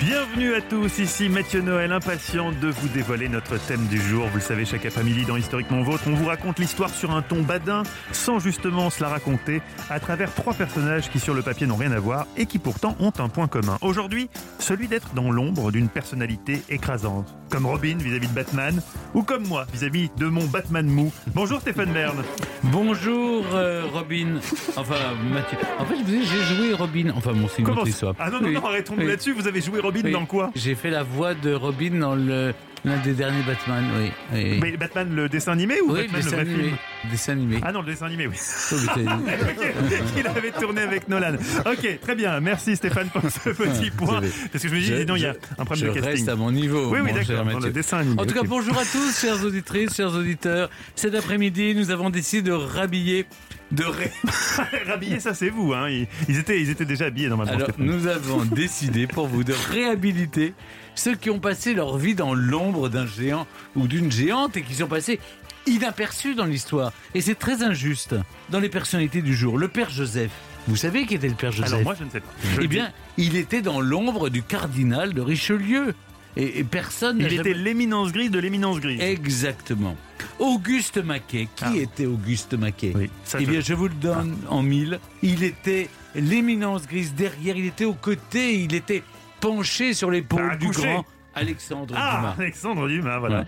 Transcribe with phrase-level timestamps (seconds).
[0.00, 4.26] Bienvenue à tous, ici Mathieu Noël, impatient de vous dévoiler notre thème du jour.
[4.26, 7.42] Vous le savez, chaque après-midi dans Historiquement Vôtre, on vous raconte l'histoire sur un ton
[7.42, 11.76] badin, sans justement se la raconter, à travers trois personnages qui sur le papier n'ont
[11.76, 13.78] rien à voir et qui pourtant ont un point commun.
[13.80, 14.28] Aujourd'hui,
[14.58, 18.82] celui d'être dans l'ombre d'une personnalité écrasante, comme Robin vis-à-vis de Batman,
[19.14, 21.12] ou comme moi vis-à-vis de mon Batman mou.
[21.32, 22.24] Bonjour Stéphane Bern.
[22.64, 24.40] Bonjour euh, Robin.
[24.76, 24.96] Enfin
[25.32, 25.58] Mathieu.
[25.78, 27.12] En fait, je vous ai- j'ai joué Robin.
[27.16, 28.14] Enfin bon, c'est une Comment autre ça histoire.
[28.18, 29.08] Ah non, non, non, arrêtons-nous Oui.
[29.08, 29.32] là-dessus.
[29.32, 30.12] Vous avez joué Robin Oui.
[30.12, 32.52] dans quoi J'ai fait la voix de Robin dans le
[32.84, 33.84] l'un des derniers Batman.
[33.98, 34.10] Oui.
[34.32, 34.58] oui.
[34.62, 36.62] Mais Batman le dessin animé ou oui, Batman le vrai animé.
[36.64, 36.76] film
[37.10, 37.56] Dessin animé.
[37.64, 38.36] Ah non, le dessin animé, oui.
[38.38, 41.32] Oh, mais t'as- Ok, Il avait tourné avec Nolan.
[41.66, 42.38] Ok, très bien.
[42.38, 44.20] Merci Stéphane pour ce petit point.
[44.52, 45.94] Parce que je me dis, je- dis donc, il y a un problème je de
[45.94, 46.10] casting.
[46.12, 46.90] reste à mon niveau.
[46.92, 47.66] Oui, oui, d'accord, dans Mathieu.
[47.66, 48.20] le dessin animé.
[48.20, 50.70] En tout cas, bonjour à tous, chères auditrices, chers auditeurs.
[50.94, 53.26] Cet après-midi, nous avons décidé de rhabiller,
[53.72, 54.10] de ré...
[54.86, 55.72] Rhabillé, ça c'est vous.
[55.72, 55.88] Hein.
[56.28, 57.52] Ils, étaient, ils étaient déjà habillés normalement.
[57.52, 57.86] Alors, Stéphane.
[57.86, 60.54] nous avons décidé pour vous de réhabiliter
[60.94, 64.74] ceux qui ont passé leur vie dans l'ombre d'un géant ou d'une géante et qui
[64.74, 65.20] sont passés
[65.66, 66.92] inaperçus dans l'histoire.
[67.14, 68.14] Et c'est très injuste
[68.50, 69.58] dans les personnalités du jour.
[69.58, 70.30] Le père Joseph.
[70.68, 72.32] Vous savez qui était le père Joseph Alors moi, je ne sais pas.
[72.56, 75.94] Je Eh bien, il était dans l'ombre du cardinal de Richelieu.
[76.36, 79.00] Et, et personne il était jamais- l'éminence grise de l'éminence grise.
[79.00, 79.96] Exactement.
[80.38, 81.48] Auguste Maquet.
[81.56, 81.72] Qui Ah.
[81.76, 85.00] était Auguste Maquet Oui, ça, eh bien, je vous le donne en mille.
[85.22, 89.02] Il était l'éminence grise derrière, il était aux côtés, il était
[89.40, 92.34] penché sur l'épaule Bah, du grand Alexandre Ah, Dumas.
[92.38, 93.40] Alexandre Dumas, voilà.
[93.40, 93.46] Ouais.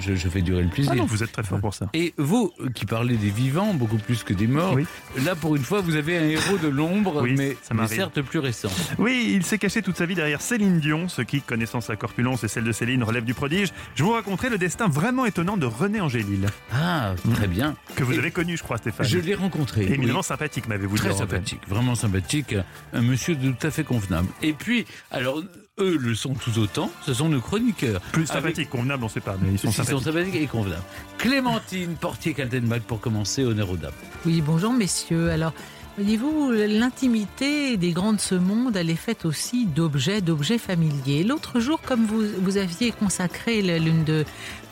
[0.00, 0.92] Je, je fais durer le plaisir.
[0.94, 1.88] Ah non, vous êtes très fort pour ça.
[1.94, 4.84] Et vous, qui parlez des vivants beaucoup plus que des morts, Oui.
[5.24, 8.38] là pour une fois vous avez un héros de l'ombre, Oui, mais, mais certes plus
[8.40, 8.70] récent.
[8.98, 12.42] Oui, il s'est caché toute sa vie derrière Céline Dion, ce qui, connaissant sa corpulence
[12.44, 13.68] et celle de Céline, relève du prodige.
[13.94, 17.76] Je vous raconterai le destin vraiment étonnant de René Angélil, Ah, très bien.
[17.96, 19.06] que vous Et avez connu, je crois, Stéphane.
[19.06, 19.84] Je l'ai rencontré.
[19.92, 20.24] Éminemment oui.
[20.24, 21.00] sympathique, m'avez-vous dit.
[21.02, 22.54] Très sympathique, vraiment sympathique,
[22.92, 24.28] un monsieur tout à fait convenable.
[24.42, 25.40] Et puis, alors,
[25.80, 28.00] eux le sont tout autant, ce sont nos chroniqueurs.
[28.12, 30.04] Plus Avec- sympathique, convenable, on ne sait pas, mais ils sont Ils sont sympathiques.
[30.04, 30.82] sympathiques et convenables.
[31.18, 33.92] Clémentine Portier-Kaltenbach pour commencer, honneur aux dames.
[34.24, 35.30] Oui, bonjour messieurs.
[35.30, 35.52] Alors,
[35.98, 41.24] voyez-vous, l'intimité des grands de ce monde, elle est faite aussi d'objets, d'objets familiers.
[41.24, 44.24] L'autre jour, comme vous, vous aviez consacré l'une de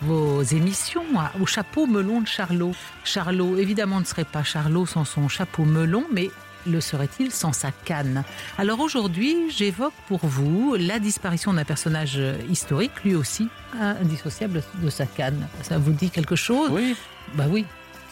[0.02, 2.72] vos émissions à- au chapeau melon de Charlot.
[3.02, 6.30] Charlot, évidemment, ne serait pas Charlot sans son chapeau melon, mais
[6.66, 8.24] le serait-il sans sa canne
[8.58, 13.48] Alors aujourd'hui, j'évoque pour vous la disparition d'un personnage historique, lui aussi
[13.80, 15.46] indissociable de sa canne.
[15.62, 16.94] Ça vous dit quelque chose Oui,
[17.34, 17.64] Bah oui.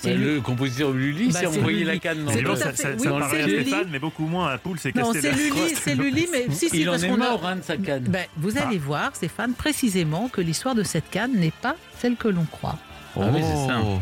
[0.02, 0.14] Lui.
[0.14, 1.84] le compositeur Lully Bah, s'est c'est envoyé Lully.
[1.90, 3.60] la canne dans C'est le ça, ça, oui, ça paraît c'est à.
[3.60, 6.70] Stéphane, mais beaucoup moins à Poul, c'est Non, c'est la Lully, c'est Lully, mais si,
[6.70, 8.04] si, Il en parce est qu'on a- mort, hein, de sa canne.
[8.04, 12.28] Ben, vous allez voir, Stéphane, précisément que l'histoire de cette canne n'est pas celle que
[12.28, 12.78] l'on croit.
[13.14, 13.80] Ah oui, c'est ça.
[13.84, 13.98] Oh.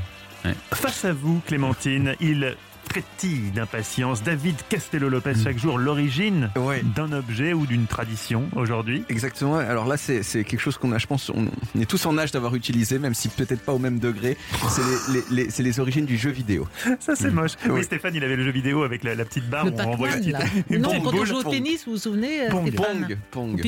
[0.73, 2.55] Face à vous, Clémentine, il
[2.89, 4.23] frétille d'impatience.
[4.23, 6.83] David Castello-Lopez, chaque jour, l'origine Ouais.
[6.97, 9.05] d'un objet ou d'une tradition aujourd'hui.
[9.09, 9.57] Exactement.
[9.57, 12.17] Alors là, c'est c'est quelque chose qu'on a, je pense, on, on est tous en
[12.19, 14.37] âge d'avoir utilisé, même si peut-être pas au même degré.
[14.69, 14.83] C'est
[15.13, 16.67] les, les- les- c'est les origines du jeu vidéo.
[17.01, 17.53] Ça, c'est moche.
[17.67, 17.85] Oui, Oui.
[17.85, 20.09] Stéphane, il avait le jeu vidéo avec la, la petite barre le où on renvoie
[20.11, 20.17] là.
[20.17, 20.35] petite-
[20.71, 21.53] Non, petite quand on joue au Pong.
[21.53, 22.69] tennis, vous vous souvenez, euh, Pong.
[22.69, 23.63] Stéphane Pong, pong.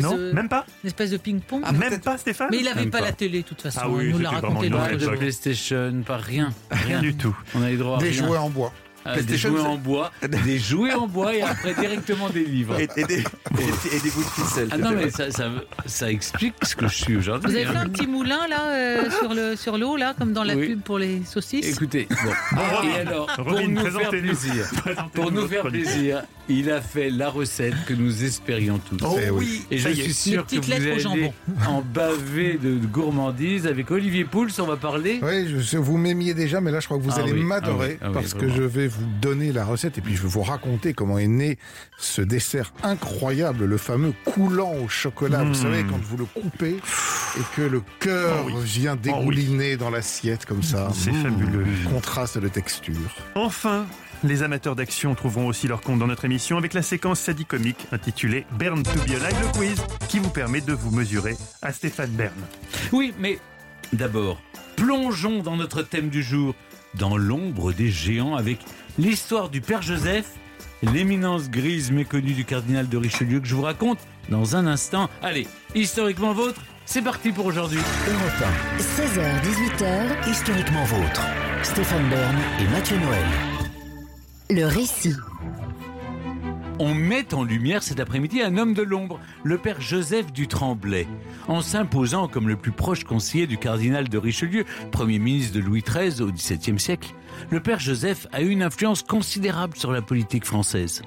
[0.00, 1.62] Non, de- même pas une espèce de ping-pong.
[1.64, 3.04] Ah, Même pas, Stéphane mais il n'avait pas, pas.
[3.06, 3.80] la télé, de toute façon.
[3.82, 5.06] Ah oui, il nous l'a raconté Pas de.
[5.16, 6.50] PlayStation, pas rien.
[6.70, 7.36] Rien du tout.
[7.54, 8.57] On a les droits à Des jouets en bois.
[8.58, 8.87] world.
[9.04, 10.10] Ah, des jouets en bois,
[10.44, 12.78] des jouets en bois et après directement des livres.
[12.78, 14.68] Et, et des, et- et des bouts de ficelle.
[14.70, 15.50] Ah non, mais ça, ça,
[15.86, 17.50] ça explique ce que je suis Vous aujourd'hui.
[17.56, 17.72] avez hein.
[17.72, 20.68] fait un petit moulin là euh, sur le sur l'eau là comme dans la Oui.
[20.68, 21.66] pub pour les saucisses.
[21.66, 22.58] Écoutez, bon.
[22.88, 24.66] et alors, pour Robin, nous faire plaisir,
[25.14, 28.98] pour nous faire plaisir, il a fait la recette que nous espérions tous.
[29.04, 29.62] Oh Eh oui.
[29.70, 31.32] Et je suis sûr que vous allez
[31.66, 34.48] en baver de gourmandise avec Olivier Pouls.
[34.58, 35.20] On va parler.
[35.22, 37.98] Oui, je vous m'aimiez déjà, mais là, je crois que vous Ah allez oui, m'adorer
[38.00, 40.22] ah oui, ah oui, parce que je vais vous donner la recette et puis je
[40.22, 41.58] vais vous raconter comment est né
[41.98, 45.44] ce dessert incroyable, le fameux coulant au chocolat.
[45.44, 45.48] Mmh.
[45.48, 48.62] Vous savez, quand vous le coupez et que le cœur Oh oui.
[48.64, 50.88] vient dégouliner dans l'assiette comme ça.
[50.94, 51.22] C'est Mmh.
[51.22, 51.66] fabuleux.
[51.92, 52.94] Contraste de texture.
[53.34, 53.86] Enfin,
[54.24, 58.46] les amateurs d'action trouveront aussi leur compte dans notre émission avec la séquence sadicomique intitulée
[58.58, 62.32] Bern to be alive, le quiz qui vous permet de vous mesurer à Stéphane Bern.
[62.92, 63.38] Oui, mais
[63.92, 64.40] d'abord,
[64.76, 66.54] plongeons dans notre thème du jour,
[66.94, 68.58] dans l'ombre des géants, avec
[68.98, 70.32] l'histoire du Père Joseph,
[70.82, 73.98] l'éminence grise méconnue du cardinal de Richelieu que je vous raconte
[74.28, 75.08] dans un instant.
[75.22, 77.78] Allez, historiquement vôtre, c'est parti pour aujourd'hui.
[78.08, 81.22] Europe 16h-18h, 1, historiquement vôtre.
[81.62, 83.26] Stéphane Bern et Mathieu Noël.
[84.50, 85.14] le récit.
[86.78, 91.06] On met en lumière cet après-midi un homme de l'ombre, le père Joseph du Tremblay.
[91.48, 95.82] En s'imposant comme le plus proche conseiller du cardinal de Richelieu, premier ministre de Louis
[95.82, 97.14] XIII au XVIIe siècle,
[97.50, 101.02] le père Joseph a eu une influence considérable sur la politique française.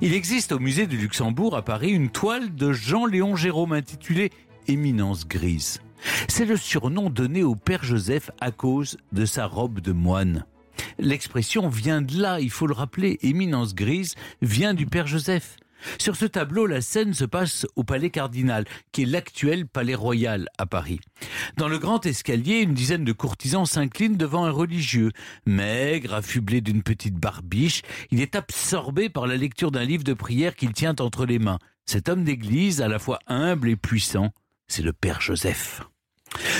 [0.00, 4.30] Il existe au musée du Luxembourg à Paris une toile de Jean-Léon Jérôme intitulée
[4.68, 5.80] Éminence grise.
[6.28, 10.44] C'est le surnom donné au père Joseph à cause de sa robe de moine.
[10.98, 15.56] L'expression vient de là, il faut le rappeler, éminence grise vient du père Joseph.
[15.98, 20.48] Sur ce tableau, la scène se passe au palais cardinal, qui est l'actuel palais royal
[20.58, 21.00] à Paris.
[21.56, 25.12] Dans le grand escalier, une dizaine de courtisans s'inclinent devant un religieux.
[25.46, 30.56] Maigre, affublé d'une petite barbiche, il est absorbé par la lecture d'un livre de prière
[30.56, 31.58] qu'il tient entre les mains.
[31.84, 34.32] Cet homme d'église, à la fois humble et puissant,
[34.68, 35.82] c'est le Père Joseph.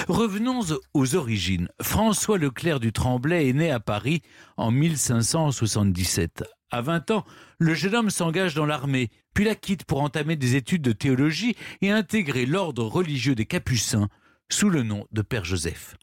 [0.09, 0.61] Revenons
[0.95, 1.69] aux origines.
[1.83, 4.23] François Leclerc du Tremblay est né à Paris
[4.57, 6.45] en 1577.
[6.71, 7.25] À 20 ans,
[7.59, 11.57] le jeune homme s'engage dans l'armée, puis la quitte pour entamer des études de théologie
[11.81, 14.09] et intégrer l'ordre religieux des Capucins
[14.51, 15.97] sous le nom de Père Joseph.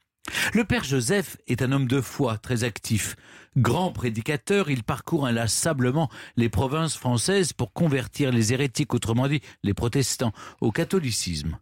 [0.54, 3.16] Le Père Joseph est un homme de foi très actif.
[3.58, 9.74] Grand prédicateur, il parcourt inlassablement les provinces françaises pour convertir les hérétiques, autrement dit les
[9.74, 10.32] protestants,
[10.62, 11.58] au catholicisme.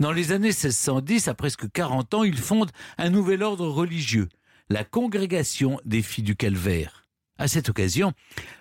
[0.00, 4.28] Dans les années 1610, à presque 40 ans, il fonde un nouvel ordre religieux,
[4.68, 7.06] la Congrégation des Filles du Calvaire.
[7.38, 8.12] À cette occasion,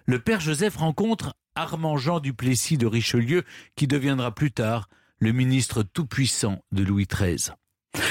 [0.05, 3.43] le Père Joseph rencontre Armand Jean Duplessis de Richelieu,
[3.75, 4.89] qui deviendra plus tard
[5.19, 7.51] le ministre tout-puissant de Louis XIII.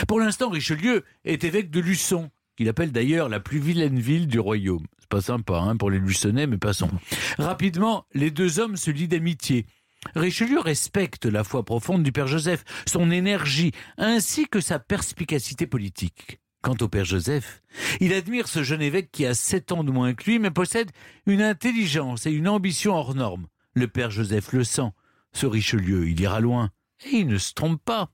[0.06, 4.38] Pour l'instant, Richelieu est évêque de Luçon, qu'il appelle d'ailleurs la plus vilaine ville du
[4.38, 4.86] royaume.
[4.98, 6.90] C'est pas sympa hein, pour les Luçonnais, mais passons.
[7.38, 9.66] Rapidement, les deux hommes se lient d'amitié.
[10.14, 16.40] Richelieu respecte la foi profonde du Père Joseph, son énergie, ainsi que sa perspicacité politique.
[16.62, 17.60] Quant au Père Joseph,
[18.00, 20.93] il admire ce jeune évêque qui a sept ans de moins que lui, mais possède
[21.26, 23.49] une intelligence et une ambition hors normes.
[23.75, 24.93] Le Père Joseph le sent.
[25.32, 26.70] Ce Richelieu, il ira loin.
[27.06, 28.10] Et il ne se trompe pas.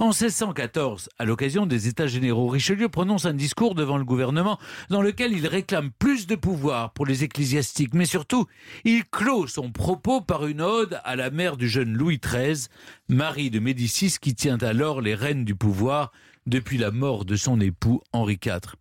[0.00, 4.58] En 1614, à l'occasion des États généraux, Richelieu prononce un discours devant le gouvernement
[4.88, 8.46] dans lequel il réclame plus de pouvoir pour les ecclésiastiques, mais surtout,
[8.84, 12.66] il clôt son propos par une ode à la mère du jeune Louis XIII,
[13.08, 16.12] Marie de Médicis, qui tient alors les rênes du pouvoir
[16.46, 18.76] depuis la mort de son époux Henri IV.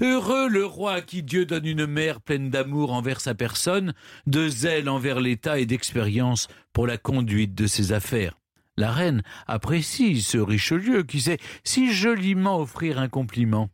[0.00, 3.94] Heureux le roi à qui Dieu donne une mère pleine d'amour envers sa personne,
[4.26, 8.36] de zèle envers l'État et d'expérience pour la conduite de ses affaires.
[8.76, 13.70] La reine apprécie ce Richelieu qui sait si joliment offrir un compliment.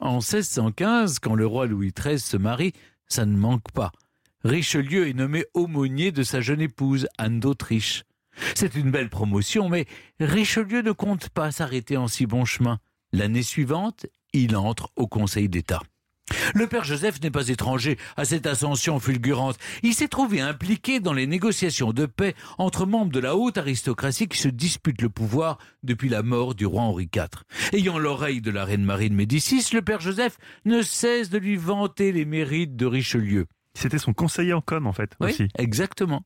[0.00, 2.72] En 1615, quand le roi Louis XIII se marie,
[3.08, 3.92] ça ne manque pas.
[4.44, 8.04] Richelieu est nommé aumônier de sa jeune épouse, Anne d'Autriche.
[8.54, 9.86] C'est une belle promotion, mais
[10.18, 12.78] Richelieu ne compte pas s'arrêter en si bon chemin.
[13.12, 15.80] L'année suivante, il entre au Conseil d'État.
[16.54, 19.56] Le père Joseph n'est pas étranger à cette ascension fulgurante.
[19.82, 24.28] Il s'est trouvé impliqué dans les négociations de paix entre membres de la haute aristocratie
[24.28, 27.28] qui se disputent le pouvoir depuis la mort du roi Henri IV.
[27.72, 31.56] Ayant l'oreille de la reine Marie de Médicis, le père Joseph ne cesse de lui
[31.56, 33.46] vanter les mérites de Richelieu.
[33.74, 35.48] C'était son conseiller en com, en fait, Oui, aussi.
[35.58, 36.24] exactement.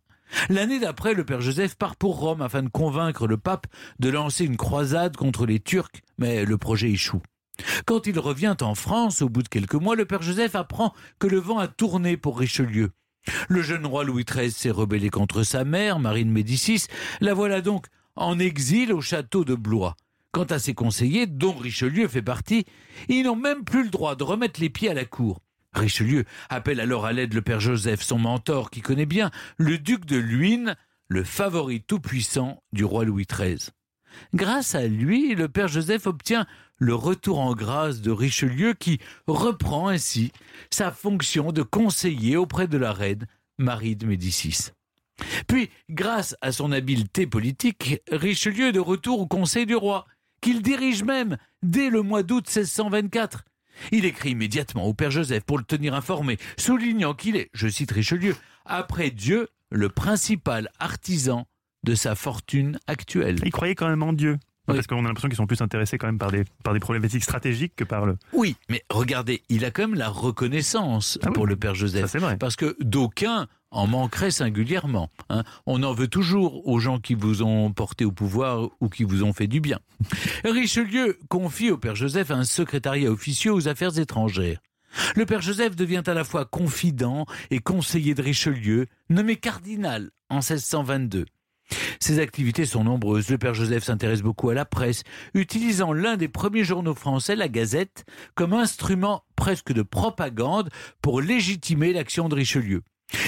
[0.49, 3.69] L'année d'après, le père Joseph part pour Rome afin de convaincre le pape
[4.01, 7.23] de lancer une croisade contre les Turcs, mais le projet échoue.
[7.85, 11.27] Quand il revient en France, au bout de quelques mois, le père Joseph apprend que
[11.27, 12.91] le vent a tourné pour Richelieu.
[13.49, 16.87] Le jeune roi Louis XIII s'est rebellé contre sa mère, Marie de Médicis.
[17.21, 19.97] La voilà donc en exil au château de Blois.
[20.33, 22.67] Quant à ses conseillers, dont Richelieu fait partie,
[23.09, 25.41] ils n'ont même plus le droit de remettre les pieds à la cour.
[25.73, 30.05] Richelieu appelle alors à l'aide le père Joseph, son mentor qui connaît bien, le duc
[30.07, 30.77] de Luynes,
[31.09, 33.71] le favori tout-puissant du roi Louis XIII.
[34.35, 36.47] Grâce à lui, le père Joseph obtient
[36.79, 40.33] le retour en grâce de Richelieu qui reprend ainsi
[40.71, 43.27] sa fonction de conseiller auprès de la reine
[43.59, 44.71] Marie de Médicis.
[45.47, 50.07] Puis, grâce à son habileté politique, Richelieu est de retour au Conseil du roi,
[50.43, 53.45] qu'il dirige même dès le mois d'août 1624.
[53.93, 57.93] Il écrit immédiatement au père Joseph pour le tenir informé, soulignant qu'il est, je cite
[57.93, 61.47] Richelieu, après Dieu, le principal artisan
[61.87, 63.39] de sa fortune actuelle.
[63.45, 64.39] Il croyait quand même en Dieu.
[64.69, 64.75] Oui.
[64.75, 67.23] Parce qu'on a l'impression qu'ils sont plus intéressés quand même par des, par des problématiques
[67.23, 68.17] stratégiques que par le.
[68.33, 71.79] Oui, mais regardez, il a quand même la reconnaissance Ah oui, pour le père Ça,
[71.81, 72.11] Joseph.
[72.11, 72.37] c'est vrai.
[72.37, 75.11] Parce que d'aucuns en manqueraient singulièrement.
[75.29, 75.45] hein.
[75.67, 79.23] On en veut toujours aux gens qui vous ont porté au pouvoir ou qui vous
[79.23, 79.79] ont fait du bien.
[80.45, 84.59] Richelieu confie au père Joseph un secrétariat officieux aux affaires étrangères.
[85.15, 90.37] Le père Joseph devient à la fois confident et conseiller de Richelieu, nommé cardinal en
[90.37, 91.27] 1622.
[92.01, 93.31] Ses activités sont nombreuses.
[93.31, 95.03] Le père Joseph s'intéresse beaucoup à la presse,
[95.35, 98.05] utilisant l'un des premiers journaux français, la Gazette,
[98.35, 100.71] comme instrument presque de propagande
[101.03, 102.83] pour légitimer l'action de Richelieu.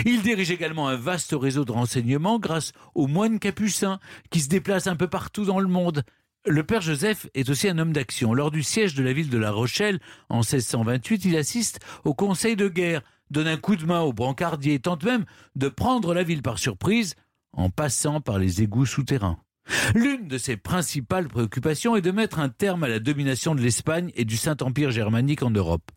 [0.05, 4.89] Il dirige également un vaste réseau de renseignements grâce aux moines capucins qui se déplacent
[4.89, 6.03] un peu partout dans le monde.
[6.47, 8.33] Le père Joseph est aussi un homme d'action.
[8.33, 12.57] Lors du siège de la ville de La Rochelle en 1628, il assiste au conseil
[12.57, 15.25] de guerre, donne un coup de main aux brancardiers tente même
[15.57, 17.15] de prendre la ville par surprise
[17.53, 19.39] en passant par les égouts souterrains.
[19.95, 24.11] L'une de ses principales préoccupations est de mettre un terme à la domination de l'Espagne
[24.15, 25.91] et du Saint-Empire germanique en Europe.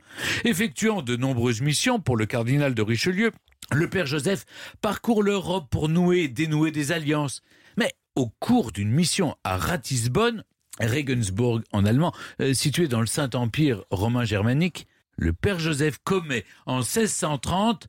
[0.43, 3.31] Effectuant de nombreuses missions pour le cardinal de Richelieu,
[3.71, 4.45] le père Joseph
[4.81, 7.41] parcourt l'Europe pour nouer et dénouer des alliances.
[7.77, 10.43] Mais au cours d'une mission à Ratisbonne,
[10.79, 16.77] Regensburg en allemand, euh, situé dans le Saint-Empire romain germanique, le père Joseph commet en
[16.77, 17.87] 1630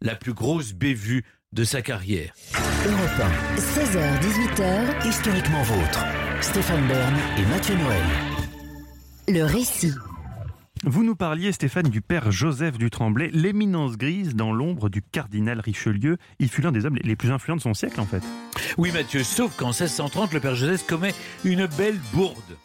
[0.00, 2.32] la plus grosse bévue de sa carrière.
[2.86, 6.04] Europe 1, 16h-18h, Historiquement vôtre.
[6.40, 8.02] Stéphane Bern et Mathieu Noël.
[9.28, 9.92] le récit.
[10.84, 15.60] Vous nous parliez, Stéphane, du père Joseph du Tremblay, l'éminence grise dans l'ombre du cardinal
[15.60, 16.16] Richelieu.
[16.40, 18.22] Il fut l'un des hommes les plus influents de son siècle, en fait.
[18.78, 22.56] Oui, Mathieu, sauf qu'en 1630, le père Joseph commet une belle bourde.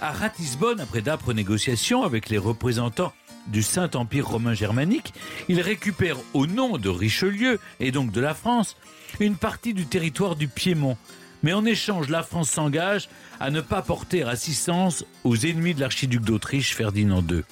[0.00, 3.12] À Ratisbonne, après d'âpres négociations avec les représentants
[3.46, 5.12] du Saint-Empire romain germanique,
[5.48, 8.76] il récupère au nom de Richelieu et donc de la France
[9.20, 10.96] une partie du territoire du Piémont.
[11.42, 13.08] Mais en échange, la France s'engage
[13.40, 17.42] à ne pas porter assistance aux ennemis de l'archiduc d'Autriche Ferdinand II.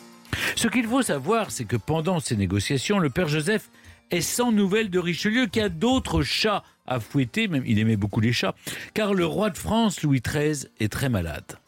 [0.57, 3.71] Ce qu'il faut savoir, c'est que pendant ces négociations, le père Joseph
[4.11, 8.21] est sans nouvelles de Richelieu qui a d'autres chats à fouetter, même il aimait beaucoup
[8.21, 8.55] les chats,
[8.95, 11.59] car le roi de France, Louis XIII, est très malade.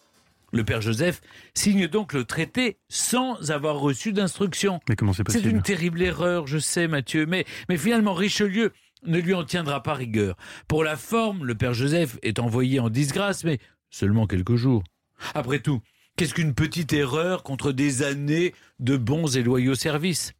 [0.52, 1.21] Le père Joseph
[1.55, 4.81] signe donc le traité sans avoir reçu d'instruction.
[4.88, 8.73] Mais comment c'est C'est possible une terrible erreur, je sais, Mathieu, mais, mais finalement, Richelieu
[9.05, 10.37] ne lui en tiendra pas rigueur.
[10.67, 13.59] Pour la forme, le père Joseph est envoyé en disgrâce, mais
[13.90, 14.83] seulement quelques jours.
[15.35, 15.81] Après tout,
[16.17, 20.33] qu'est-ce qu'une petite erreur contre des années de bons et loyaux services?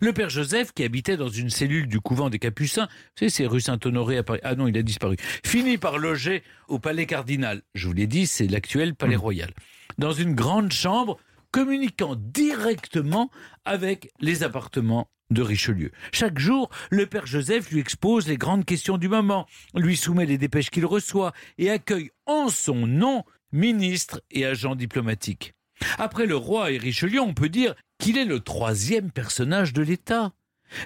[0.00, 3.46] Le père Joseph, qui habitait dans une cellule du couvent des Capucins, vous savez, c'est
[3.46, 4.40] rue Saint-Honoré à Paris.
[4.42, 5.16] Ah non, il a disparu.
[5.44, 7.62] Finit par loger au palais cardinal.
[7.74, 9.52] Je vous l'ai dit, c'est l'actuel palais royal.
[9.98, 11.18] Dans une grande chambre
[11.50, 13.30] communiquant directement
[13.64, 15.90] avec les appartements de Richelieu.
[16.12, 20.38] Chaque jour, le père Joseph lui expose les grandes questions du moment, lui soumet les
[20.38, 25.54] dépêches qu'il reçoit et accueille en son nom ministres et agents diplomatiques.
[25.98, 30.32] Après le roi et Richelieu, on peut dire qu'il est le troisième personnage de l'État.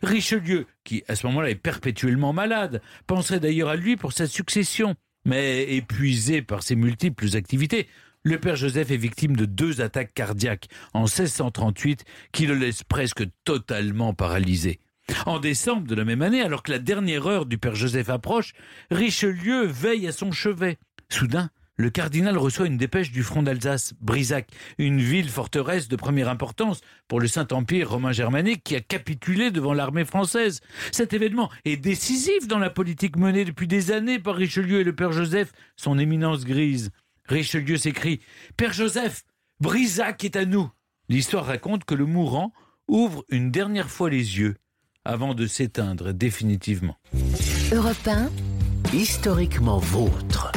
[0.02, 4.95] Richelieu, qui à ce moment-là est perpétuellement malade, penserait d'ailleurs à lui pour sa succession.
[5.25, 7.88] Mais épuisé par ses multiples activités,
[8.23, 13.25] le père Joseph est victime de deux attaques cardiaques en 1638 qui le laissent presque
[13.45, 14.80] totalement paralysé.
[15.25, 18.52] En décembre de la même année, alors que la dernière heure du père Joseph approche,
[18.90, 20.76] Richelieu veille à son chevet.
[21.09, 21.49] Soudain,
[21.79, 26.81] le cardinal reçoit une dépêche du front d'Alsace, Brisac, une ville forteresse de première importance
[27.07, 30.61] pour le Saint-Empire romain germanique qui a capitulé devant l'armée française.
[30.91, 34.95] Cet événement est décisif dans la politique menée depuis des années par Richelieu et le
[34.95, 36.91] père Joseph, son éminence grise.
[37.27, 38.21] Richelieu s'écrie
[38.57, 39.23] Père Joseph,
[39.61, 40.69] Brisac est à nous.
[41.09, 42.53] L'histoire raconte que le mourant
[42.89, 44.57] ouvre une dernière fois les yeux
[45.05, 46.97] avant de s'éteindre définitivement.
[47.73, 48.31] Europe 1,
[48.93, 50.48] Historiquement vôtre.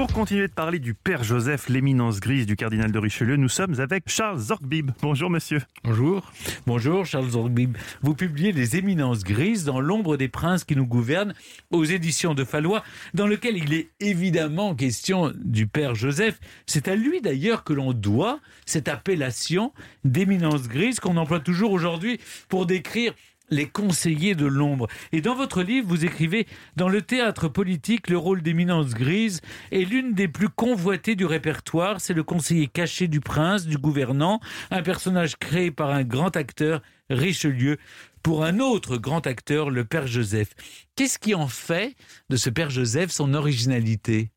[0.00, 3.78] Pour continuer de parler du père Joseph, l'éminence grise du cardinal de Richelieu, nous sommes
[3.80, 4.92] avec Charles Zorgbib.
[5.02, 5.60] Bonjour, monsieur.
[5.84, 6.32] Bonjour.
[6.66, 7.76] Bonjour Charles Zorbib.
[8.00, 11.34] Vous publiez Les Éminences Grises dans l'ombre des princes qui nous gouvernent
[11.70, 16.40] aux éditions de Fallois, dans lequel il est évidemment question du père Joseph.
[16.64, 22.18] C'est à lui d'ailleurs que l'on doit cette appellation d'éminence grise qu'on emploie toujours aujourd'hui
[22.48, 23.12] pour décrire
[23.50, 24.86] les conseillers de l'ombre.
[25.12, 29.40] Et dans votre livre, vous écrivez Dans le théâtre politique, le rôle d'éminence grise
[29.72, 32.00] est l'une des plus convoitées du répertoire.
[32.00, 34.40] C'est le conseiller caché du prince, du gouvernant,
[34.70, 37.78] un personnage créé par un grand acteur, Richelieu,
[38.22, 40.54] pour un autre grand acteur, le père Joseph.
[40.96, 41.96] Qu'est-ce qui en fait
[42.28, 44.30] de ce père Joseph son originalité?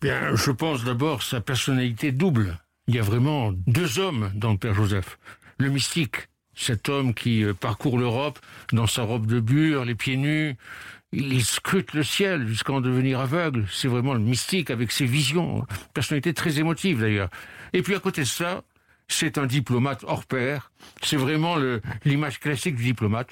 [0.00, 2.58] Bien, je pense d'abord sa personnalité double.
[2.88, 5.18] Il y a vraiment deux hommes dans le Père Joseph.
[5.58, 8.38] Le mystique, cet homme qui euh, parcourt l'Europe
[8.72, 10.56] dans sa robe de bure, les pieds nus,
[11.12, 13.66] il scrute le ciel jusqu'à en devenir aveugle.
[13.70, 15.66] C'est vraiment le mystique avec ses visions.
[15.94, 17.28] Personnalité très émotive d'ailleurs.
[17.72, 18.62] Et puis à côté de ça,
[19.08, 20.72] c'est un diplomate hors pair.
[21.02, 21.56] C'est vraiment
[22.04, 23.28] l'image classique du diplomate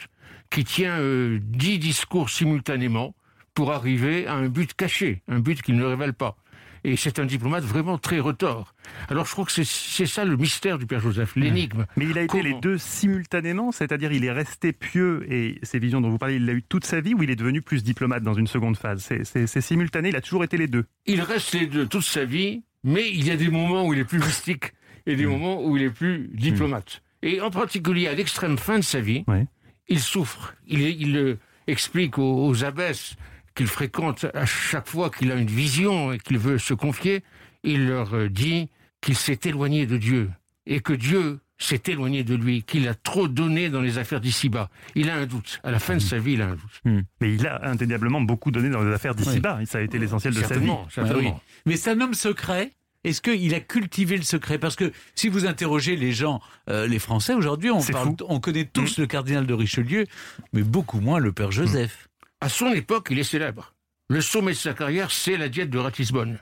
[0.51, 3.15] qui tient euh, dix discours simultanément
[3.55, 6.37] pour arriver à un but caché, un but qu'il ne révèle pas.
[6.85, 8.75] Et c'est un diplomate vraiment très retors.
[9.09, 11.85] Alors je crois que c'est- ça le mystère du Père Joseph, l'énigme.
[11.97, 15.79] Mais il a été Comment les deux simultanément, c'est-à-dire il est resté pieux et ces
[15.79, 17.83] visions dont vous parlez, il l'a eu toute sa vie ou il est devenu plus
[17.83, 19.07] diplomate dans une seconde phase?
[19.25, 20.85] C'est- simultané, il a toujours été les deux.
[21.07, 23.99] Il reste les deux toute sa vie, mais il y a des moments où il
[24.01, 24.73] est plus mystique
[25.07, 27.03] et des moments où il est plus diplomate.
[27.23, 29.47] Et en particulier à l'extrême fin de sa vie, Ouais.
[29.89, 30.55] il souffre.
[30.67, 33.15] Il il, explique aux, aux abbesses
[33.55, 37.23] qu'il fréquente à chaque fois qu'il a une vision et qu'il veut se confier,
[37.65, 38.69] il leur euh, dit
[39.01, 40.31] qu'il s'est éloigné de Dieu
[40.67, 44.71] et que Dieu s'est éloigné de lui, qu'il a trop donné dans les affaires d'ici-bas.
[44.95, 45.61] Il a un doute.
[45.63, 46.81] À la fin de sa vie, il a un doute.
[46.87, 47.01] Hmm.
[47.21, 49.61] Mais il a indéniablement beaucoup donné dans les affaires d'ici-bas.
[49.67, 50.49] Ça a été l'essentiel de sa vie.
[50.55, 51.35] Certainement, certainement.
[51.37, 51.43] Oui.
[51.67, 52.73] Mais c'est un homme secret.
[53.05, 54.59] Est-ce qu'il a cultivé le secret?
[54.59, 58.99] Parce que si vous interrogez les gens, euh, les Français aujourd'hui, on, parle- connaît tous
[58.99, 60.07] le cardinal de Richelieu,
[60.53, 62.10] mais beaucoup moins le père Joseph.
[62.41, 63.75] À son époque, il est célèbre.
[64.09, 66.39] Le sommet de sa carrière, c'est la diète de Ratisbonne.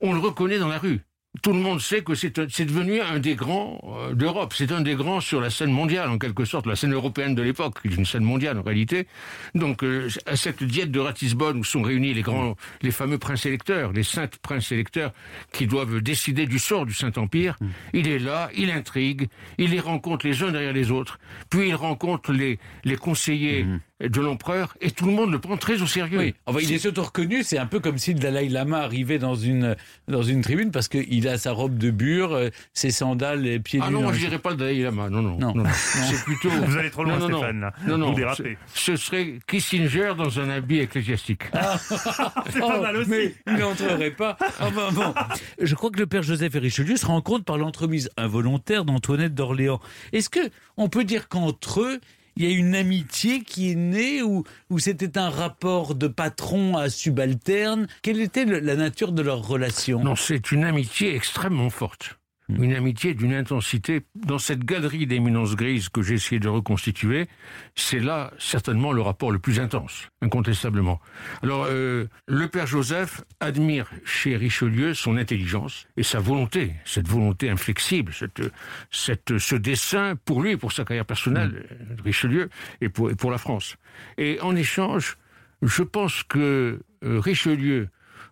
[0.00, 1.00] On le reconnaît dans la rue.
[1.40, 2.30] Tout le monde sait que c'est
[2.66, 4.52] devenu un des grands euh, d'Europe.
[4.54, 7.40] C'est un des grands sur la scène mondiale, en quelque sorte, la scène européenne de
[7.40, 9.06] l'époque, qui est une scène mondiale en réalité.
[9.54, 13.46] Donc, euh, à cette diète de Ratisbonne, où sont réunis les grands, les fameux princes
[13.46, 15.12] électeurs, les cinq princes électeurs,
[15.54, 17.56] qui doivent décider du sort du Saint-Empire,
[17.94, 21.18] il est là, il intrigue, il les rencontre les uns derrière les autres,
[21.48, 23.66] puis il rencontre les, les conseillers
[24.08, 26.18] de l'empereur, et tout le monde le prend très au sérieux.
[26.18, 29.18] Oui, enfin, il est surtout reconnu, c'est un peu comme si le Dalai Lama arrivait
[29.18, 29.76] dans une,
[30.08, 33.80] dans une tribune parce qu'il a sa robe de bure, euh, ses sandales, les pieds
[33.82, 35.08] Ah non, moi je dirais pas le Dalai Lama.
[35.10, 35.54] Non, non, Non.
[35.54, 35.62] non.
[35.64, 35.70] non.
[35.72, 36.50] C'est plutôt.
[36.50, 37.66] Vous allez trop loin, non, non, Stéphane, non.
[37.66, 37.72] là.
[37.86, 38.10] Non, non.
[38.10, 38.58] Vous dérapez.
[38.74, 41.42] Ce, ce serait Kissinger dans un habit ecclésiastique.
[42.50, 43.10] C'est pas mal aussi.
[43.10, 44.36] Oh, Mais il n'entrerait pas.
[44.60, 45.14] Enfin, bon.
[45.60, 49.80] Je crois que le père Joseph et Richelieu se rencontrent par l'entremise involontaire d'Antoinette d'Orléans.
[50.12, 50.40] Est-ce que
[50.76, 52.00] on peut dire qu'entre eux,
[52.36, 54.44] il y a une amitié qui est née ou,
[54.78, 57.86] c'était un rapport de patron à subalterne?
[58.02, 60.02] Quelle était la nature de leur relation?
[60.02, 62.18] Non, c'est une amitié extrêmement forte.
[62.48, 64.02] Une amitié d'une intensité.
[64.14, 67.28] Dans cette galerie d'éminence grise que j'ai essayé de reconstituer,
[67.74, 71.00] c'est là certainement le rapport le plus intense, incontestablement.
[71.42, 77.48] Alors, euh, le père Joseph admire chez Richelieu son intelligence et sa volonté, cette volonté
[77.48, 78.42] inflexible, cette,
[78.90, 83.30] cette, ce dessin pour lui, pour sa carrière personnelle, euh, Richelieu, et pour, et pour
[83.30, 83.76] la France.
[84.18, 85.16] Et en échange,
[85.62, 87.88] je pense que euh, Richelieu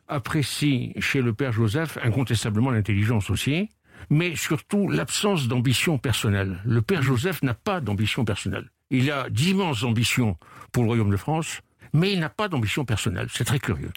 [0.08, 3.68] apprécie chez le père Joseph incontestablement l'intelligence aussi,
[4.08, 6.58] mais surtout l'absence d'ambition personnelle.
[6.64, 8.70] Le père Joseph n'a pas d'ambition personnelle.
[8.90, 10.36] Il a d'immenses ambitions
[10.72, 11.60] pour le royaume de France,
[11.92, 13.26] mais il n'a pas d'ambition personnelle.
[13.32, 13.90] C'est très curieux.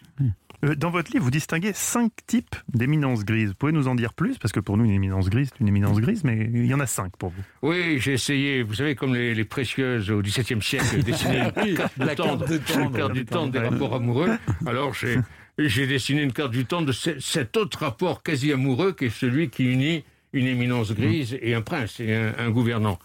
[0.64, 3.48] Euh, Dans votre livre, vous distinguez cinq types d'éminence grise.
[3.50, 4.38] Vous pouvez nous en dire plus?
[4.38, 6.80] Parce que pour nous, une éminence grise, c'est une éminence grise, mais il y en
[6.80, 7.42] a cinq pour vous.
[7.62, 11.98] Oui, j'ai essayé, vous savez, comme les, les précieuses au XVIIe siècle, dessiner une carte
[11.98, 14.30] du la temps, carte de temps, la carte du temps des rapports amoureux.
[14.66, 15.18] Alors j'ai
[15.58, 19.10] j'ai dessiné une carte du temps de ce- cet autre rapport quasi amoureux qui est
[19.10, 22.98] celui qui unit une éminence grise et un prince et un, un gouvernant.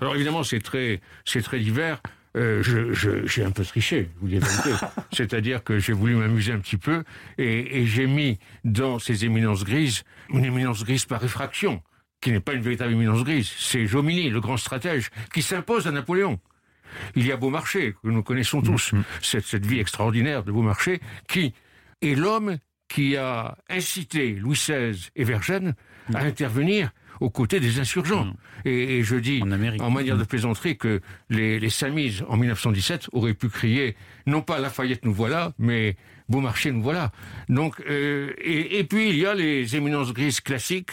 [0.00, 2.00] Alors évidemment, c'est très, c'est très divers.
[2.36, 4.70] Euh, je- je- j'ai un peu triché, je vous dis la vérité.
[5.12, 7.02] C'est-à-dire que j'ai voulu m'amuser un petit peu
[7.38, 11.82] et, et j'ai mis dans ces éminences grises une éminence grise par effraction
[12.20, 13.50] qui n'est pas une véritable éminence grise.
[13.58, 16.38] C'est Jomini, le grand stratège, qui s'impose à Napoléon.
[17.14, 18.92] Il y a Beaumarchais, que nous connaissons tous,
[19.22, 21.52] cette, cette vie extraordinaire de Beaumarchais, qui
[22.02, 25.74] est l'homme qui a incité Louis XVI et Vergennes
[26.14, 28.34] à intervenir aux côtés des insurgents.
[28.64, 29.82] Et, et je dis, En Amérique.
[29.82, 34.58] en manière de plaisanterie, que les, les Samis, en 1917, auraient pu crier, non pas
[34.60, 35.96] Lafayette nous voilà, mais
[36.28, 37.12] Beaumarchais nous voilà.
[37.48, 40.90] Donc, euh, et, et puis il y a les éminences grises classiques,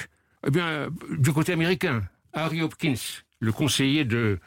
[0.47, 0.87] eh bien,
[1.19, 2.95] du côté américain, Harry Hopkins,
[3.39, 4.39] le conseiller de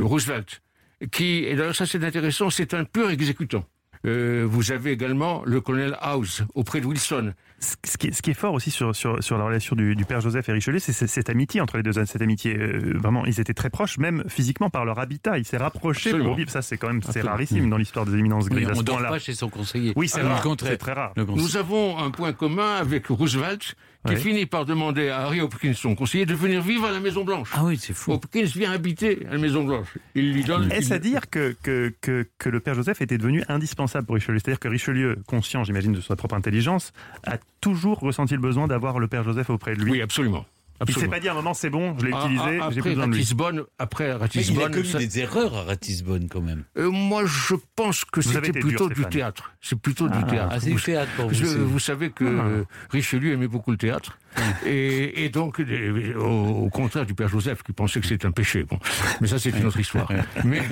[0.00, 0.62] Roosevelt,
[1.10, 3.64] qui, et d'ailleurs ça c'est intéressant, c'est un pur exécutant.
[4.06, 7.32] Euh, vous avez également le colonel House auprès de Wilson.
[7.60, 10.04] Ce qui est, ce qui est fort aussi sur, sur, sur la relation du, du
[10.04, 12.04] père Joseph et Richelieu, c'est cette amitié entre les deux hommes.
[12.04, 15.38] Cette amitié, euh, vraiment, ils étaient très proches, même physiquement par leur habitat.
[15.38, 16.28] Ils s'est rapprochés Absolument.
[16.30, 16.50] pour vivre.
[16.50, 18.78] Ça, c'est quand même c'est rarissime dans l'histoire des éminences Oui, grises.
[18.78, 19.08] on dort point-là.
[19.10, 19.94] pas chez son conseiller.
[19.96, 20.20] Oui, c'est.
[20.58, 21.12] C'est très rare.
[21.16, 23.74] Nous avons un point commun avec Roosevelt,
[24.06, 27.24] qui finit par demander à Harry Hopkins, son conseiller, de venir vivre à la Maison
[27.24, 27.50] Blanche.
[27.52, 28.12] Ah oui, c'est fou.
[28.12, 29.88] Hopkins vient habiter à la Maison Blanche.
[30.14, 30.70] Il lui donne.
[30.70, 34.38] Est-ce à dire que, que, que, que le père Joseph était devenu indispensable pour Richelieu?
[34.38, 36.92] C'est-à-dire que Richelieu, conscient, j'imagine, de sa propre intelligence,
[37.24, 39.92] a toujours ressenti le besoin d'avoir le père Joseph auprès de lui?
[39.92, 40.44] Oui, absolument.
[40.80, 41.12] Il s'est absolument.
[41.12, 43.06] pas dit à un moment, c'est bon, je l'ai Ah, utilisé, ah, j'ai plus besoin
[43.06, 43.18] de lui.
[43.20, 46.64] Ratisbonne, après Mais il a Ratisbonne, commis ça- des erreurs à Ratisbonne quand même.
[46.76, 49.52] Euh, moi je pense que c'était dur, plutôt du théâtre.
[49.60, 50.50] C'est plutôt du théâtre.
[50.52, 51.34] Ah, c'est du Vous- théâtre pour vous.
[51.34, 52.66] Je- vous savez que Ah.
[52.90, 54.18] Richelieu aimait beaucoup le théâtre.
[54.66, 58.30] Et, et donc, euh, au, au contraire du père Joseph, qui pensait que c'était un
[58.32, 58.64] péché.
[58.64, 58.78] Bon.
[59.20, 60.10] Mais ça, c'est une autre histoire.
[60.44, 60.62] Mais,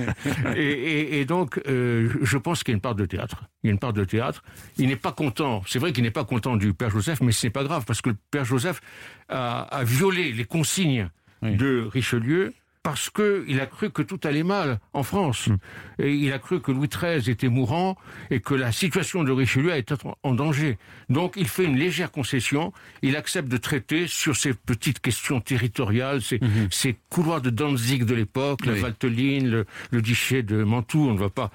[0.56, 3.44] et, et- et donc, euh, je pense qu'il y a une part de théâtre.
[3.62, 4.42] Il y a une part de théâtre.
[4.78, 5.62] Il n'est pas content.
[5.66, 8.00] C'est vrai qu'il n'est pas content du père Joseph, mais ce n'est pas grave, parce
[8.02, 8.80] que le père Joseph
[9.28, 11.08] a, a violé les consignes
[11.42, 11.56] Oui.
[11.56, 15.48] de Richelieu parce que il a cru que tout allait mal en France.
[15.48, 15.56] Mm.
[16.00, 17.96] Et il a cru que Louis XIII était mourant
[18.30, 20.78] et que la situation de Richelieu était en danger.
[21.08, 22.72] Donc il fait une légère concession.
[23.02, 26.40] Il accepte de traiter sur ces petites questions territoriales, ces,
[26.70, 28.80] ces couloirs de Danzig de l'époque, la Oui.
[28.80, 31.08] Valteline, le, le duché de Mantoue.
[31.08, 31.50] On ne va pas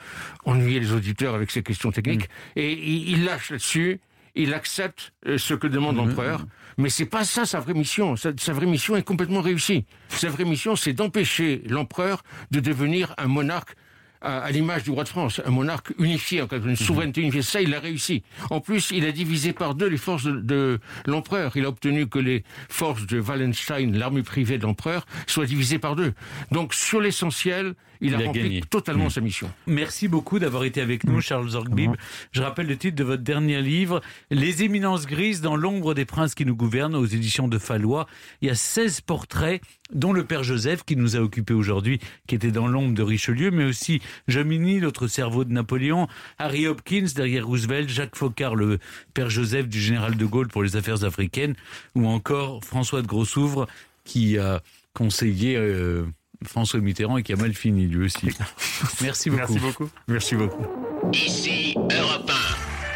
[0.46, 2.30] ennuyer les auditeurs avec ces questions techniques.
[2.56, 4.00] Et il, il lâche là-dessus.
[4.40, 6.46] Il accepte euh, ce que demande l'empereur,
[6.78, 8.16] mais c'est pas ça sa vraie mission.
[8.16, 9.86] Sa, sa vraie mission est complètement réussie.
[10.10, 13.76] Sa vraie mission, c'est d'empêcher l'empereur de devenir un monarque
[14.22, 17.22] à, à l'image du roi de France, un monarque unifié, en quelque sorte, une souveraineté
[17.22, 17.44] unifiée.
[17.44, 18.24] Ça, il l'a réussi.
[18.50, 21.56] En plus, il a divisé par deux les forces de, de l'empereur.
[21.56, 25.96] Il a obtenu que les forces de Wallenstein, l'armée privée de l'empereur, soient divisées par
[25.96, 26.13] deux.
[26.52, 28.62] Donc, sur l'essentiel, il, Il a, a rempli gagné.
[28.62, 29.10] totalement Mm.
[29.10, 29.51] sa mission.
[29.67, 31.91] Merci beaucoup d'avoir été avec nous, Charles Zorgbib.
[32.31, 36.36] Je rappelle le titre de votre dernier livre, Les éminences grises dans l'ombre des princes
[36.36, 38.07] qui nous gouvernent, aux éditions de Fallois.
[38.41, 39.62] Il y a 16 portraits,
[39.93, 43.51] dont le père Joseph, qui nous a occupés aujourd'hui, qui était dans l'ombre de Richelieu,
[43.51, 46.07] mais aussi Jomini, l'autre cerveau de Napoléon,
[46.38, 48.79] Harry Hopkins derrière Roosevelt, Jacques Foccart, le
[49.13, 51.55] père Joseph du général de Gaulle pour les affaires africaines,
[51.95, 53.67] ou encore François de Grossouvre,
[54.03, 54.62] qui a
[54.93, 56.05] conseillé euh,
[56.45, 58.28] François Mitterrand et qui a mal fini lui aussi.
[59.02, 59.54] Merci beaucoup.
[59.54, 59.89] Merci beaucoup.
[60.08, 60.65] Merci beaucoup.
[61.13, 62.32] Ici Europe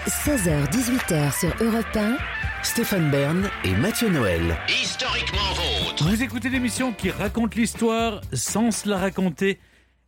[0.07, 2.17] 16h-18h sur Europe 1.
[2.63, 4.57] Stéphane Bern et Mathieu Noël.
[4.67, 4.71] 1.
[4.71, 5.39] Historiquement
[5.85, 6.03] vôtre.
[6.07, 9.59] Vous écoutez l'émission qui raconte l'histoire sans se la raconter.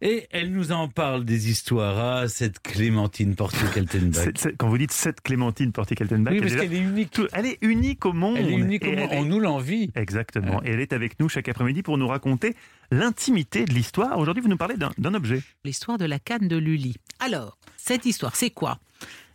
[0.02, 1.98] Et elle nous en parle des histoires.
[2.24, 4.54] Ah, cette Clémentine Portier-Kaltenbach.
[4.58, 7.12] Quand vous dites cette Clémentine Portier-Kaltenbach, Oui, elle, parce qu'elle est unique.
[7.12, 8.36] tout- elle est unique au monde.
[8.38, 8.84] Elle est unique.
[8.84, 9.00] Au monde.
[9.12, 9.92] est- On nous l'envie.
[9.96, 10.62] Exactement.
[10.64, 12.54] Et elle est avec nous chaque après-midi pour nous raconter
[12.92, 14.18] l'intimité de l'histoire.
[14.18, 15.42] Aujourd'hui, vous nous parlez d'un objet.
[15.64, 16.96] l'histoire de la canne de Lully.
[17.20, 18.80] Alors, cette histoire, c'est quoi?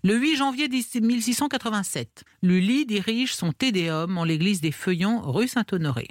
[0.04, 6.08] Le 8 janvier 1687, Lully dirige son Tédéum en l'église des Feuillants, rue Saint-Honoré.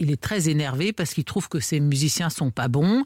[0.00, 3.04] Il est très énervé parce qu'il trouve que ses musiciens sont pas bons.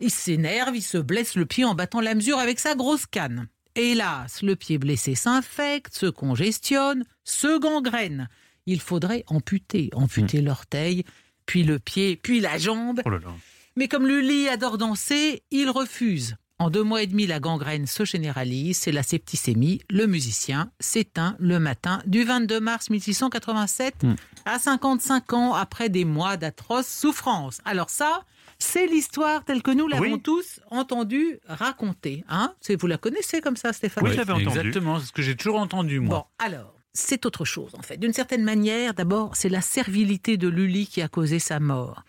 [0.00, 3.48] Il s'énerve, il se blesse le pied en battant la mesure avec sa grosse canne.
[3.76, 8.28] Hélas, le pied blessé s'infecte, se congestionne, se gangrène.
[8.66, 11.04] Il faudrait amputer, amputer l'orteil,
[11.50, 13.02] puis le pied, puis la jambe.
[13.04, 13.32] Oh là là.
[13.74, 16.36] Mais comme Lully adore danser, il refuse.
[16.60, 19.80] En deux mois et demi, la gangrène se généralise, c'est la septicémie.
[19.90, 24.14] Le musicien s'éteint le matin du 22 mars 1687 Hmm.
[24.44, 27.60] à 55 ans après des mois d'atroces souffrances.
[27.64, 28.22] Alors ça,
[28.60, 30.22] c'est l'histoire telle que nous l'avons Oui.
[30.22, 32.22] tous entendue raconter.
[32.28, 34.04] Hein C'est- vous la connaissez comme ça, Stéphane?
[34.04, 34.46] Oui, je l'avais entendu.
[34.56, 36.28] Exactement, c'est ce que j'ai toujours entendu, moi.
[36.38, 37.96] Bon, alors, c'est autre chose en fait.
[37.96, 42.04] D'une certaine manière, d'abord, c'est la servilité de Lully qui a causé sa mort.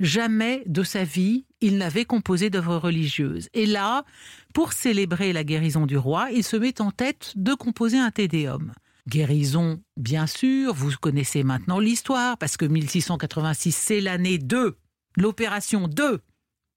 [0.00, 3.48] Jamais de sa vie, il n'avait composé d'œuvres religieuses.
[3.54, 4.04] Et là,
[4.52, 8.72] pour célébrer la guérison du roi, il se met en tête de composer un tédéum.
[9.08, 14.76] Guérison, bien sûr, vous connaissez maintenant l'histoire, parce que 1686, c'est l'année de
[15.16, 16.20] l'opération 2,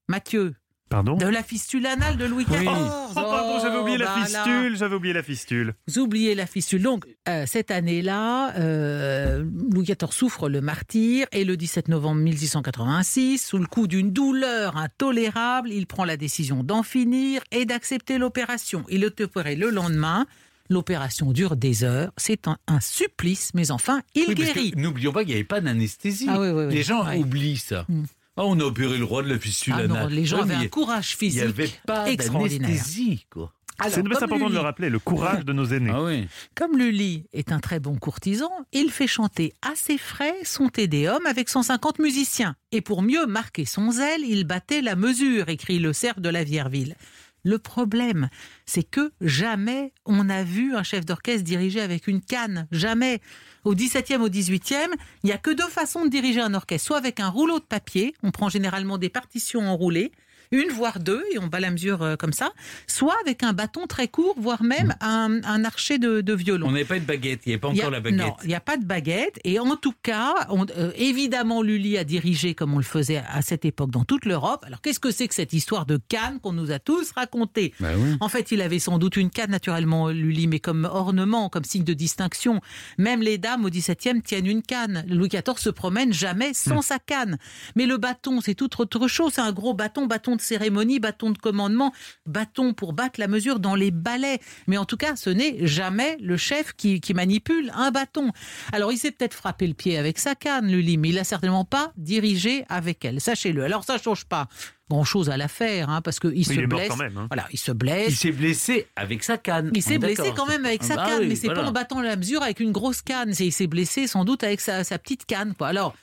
[0.07, 0.55] Mathieu,
[0.89, 2.61] Pardon de la fistule anale de Louis XIV.
[2.61, 2.67] Oui.
[2.67, 5.73] Oh, pardon, j'avais oublié la bah fistule, j'avais oublié la fistule.
[5.87, 6.81] Vous oubliez la fistule.
[6.81, 13.37] Donc, euh, cette année-là, euh, Louis XIV souffre le martyr et le 17 novembre 1686,
[13.45, 18.83] sous le coup d'une douleur intolérable, il prend la décision d'en finir et d'accepter l'opération.
[18.89, 20.25] Il est opéré le lendemain.
[20.71, 22.11] L'opération dure des heures.
[22.17, 24.71] C'est un, un supplice, mais enfin, il Oui, guérit.
[24.75, 26.27] N'oublions pas qu'il n'y avait pas d'anesthésie.
[26.29, 26.73] Ah oui, oui, oui.
[26.75, 27.17] Les gens Ouais.
[27.17, 27.85] oublient ça.
[27.89, 28.03] Mm.
[28.41, 30.55] Ah, on a opéré le roi de la fistule Ah non, les gens Ouais, avaient
[30.65, 32.69] un courage Il n'y physique avait pas extraordinaire.
[32.69, 33.51] d'anesthésie, quoi.
[33.89, 35.91] C'est important de le rappeler, le courage de nos aînés.
[35.93, 36.27] Ah oui.
[36.55, 41.25] Comme Lully est un très bon courtisan, il fait chanter à ses frais son Tédéum
[41.25, 42.55] avec 150 musiciens.
[42.71, 46.43] Et pour mieux marquer son zèle, il battait la mesure, écrit le cerf de la
[46.43, 46.95] Vierville.
[47.43, 48.29] Le problème,
[48.65, 52.67] c'est que jamais on n'a vu un chef d'orchestre diriger avec une canne.
[52.71, 53.21] Jamais.
[53.65, 54.87] Au 17e, au 18e,
[55.23, 56.87] il n'y a que deux façons de diriger un orchestre.
[56.87, 60.11] Soit avec un rouleau de papier, on prend généralement des partitions enroulées,
[60.51, 62.51] une voire deux, et on bat la mesure euh, comme ça.
[62.87, 66.67] Soit avec un bâton très court, voire même un, un archet de, de violon.
[66.67, 68.19] On n'avait pas de baguette, il n'y avait pas a- encore la baguette.
[68.19, 69.39] Non, il n'y a pas de baguette.
[69.43, 73.41] Et en tout cas, on- euh, évidemment, Lully a dirigé comme on le faisait à
[73.41, 74.63] cette époque dans toute l'Europe.
[74.65, 77.73] Alors, qu'est-ce que c'est que cette histoire de canne qu'on nous a tous racontée?
[77.79, 78.15] Bah oui.
[78.19, 81.83] En fait, il avait sans doute une canne, naturellement, Lully, mais comme ornement, comme signe
[81.83, 82.61] de distinction.
[82.97, 85.05] Même les dames au XVIIe tiennent une canne.
[85.07, 87.37] Louis XIV se promène jamais sans sa canne.
[87.75, 89.33] Mais le bâton, c'est tout autre chose.
[89.35, 91.93] C'est un gros bâton, bâton de cérémonie, bâton de commandement,
[92.25, 94.39] bâton pour battre la mesure dans les ballets.
[94.67, 98.31] Mais en tout cas, ce n'est jamais le chef qui, qui manipule un bâton.
[98.71, 101.65] Alors, il s'est peut-être frappé le pied avec sa canne, Lully, mais il n'a certainement
[101.65, 103.21] pas dirigé avec elle.
[103.21, 103.63] Sachez-le.
[103.63, 104.47] Alors, ça change pas
[104.89, 106.87] grand-chose à l'affaire, hein, parce qu'il se il blesse.
[106.89, 107.15] quand même.
[107.15, 107.27] hein.
[107.29, 108.07] Voilà, il se blesse.
[108.09, 109.69] Il s'est blessé avec sa canne.
[109.75, 111.61] Il s'est blessé quand même avec Ah sa bah canne, oui, mais c'est voilà.
[111.61, 113.31] pas en battant la mesure avec une grosse canne.
[113.35, 115.53] C'est- Il s'est blessé sans doute avec sa, sa petite canne.
[115.55, 115.67] Quoi.
[115.67, 115.93] Alors,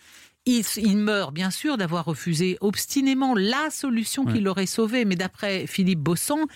[0.46, 5.66] Il, il meurt bien sûr d'avoir refusé obstinément la solution qui l'aurait sauvé, mais d'après
[5.66, 6.46] Philippe Bossan,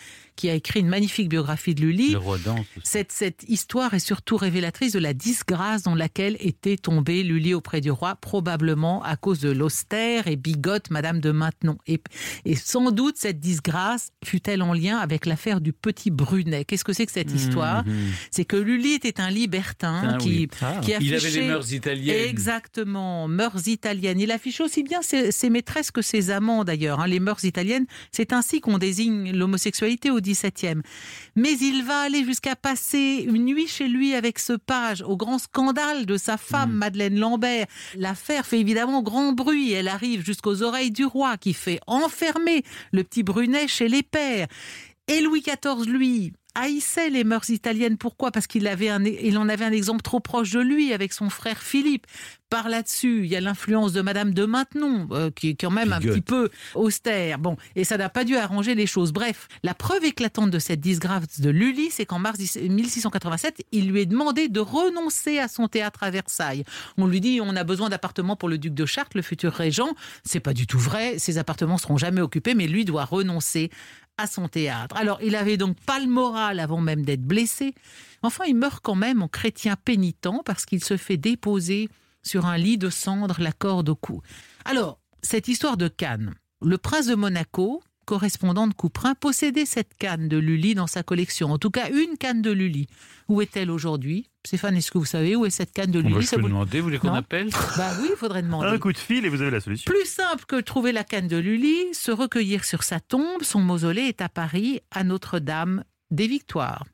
[0.40, 2.64] qui a écrit une magnifique biographie de Lully, Le roi danse.
[2.83, 7.83] cette, cette histoire est surtout révélatrice de la disgrâce dans laquelle était tombée Lully auprès
[7.83, 11.76] du roi, probablement à cause de l'austère et bigote Madame de Maintenon.
[11.87, 12.00] Et,
[12.46, 16.64] et sans doute cette disgrâce fut-elle en lien avec l'affaire du petit Brunet.
[16.64, 17.85] Qu'est-ce que c'est que cette histoire?
[17.85, 17.94] Mhm.
[18.31, 20.48] C'est que Lully était un libertin Ah qui, oui.
[20.81, 22.29] qui Il avait affichait- les mœurs italiennes.
[22.31, 24.20] Exactement, mœurs italiennes.
[24.20, 27.00] Il affiche aussi bien ses, ses maîtresses que ses amants d'ailleurs.
[27.00, 27.07] hein.
[27.07, 30.83] Les mœurs italiennes, c'est ainsi qu'on désigne l'homosexualité au XVIIe.
[31.37, 35.38] Mais il va aller jusqu'à passer une nuit chez lui avec ce page, au grand
[35.38, 37.66] scandale de sa femme, Madeleine Lambert.
[37.97, 39.73] L'affaire fait évidemment grand bruit.
[39.73, 42.62] Elle arrive jusqu'aux oreilles du roi qui fait enfermer
[42.93, 44.49] le petit Brunet chez les pères.
[45.09, 47.97] Et Louis XIV, lui, haïssait les mœurs italiennes.
[47.97, 48.31] Pourquoi?
[48.31, 51.31] Parce qu'il avait un, il en avait un exemple trop proche de lui avec son
[51.31, 52.07] frère Philippe.
[52.49, 55.93] Par là-dessus, il y a l'influence de Madame de Maintenon, euh, qui est quand même
[55.93, 57.39] un petit peu austère.
[57.39, 59.13] Bon, et ça n'a pas dû arranger les choses.
[59.13, 64.01] Bref, la preuve éclatante de cette disgrâce de Lully, c'est qu'en mars 1687, il lui
[64.01, 66.65] est demandé de renoncer à son théâtre à Versailles.
[66.97, 69.95] On lui dit on a besoin d'appartements pour le duc de Chartres, le futur régent.
[70.25, 71.21] C'est pas du tout vrai.
[71.21, 73.71] Ces appartements seront jamais occupés, mais lui doit renoncer
[74.18, 74.96] à son théâtre.
[74.96, 77.75] Alors, il avait donc pas le moral avant même d'être blessé.
[78.23, 81.88] Enfin, il meurt quand même en chrétien pénitent parce qu'il se fait déposer
[82.23, 84.23] sur un lit de cendres, la corde au cou.
[84.64, 90.27] Alors, cette histoire de Cannes, le prince de Monaco, correspondant de Couperin, possédait cette canne
[90.27, 91.53] de Lully dans sa collection.
[91.53, 92.88] En tout cas, une canne de Lully.
[93.29, 94.29] Où est-elle aujourd'hui?
[94.44, 96.27] Stéphane, est-ce que vous savez où est cette canne de On va Lully?
[96.27, 97.51] Ça vous- demander, vous voulez qu'on appelle?
[97.77, 98.66] Bah oui, il faudrait demander.
[98.66, 99.88] Un coup de fil et vous avez la solution.
[99.88, 104.03] Plus simple que trouver la canne de Lully, se recueillir sur sa tombe, son mausolée
[104.09, 106.85] est à Paris, à Notre-Dame des Victoires.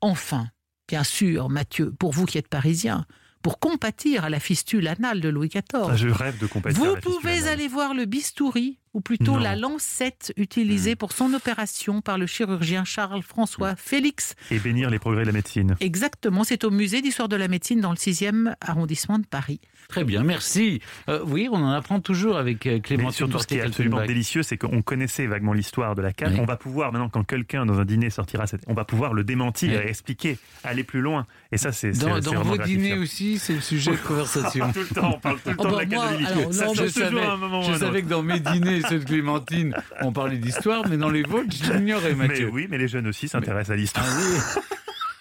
[0.00, 0.46] Enfin,
[0.88, 3.04] bien sûr, Mathieu, pour vous qui êtes parisien,
[3.42, 6.78] pour compatir à la fistule anale de Louis XIV, Ah, je rêve de compatir.
[6.78, 9.38] vous à la fistule pouvez aller voir le bistouri, ou plutôt Non.
[9.38, 14.34] la lancette utilisée pour son opération par le chirurgien Charles-François Félix.
[14.50, 15.76] Et bénir les progrès de la médecine.
[15.80, 19.60] Exactement, c'est au musée d'histoire de la médecine dans le 6e arrondissement de Paris.
[19.88, 20.80] Très bien, merci.
[21.08, 24.42] Euh, oui, on en apprend toujours avec euh, Mais surtout, ce qui est absolument délicieux,
[24.42, 26.34] c'est qu'on connaissait vaguement l'histoire de la canne.
[26.34, 26.40] Oui.
[26.40, 28.62] On va pouvoir, maintenant, quand quelqu'un dans un dîner sortira, cette...
[28.68, 29.86] on va pouvoir le démentir Oui.
[29.86, 31.26] et expliquer, aller plus loin.
[31.50, 34.72] Et ça, c'est Dans, dans vos dîners aussi, c'est le sujet de On conversation.
[34.72, 36.66] tout le temps, on parle tout le Oh temps bah de la moi, alors, Ça
[36.66, 38.98] non, change je toujours savais, à un moment je savais que dans mes dîners, ceux
[38.98, 42.50] de Clémentine, on parlait d'histoire, mais dans les vôtres, j'ignorais, Mais Mathieu.
[42.52, 44.06] oui, mais les jeunes aussi s'intéressent à l'histoire.
[44.08, 44.62] Ah oui.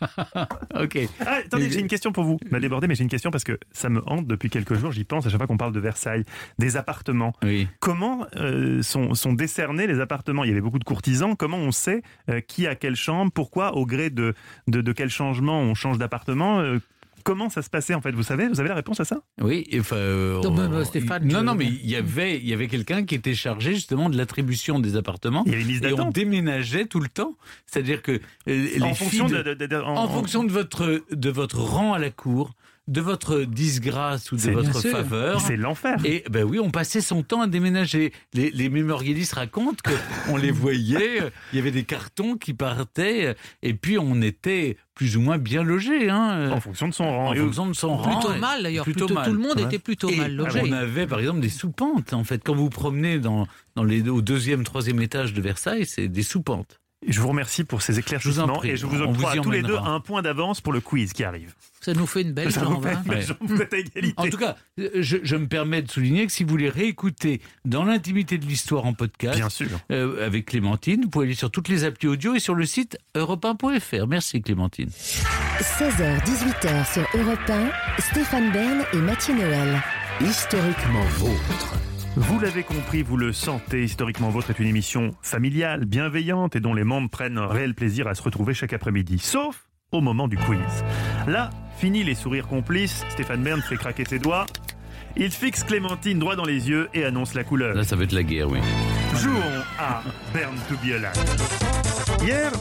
[0.83, 0.97] ok.
[1.19, 2.39] Ah, attendez, Mais- j'ai une question pour vous.
[2.49, 4.91] M'a débordé, mais j'ai une question parce que ça me hante depuis quelques jours.
[4.91, 6.25] J'y pense à chaque fois qu'on parle de Versailles,
[6.57, 7.33] des appartements.
[7.43, 7.67] Oui.
[7.79, 10.43] Comment euh, sont, sont décernés les appartements?
[10.43, 11.35] Il y avait beaucoup de courtisans.
[11.37, 13.31] Comment on sait euh, qui a quelle chambre?
[13.31, 14.33] Pourquoi, au gré de,
[14.67, 16.79] de, de quel changement, on change d'appartement Euh,
[17.23, 18.11] Comment ça se passait en fait?
[18.11, 19.21] Vous savez Vous avez la réponse à ça?
[19.41, 22.47] Oui, enfin, euh, Non, mais, on- euh, Stéphane, non, non, mais il y avait, il
[22.47, 25.43] y avait quelqu'un qui était chargé justement de l'attribution des appartements.
[25.45, 27.35] Il y avait une liste Et on déménageait tout le temps.
[27.65, 31.03] C'est-à-dire que euh, les En fonction filles de, de- de- de- en, fonction de votre,
[31.11, 32.53] de votre rang à la cour,
[32.87, 34.91] de votre disgrâce ou de votre sûr.
[34.91, 35.39] faveur.
[35.41, 35.97] C'est l'enfer.
[36.03, 38.11] Et ben oui, on passait son temps à déménager.
[38.33, 39.93] Les, les mémorialistes racontent que
[40.29, 44.21] on les voyait, euh, il y avait des cartons qui partaient, euh, et puis on
[44.21, 46.09] était plus ou moins bien logés.
[46.09, 47.27] Hein, euh, En fonction de son rang.
[47.29, 48.19] en Et fonction de son rang.
[48.19, 49.25] Plutôt mal d'ailleurs, plutôt plutôt, mal.
[49.27, 49.63] tout le monde Ouais.
[49.63, 50.61] était plutôt Et mal logé.
[50.63, 52.13] on avait par exemple des soupentes.
[52.13, 55.85] En fait, quand vous vous promenez dans, dans les, au deuxième, troisième étage de Versailles,
[55.85, 56.79] c'est des soupentes.
[57.07, 58.69] Je vous remercie pour ces Je vous en éclaircissements prie.
[58.71, 61.53] et je vous octroie tous les deux un point d'avance pour le quiz qui arrive.
[61.83, 62.85] Ça nous fait une belle Ça jambe.
[62.85, 63.01] hein.
[63.03, 63.25] une belle Ouais.
[63.25, 64.13] jambe, vous êtes à égalité.
[64.17, 67.83] En tout cas, je, je me permets de souligner que si vous voulez réécouter dans
[67.83, 69.67] l'intimité de l'histoire en podcast, Bien sûr.
[69.91, 72.97] euh, avec Clémentine, vous pouvez aller sur toutes les applis audio et sur le site
[73.15, 74.07] europe1.fr.
[74.07, 74.89] Merci Clémentine.
[75.59, 79.81] 16h-18h sur Europe 1, Stéphane Bern et Mathieu Noël.
[80.21, 81.75] Historiquement vôtre.
[82.15, 86.73] Vous l'avez compris, vous le sentez, Historiquement Votre est une émission familiale, bienveillante et dont
[86.73, 89.17] les membres prennent un réel plaisir à se retrouver chaque après-midi.
[89.19, 90.59] Sauf au moment du quiz.
[91.27, 91.49] Là,
[91.81, 94.45] fini les sourires complices, Stéphane Bern fait craquer ses doigts.
[95.17, 97.73] Il fixe Clémentine droit dans les yeux et annonce la couleur.
[97.73, 98.59] Là, ça va être la guerre, oui.
[99.15, 99.41] Jouons
[99.79, 101.09] à Burn to be Alive.
[102.21, 102.51] Hier,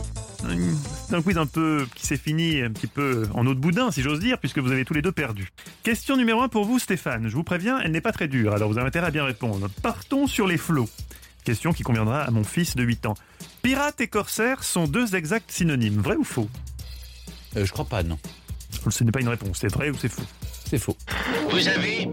[1.07, 3.91] c'est un quiz un peu qui s'est fini un petit peu en eau de boudin,
[3.91, 5.51] si j'ose dire, puisque vous avez tous les deux perdu.
[5.83, 7.29] Question numéro un pour vous, Stéphane.
[7.29, 9.69] Je vous préviens, elle n'est pas très dure, alors vous avez intérêt à bien répondre.
[9.83, 10.89] Partons sur les flots.
[11.45, 13.15] Question qui conviendra à mon fils de 8 ans.
[13.61, 16.49] Pirate et corsaire sont deux exacts synonymes, vrai ou faux?
[17.59, 18.19] Euh, je crois pas, non.
[18.91, 20.23] Ce n'est pas une réponse, c'est vrai ou c'est faux
[20.67, 20.97] C'est faux.
[21.51, 22.09] Vous avez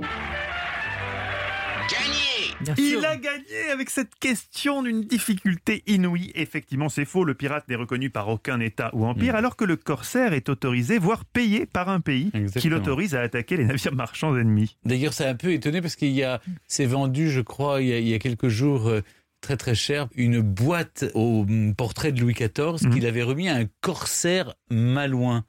[1.89, 2.75] gagné.
[2.77, 6.31] Il a gagné avec cette question d'une difficulté inouïe.
[6.35, 7.23] Effectivement, c'est faux.
[7.23, 9.37] Le pirate n'est reconnu par aucun État ou empire, Mm.
[9.37, 13.57] alors que le corsaire est autorisé, voire payé par un pays qui l'autorise à attaquer
[13.57, 14.75] les navires marchands ennemis.
[14.85, 17.87] D'ailleurs, ça a un peu étonné parce qu'il y a, c'est vendu, je crois, il
[17.89, 19.01] y a, il y a quelques jours, euh,
[19.39, 22.93] très très cher, une boîte au hum, portrait de Louis XIV Mhm.
[22.93, 25.45] qu'il avait remis à un corsaire malouin.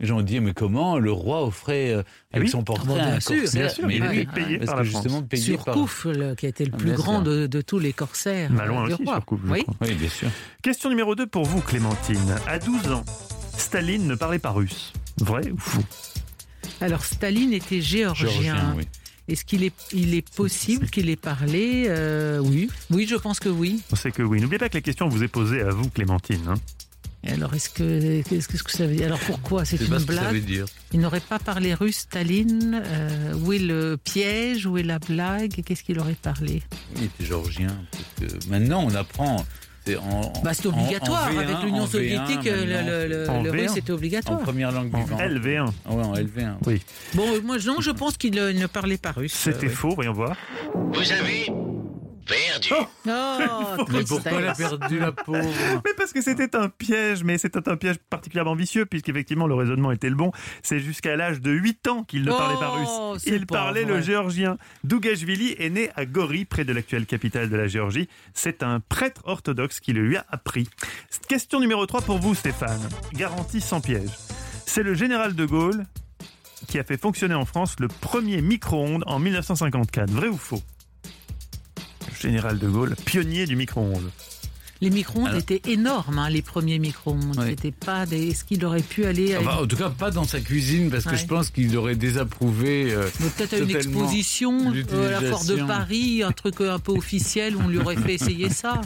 [0.00, 2.50] Les gens ont dit, mais comment le roi offrait euh, avec Oui.
[2.50, 4.78] son portrait Ah bon, bien un sûr, corsaire bien sûr, Mais oui, payé parce par
[4.78, 5.02] que la France.
[5.02, 5.76] justement payé par...
[6.04, 8.84] Le- qui a été le Ah, plus bien grand de, de tous les corsaires Malouin
[8.84, 9.14] euh, du aussi, roi.
[9.14, 9.64] Surcouf, oui.
[9.80, 10.28] Oui, bien sûr.
[10.62, 12.36] Question numéro 2 pour vous, Clémentine.
[12.46, 13.04] À 12 ans,
[13.56, 14.92] Staline ne parlait pas russe.
[15.16, 15.82] Vrai ou faux?
[16.80, 18.28] Alors Staline était géorgien.
[18.28, 18.86] Géorgien, oui.
[19.26, 23.48] Est-ce qu'il est, il est possible qu'il ait parlé euh, Oui, oui, je pense que
[23.48, 23.82] oui.
[23.92, 24.40] On sait que oui.
[24.40, 26.40] N'oubliez pas que la question vous est posée à vous, Clémentine.
[26.48, 26.54] hein.
[27.26, 29.06] Alors, est-ce que, qu'est-ce que ça veut dire?
[29.06, 29.64] Alors pourquoi?
[29.64, 30.66] C'est une ce que ça veut blague dire.
[30.92, 32.80] Il n'aurait pas parlé russe, Staline.
[32.84, 34.66] Euh, où est le piège?
[34.66, 35.62] Où est la blague?
[35.64, 36.62] Qu'est-ce qu'il aurait parlé?
[36.96, 37.76] Il était géorgien.
[38.20, 39.44] que maintenant, on apprend.
[39.84, 41.32] C'est en, bah, en- en obligatoire.
[41.32, 43.60] V1, Avec en l'Union V1, soviétique, le, maintenant, le- le- En le V1.
[43.62, 44.40] russe était En obligatoire.
[44.40, 45.20] première langue En vivante.
[45.20, 45.72] LV1.
[45.86, 46.56] Ah ouais, en LV1.
[46.66, 46.82] Oui.
[47.14, 49.32] Bon, euh, moi, non, je pense qu'il euh, ne parlait pas russe.
[49.34, 50.36] C'était Euh, faux, voyons voir.
[50.74, 51.50] Vous avez
[52.28, 52.68] perdu.
[52.72, 55.42] Oh, Mais pourquoi elle a perdu la pauvre
[55.84, 59.90] Mais parce que c'était un piège, mais c'était un piège particulièrement vicieux, puisqu'effectivement le raisonnement
[59.92, 60.30] était le bon.
[60.62, 63.22] C'est jusqu'à l'âge de 8 ans qu'il ne parlait pas Oh, russe.
[63.26, 63.94] Il pas parlait vrai.
[63.94, 64.58] le géorgien.
[64.84, 68.08] Dougashvili est né à Gori, près de l'actuelle capitale de la Géorgie.
[68.34, 70.68] C'est un prêtre orthodoxe qui le lui a appris.
[71.28, 72.88] Question numéro 3 pour vous, Stéphane.
[73.14, 74.10] Garantie sans piège.
[74.66, 75.86] C'est le général de Gaulle
[76.66, 80.10] qui a fait fonctionner en France le premier micro-ondes en 1954.
[80.10, 80.60] Vrai ou faux?
[82.20, 84.10] Général de Gaulle, pionnier du micro-ondes.
[84.80, 87.34] Les micro-ondes Alors- étaient énormes, hein, les premiers micro-ondes.
[87.36, 87.46] Oui.
[87.48, 88.28] C'était pas des.
[88.28, 91.02] Est-ce qu'il aurait pu aller à Enfin, en tout cas, pas dans sa cuisine, parce
[91.04, 91.16] que Ouais.
[91.16, 92.92] je pense qu'il aurait désapprouvé.
[92.92, 95.56] euh, Mais Peut-être à une exposition euh, à la Fort de.
[95.56, 98.80] Paris, un truc un peu officiel, où on lui aurait fait essayer ça.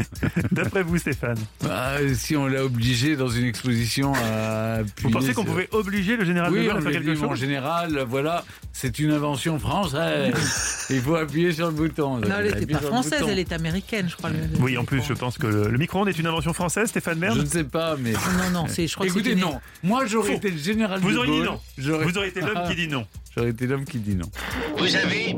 [0.52, 4.78] D'après vous, Stéphane bah, si on l'a obligé dans une exposition à.
[5.02, 7.24] Vous pensez qu'on pouvait obliger le général de Oui, Gaulle on à faire quelque dit,
[7.24, 10.34] en chose général, voilà, c'est une invention française.
[10.90, 12.18] Il faut appuyer sur le bouton.
[12.18, 14.30] Non, elle n'était pas française, elle est américaine, je crois.
[14.30, 17.18] le- Oui, en plus, je pense que le, le micro-ondes est une invention française, Stéphane
[17.18, 18.12] Bern Je ne sais pas, mais.
[18.12, 19.60] Non, non, c'est, je crois que c'est Écoutez, une- non.
[19.82, 21.60] Moi, j'aurais été le général Vous de auriez dit non.
[21.78, 23.06] J'aurais- Vous aurez été l'homme qui dit non.
[23.36, 24.30] J'aurais été l'homme qui dit non.
[24.76, 25.36] Vous avez.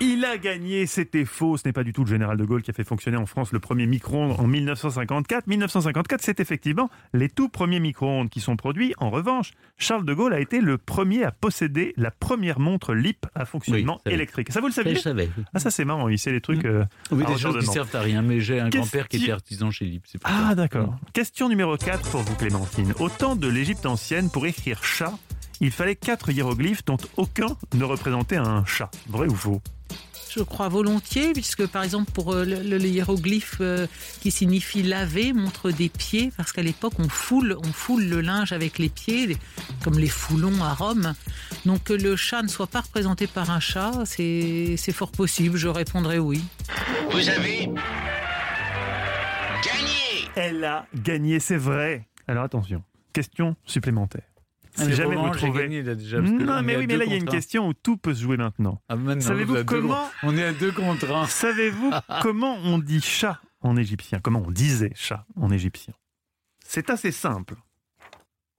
[0.00, 1.56] Il a gagné, c'était faux.
[1.56, 3.50] Ce n'est pas du tout le général de Gaulle qui a fait fonctionner en France
[3.52, 5.48] le premier micro-ondes en 1954.
[5.48, 8.94] 1954, c'est effectivement les tout premiers micro-ondes qui sont produits.
[8.98, 13.26] En revanche, Charles de Gaulle a été le premier à posséder la première montre LIP
[13.34, 14.52] à fonctionnement Oui, électrique.
[14.52, 15.30] Ça, vous le Ça, saviez je savais.
[15.52, 16.08] Ah, ça, c'est marrant.
[16.08, 16.64] Il sait les trucs.
[16.64, 19.72] euh, Oui, des choses qui servent à rien, mais j'ai un grand-père qui était artisan
[19.72, 20.04] chez Lip.
[20.22, 20.94] Ah d'accord.
[21.12, 22.94] Question numéro 4 pour vous Clémentine.
[23.00, 25.12] Au temps de l'Égypte ancienne, pour écrire chat,
[25.60, 28.90] il fallait quatre hiéroglyphes dont aucun ne représentait un chat.
[29.08, 29.60] Vrai ou faux
[30.34, 33.86] Je crois volontiers, puisque par exemple pour euh, le, le- le hiéroglyphe euh,
[34.20, 38.52] qui signifie laver montre des pieds, parce qu'à l'époque on foule, on foule le linge
[38.52, 39.36] avec les pieds,
[39.82, 41.14] comme les foulons à Rome.
[41.66, 45.56] Donc que le chat ne soit pas représenté par un chat, c'est c'est fort possible.
[45.56, 46.44] Je répondrai oui.
[47.10, 47.70] Vous avez
[49.64, 50.28] gagné.
[50.36, 52.06] Elle a gagné, c'est vrai.
[52.28, 54.22] Alors attention, question supplémentaire.
[54.78, 55.62] Ah, Si mais jamais vous trouvez...
[55.62, 57.74] gagné, là, déjà, Non on mais oui, mais là il y a une question où
[57.74, 58.80] tout peut se jouer maintenant.
[58.88, 61.26] Ah, maintenant, Savez-vous deux comment- On est à deux contre un.
[61.26, 61.90] Savez-vous
[62.22, 64.20] comment on dit chat en égyptien?
[64.22, 65.94] Comment on disait chat en égyptien?
[66.64, 67.54] C'est assez simple.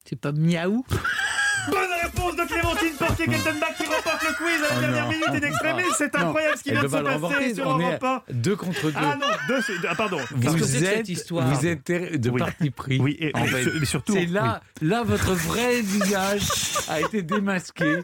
[0.05, 0.85] C'est pas miaou?
[1.69, 5.11] Bonne réponse de Clémentine Portier-Keltenbach qui remporte le quiz à la Oh dernière non.
[5.11, 5.83] minute in extremis.
[5.97, 8.21] C'est incroyable ce qui vient de se passer sur on Europe 1.
[8.33, 8.93] Deux contre deux.
[8.95, 10.17] Ah non, deux, ah pardon.
[10.17, 12.39] Que vous que cette êtes, histoire vous êtes de Oui.
[12.39, 12.99] parti pris.
[12.99, 14.13] Oui, et, En et fait, surtout.
[14.13, 16.47] C'est là, là votre vrai visage
[16.89, 17.99] a été démasqué.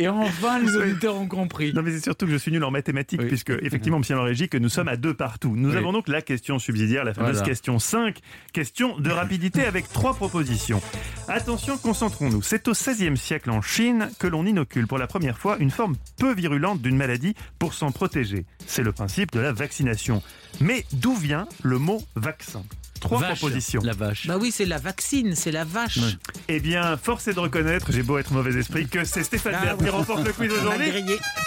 [0.00, 1.72] Et enfin, les auditeurs ont compris.
[1.74, 3.26] Non, mais c'est surtout que je suis nul en mathématiques, Oui.
[3.26, 5.54] puisque, effectivement, Monsieur Régie, que nous sommes à deux partout.
[5.56, 5.76] Nous Oui.
[5.76, 7.46] avons donc la question subsidiaire, la fameuse Voilà.
[7.48, 8.18] question 5,
[8.52, 10.80] question de rapidité avec trois propositions.
[11.26, 12.42] Attention, concentrons-nous.
[12.42, 15.96] C'est au XVIe siècle en Chine que l'on inocule pour la première fois une forme
[16.16, 18.46] peu virulente d'une maladie pour s'en protéger.
[18.66, 20.22] C'est le principe de la vaccination.
[20.60, 22.62] Mais d'où vient le mot vaccin?
[23.00, 23.80] Trois Vache, propositions.
[23.84, 24.26] La vache.
[24.26, 25.98] Bah oui, c'est la vaccine, c'est la vache.
[25.98, 26.12] Ouais.
[26.48, 29.64] Eh bien, force est de reconnaître, j'ai beau être mauvais esprit, que c'est Stéphane Ah
[29.64, 29.84] Bern oui.
[29.84, 30.90] qui remporte le quiz aujourd'hui.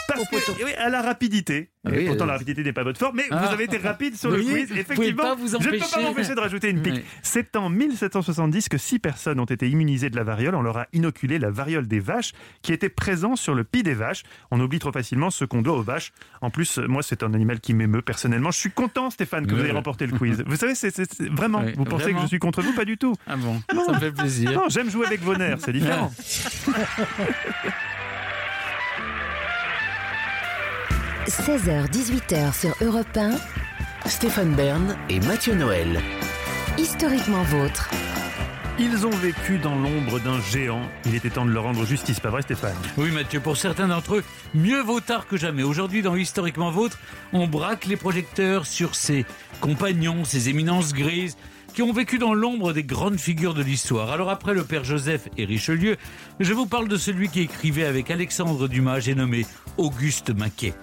[0.07, 1.71] Parce que, oui, à la rapidité.
[1.83, 2.27] Ah Et oui, pourtant, euh.
[2.27, 3.39] la rapidité n'est pas votre forme, mais Ah.
[3.47, 4.71] vous avez été rapide sur le quiz.
[4.71, 6.03] Effectivement, vous je ne peux pas empêcher.
[6.03, 6.93] m'empêcher de rajouter une pique.
[6.93, 7.03] Oui.
[7.23, 10.53] C'est en 1770 que six personnes ont été immunisées de la variole.
[10.53, 13.95] On leur a inoculé la variole des vaches qui était présent sur le pis des
[13.95, 14.21] vaches.
[14.51, 16.11] On oublie trop facilement ce qu'on doit aux vaches.
[16.41, 18.51] En plus, euh, moi, c'est un animal qui m'émeut personnellement.
[18.51, 20.43] Je suis content, Stéphane, que vous ayez remporté le quiz.
[20.45, 20.93] Vous savez, c'est
[21.31, 22.19] vraiment, vous pensez vraiment.
[22.19, 22.73] que je suis contre vous?
[22.73, 23.15] Pas du tout.
[23.25, 24.51] Ah bon, ça me fait plaisir.
[24.51, 26.11] Non, j'aime jouer avec vos nerfs, c'est différent.
[31.27, 33.31] 16h-18h sur Europe 1,
[34.07, 36.01] Stéphane Bern et Mathieu Noël.
[36.79, 37.91] historiquement vôtre.
[38.79, 40.81] Ils ont vécu dans l'ombre d'un géant.
[41.05, 42.75] Il était temps de leur rendre justice, pas vrai Stéphane?
[42.97, 44.23] Oui Mathieu, pour certains d'entre eux,
[44.55, 45.61] mieux vaut tard que jamais.
[45.61, 46.97] Aujourd'hui, dans Historiquement Vôtre,
[47.33, 49.25] on braque les projecteurs sur ces
[49.59, 51.37] compagnons, ces éminences grises
[51.73, 54.11] qui ont vécu dans l'ombre des grandes figures de l'histoire.
[54.11, 55.97] Alors après le père Joseph et Richelieu,
[56.39, 59.45] je vous parle de celui qui écrivait avec Alexandre Dumas, j'ai nommé
[59.77, 60.73] Auguste Maquet.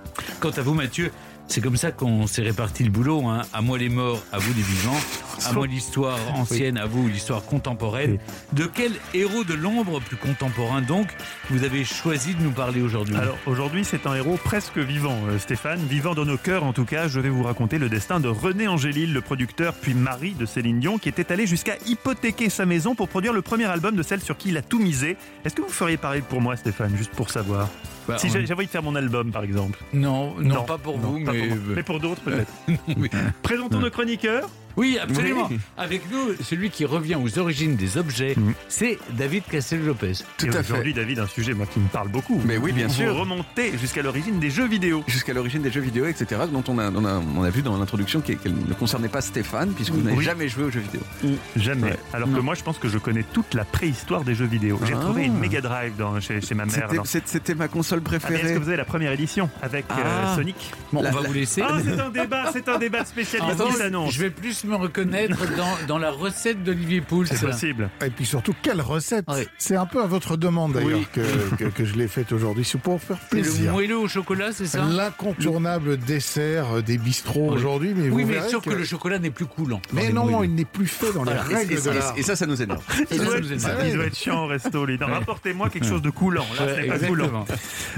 [0.40, 1.10] Quant à vous Mathieu,
[1.48, 3.26] c'est comme ça qu'on s'est réparti le boulot.
[3.26, 3.42] Hein.
[3.52, 5.00] À moi les morts, à vous les vivants.
[5.46, 8.18] À moi l'histoire ancienne, à vous l'histoire contemporaine.
[8.52, 11.08] De quel héros de l'ombre, plus contemporain donc,
[11.50, 13.16] vous avez choisi de nous parler aujourd'hui?
[13.16, 15.80] Alors aujourd'hui, c'est un héros presque vivant, euh, Stéphane.
[15.80, 18.68] Vivant dans nos cœurs, en tout cas, je vais vous raconter le destin de René
[18.68, 22.94] Angélil, le producteur puis mari de Céline Dion, qui était allé jusqu'à hypothéquer sa maison
[22.94, 25.16] pour produire le premier album de celle sur qui il a tout misé.
[25.44, 27.68] Est-ce que vous feriez pareil pour moi, Stéphane, juste pour savoir?
[28.08, 29.78] Bah, Si on- j'avais envie de faire mon album, par exemple.
[29.92, 31.48] non, non, Non, pas pour Non, vous, pas mais...
[31.48, 32.52] pour mais pour d'autres peut-être.
[33.42, 34.48] Présentons nos chroniqueurs.
[34.76, 35.48] Oui, absolument.
[35.50, 35.58] Oui.
[35.76, 38.54] Avec nous, celui qui revient aux origines des objets, Mhm.
[38.68, 40.12] c'est David Castel-Lopez.
[40.36, 42.40] Tout Et à aujourd'hui, David, un sujet moi qui me parle beaucoup.
[42.44, 43.16] Mais oui, bien Vous sûr.
[43.16, 45.02] remontez jusqu'à l'origine des jeux vidéo.
[45.08, 47.76] Jusqu'à l'origine des jeux vidéo, etc., dont on a, on a, on a vu dans
[47.76, 50.24] l'introduction qu'elle ne concernait pas Stéphane, puisque vous n'avez Oui.
[50.24, 51.00] jamais joué aux jeux vidéo.
[51.56, 51.90] Jamais.
[51.90, 51.98] Ouais.
[52.12, 54.78] Alors que moi, je pense que je connais toute la préhistoire des jeux vidéo.
[54.84, 54.98] J'ai Ah.
[54.98, 56.74] retrouvé une Mega Drive dans, chez, chez ma mère.
[56.74, 58.54] C'était- dans- c'est- C'était ma console Ah, mais Est-ce préférée.
[58.54, 60.34] que vous avez la première édition avec euh, Ah.
[60.36, 61.62] Sonic Bon, La- on va la- vous laisser.
[61.62, 62.98] Ah, c'est un débat, c'est un débat
[63.40, 64.12] Attends, s'annonce.
[64.14, 67.26] je vais plus me reconnaître dans, dans la recette d'Olivier Pouls.
[67.26, 67.90] C'est possible.
[68.04, 69.24] Et puis surtout, quelle recette.
[69.58, 71.06] C'est un peu à votre demande d'ailleurs Oui.
[71.12, 72.64] que, que, que je l'ai faite aujourd'hui.
[72.64, 73.72] C'est pour faire C'est le plaisir.
[73.72, 74.82] moelleux au chocolat, c'est ça?
[74.84, 77.56] L'incontournable dessert des bistrots Oui.
[77.56, 78.70] aujourd'hui, mais Oui, vous mais sauf que...
[78.70, 79.80] que le chocolat n'est plus coulant.
[79.90, 80.46] dans Mais les non, moelleux.
[80.46, 81.50] il n'est plus fait dans les Voilà.
[81.50, 82.14] Et, règles et- de l'art.
[82.16, 82.82] et ça, ça nous énerve.
[83.10, 83.86] Il Ça, doit, ça nous être, énerve.
[83.88, 85.06] il doit être chiant au resto, les dents.
[85.06, 86.44] Rapportez-moi quelque chose de coulant.
[86.58, 87.44] Là, ce n'est pas coulant.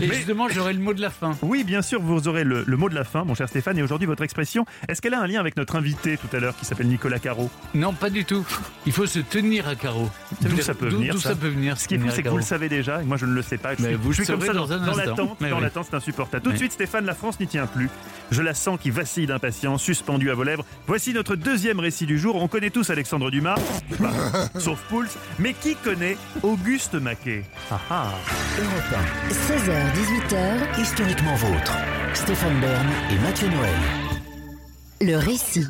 [0.01, 1.37] Et Mais- justement, j'aurai le mot de la fin.
[1.43, 3.79] Oui, bien sûr, vous aurez le, le mot de la fin, mon cher Stéphane.
[3.79, 6.50] Et aujourd'hui, votre expression, est-ce qu'elle a un lien avec notre invité tout à l'heure?
[6.57, 8.45] Qui s'appelle Nicolas Caro Non, pas du tout.
[8.87, 10.09] Il faut se tenir à carreau.
[10.41, 12.29] D'où ça peut venir, D'où ça ça peut venir Ce qui est fou, c'est que
[12.29, 13.75] vous le savez déjà, et moi je ne le sais pas.
[13.75, 15.05] Je Mais suis, vous je le suis comme ça dans dans, un dans instant.
[15.11, 15.37] l'attente.
[15.41, 15.63] Mais Dans oui.
[15.63, 16.43] l'attente, c'est insupportable.
[16.45, 17.89] Tout de suite, Stéphane, la France n'y tient plus.
[18.31, 20.65] Je la sens qui vacille d'impatience, suspendue à vos lèvres.
[20.87, 22.37] Voici notre deuxième récit du jour.
[22.37, 23.57] On connaît tous Alexandre Dumas,
[23.99, 24.11] bah,
[24.59, 25.07] sauf Pouls.
[25.39, 27.45] Mais qui connaît Auguste Maquet?
[27.71, 28.09] Ah ah
[28.59, 31.77] Europe 16h-18h, Historiquement vôtre.
[32.15, 33.75] Stéphane Bern et Mathieu Noël.
[35.01, 35.67] le récit.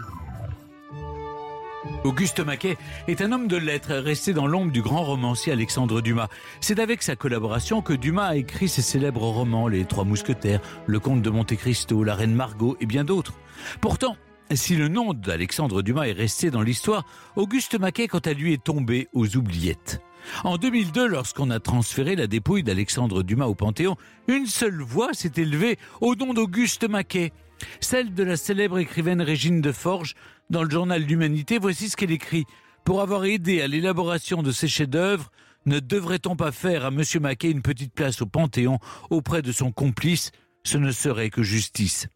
[2.05, 2.77] Auguste Maquet
[3.09, 6.29] est un homme de lettres resté dans l'ombre du grand romancier Alexandre Dumas.
[6.61, 11.01] C'est avec sa collaboration que Dumas a écrit ses célèbres romans Les Trois Mousquetaires, Le
[11.01, 13.35] Comte de Monte Cristo, La Reine Margot et bien d'autres.
[13.81, 14.17] Pourtant,
[14.53, 17.05] si le nom d'Alexandre Dumas est resté dans l'histoire,
[17.37, 20.03] Auguste Maquet, quant à lui, est tombé aux oubliettes.
[20.45, 23.97] En 2002, lorsqu'on a transféré la dépouille d'Alexandre Dumas au Panthéon,
[24.29, 27.33] une seule voix s'est élevée au nom d'Auguste Maquet,
[27.81, 30.15] celle de la célèbre écrivaine Régine de Forges.
[30.51, 32.45] Dans le journal L'Humanité, voici ce qu'elle écrit.
[32.85, 35.31] Pour avoir aidé à l'élaboration de ces chefs-d'œuvre,
[35.65, 37.05] ne devrait-on pas faire à M.
[37.21, 38.81] Maquet une petite place au Panthéon
[39.11, 40.33] auprès de son complice?
[40.65, 42.09] Ce ne serait que justice.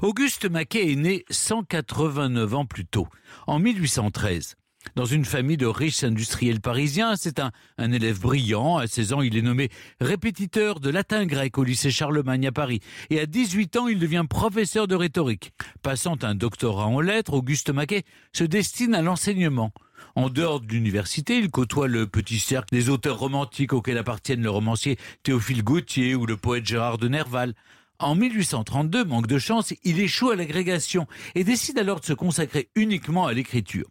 [0.00, 3.08] Auguste Maquet est né 189 ans plus tôt,
[3.48, 4.54] en 1813.
[4.94, 8.76] Dans une famille de riches industriels parisiens, c'est un, élève brillant.
[8.76, 9.70] À 16 ans, il est nommé
[10.00, 12.80] répétiteur de latin grec au lycée Charlemagne à Paris.
[13.08, 15.52] Et à 18 ans, il devient professeur de rhétorique.
[15.82, 19.72] Passant un doctorat en lettres, Auguste Maquet se destine à l'enseignement.
[20.14, 24.50] En dehors de l'université, il côtoie le petit cercle des auteurs romantiques auxquels appartiennent le
[24.50, 27.54] romancier Théophile Gautier ou le poète Gérard de Nerval.
[27.98, 32.68] En 1832, manque de chance, il échoue à l'agrégation et décide alors de se consacrer
[32.74, 33.86] uniquement à l'écriture.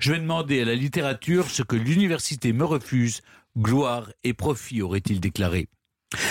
[0.00, 3.22] Je vais demander à la littérature ce que l'université me refuse.
[3.58, 5.68] Gloire et profit, aurait-il déclaré.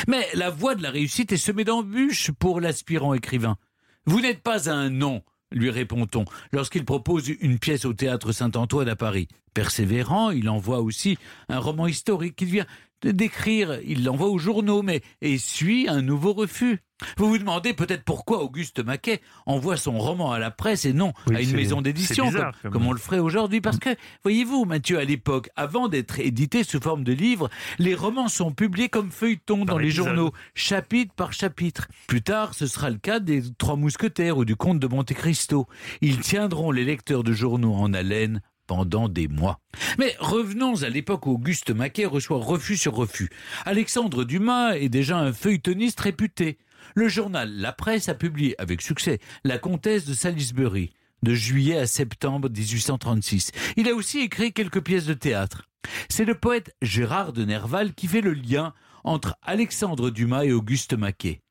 [0.07, 3.57] Mais la voie de la réussite est semée d'embûches pour l'aspirant écrivain.
[4.05, 8.95] Vous n'êtes pas un nom, lui répond-on, lorsqu'il propose une pièce au théâtre Saint-Antoine à
[8.95, 9.27] Paris.
[9.53, 11.17] Persévérant, il envoie aussi
[11.49, 12.67] un roman historique qu'il vient
[13.13, 13.79] d'écrire.
[13.85, 16.79] Il l'envoie aux journaux, mais essuie un nouveau refus.
[17.17, 21.11] Vous vous demandez peut-être pourquoi Auguste Maquet envoie son roman à la presse et non
[21.27, 22.31] Oui, à une maison d'édition,
[22.71, 23.59] comme, on le ferait aujourd'hui.
[23.59, 23.89] Parce que,
[24.23, 27.49] voyez-vous, Mathieu, à l'époque, avant d'être édités sous forme de livres,
[27.79, 31.87] les romans sont publiés comme feuilletons dans les journaux, chapitre par chapitre.
[32.07, 35.67] Plus tard, ce sera le cas des Trois Mousquetaires ou du Comte de Monte Cristo.
[36.01, 39.59] Ils tiendront les lecteurs de journaux en haleine pendant des mois.
[39.97, 43.29] Mais revenons à l'époque où Auguste Maquet reçoit refus sur refus.
[43.65, 46.57] Alexandre Dumas est déjà un feuilletoniste réputé.
[46.93, 50.91] Le journal La Presse a publié avec succès La Comtesse de Salisbury
[51.23, 53.51] de juillet à septembre 1836.
[53.77, 55.63] Il a aussi écrit quelques pièces de théâtre.
[56.09, 60.93] C'est le poète Gérard de Nerval qui fait le lien entre Alexandre Dumas et Auguste
[60.93, 61.41] Maquet.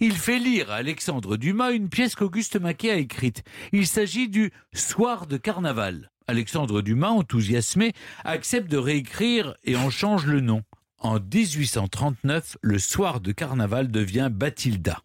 [0.00, 3.42] Il fait lire à Alexandre Dumas une pièce qu'Auguste Maquet a écrite.
[3.72, 6.12] Il s'agit du Soir de carnaval.
[6.26, 7.92] Alexandre Dumas, enthousiasmé,
[8.24, 10.62] accepte de réécrire et en change le nom.
[10.98, 15.02] En 1839, le Soir de carnaval devient Bathilda.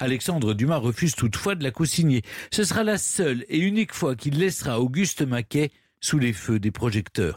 [0.00, 2.22] Alexandre Dumas refuse toutefois de la co-signer.
[2.50, 6.70] Ce sera la seule et unique fois qu'il laissera Auguste Maquet sous les feux des
[6.70, 7.36] projecteurs.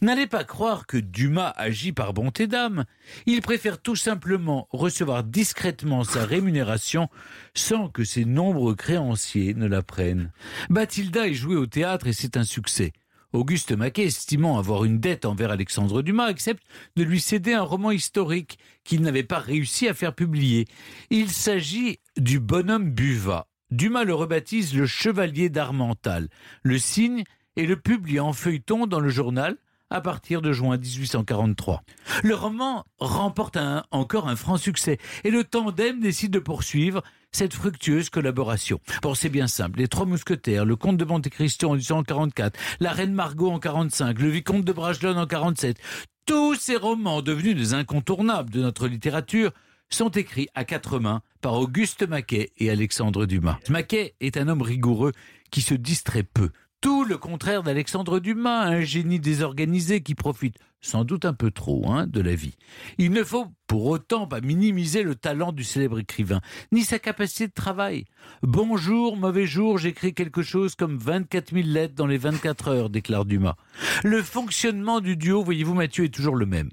[0.00, 2.84] N'allez pas croire que Dumas agit par bonté d'âme.
[3.26, 7.08] Il préfère tout simplement recevoir discrètement sa rémunération
[7.54, 10.32] sans que ses nombreux créanciers ne la prennent.
[10.70, 12.92] Bathilda est jouée au théâtre et c'est un succès.
[13.32, 16.62] Auguste Maquet, estimant avoir une dette envers Alexandre Dumas, accepte
[16.96, 20.66] de lui céder un roman historique qu'il n'avait pas réussi à faire publier.
[21.10, 23.46] Il s'agit du bonhomme Buvat.
[23.70, 26.28] Dumas le rebaptise le chevalier d'Armental,
[26.62, 27.24] le signe
[27.56, 29.56] et le publie en feuilleton dans le journal
[29.90, 31.82] à partir de juin 1843.
[32.22, 33.58] Le roman remporte
[33.90, 38.80] encore un franc succès et le tandem décide de poursuivre cette fructueuse collaboration.
[39.02, 39.78] Bon, c'est bien simple.
[39.78, 44.18] Les Trois Mousquetaires, le Comte de Monte Cristo en 1844, la Reine Margot en 45,
[44.18, 45.78] le Vicomte de Bragelonne en 47.
[46.24, 49.52] Tous ces romans devenus des incontournables de notre littérature
[49.90, 53.58] sont écrits à quatre mains par Auguste Maquet et Alexandre Dumas.
[53.68, 55.12] Maquet est un homme rigoureux
[55.50, 56.50] qui se distrait peu.
[56.80, 61.90] Tout le contraire d'Alexandre Dumas, un génie désorganisé qui profite sans doute un peu trop
[61.90, 62.54] hein, de la vie.
[62.98, 67.48] Il ne faut pour autant pas minimiser le talent du célèbre écrivain, ni sa capacité
[67.48, 68.04] de travail.
[68.42, 73.24] Bonjour, mauvais jour, j'écris quelque chose comme 24 000 lettres dans les 24 heures, déclare
[73.24, 73.56] Dumas.
[74.04, 76.70] Le fonctionnement du duo, voyez-vous Mathieu, est toujours le même.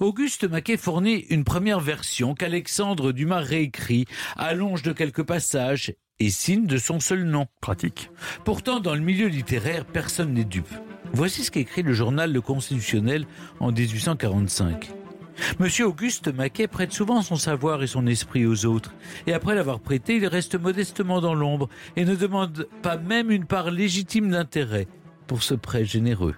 [0.00, 4.04] Auguste Maquet fournit une première version qu'Alexandre Dumas réécrit,
[4.36, 7.46] allonge de quelques passages et signe de son seul nom.
[7.60, 8.10] Pratique.
[8.44, 10.68] Pourtant, dans le milieu littéraire, personne n'est dupe.
[11.12, 13.26] Voici ce qu'écrit le journal Le Constitutionnel
[13.60, 14.90] en 1845.
[15.58, 18.94] Monsieur Auguste Maquet prête souvent son savoir et son esprit aux autres,
[19.26, 23.44] et après l'avoir prêté, il reste modestement dans l'ombre et ne demande pas même une
[23.44, 24.88] part légitime d'intérêt
[25.26, 26.34] pour ce prêt généreux.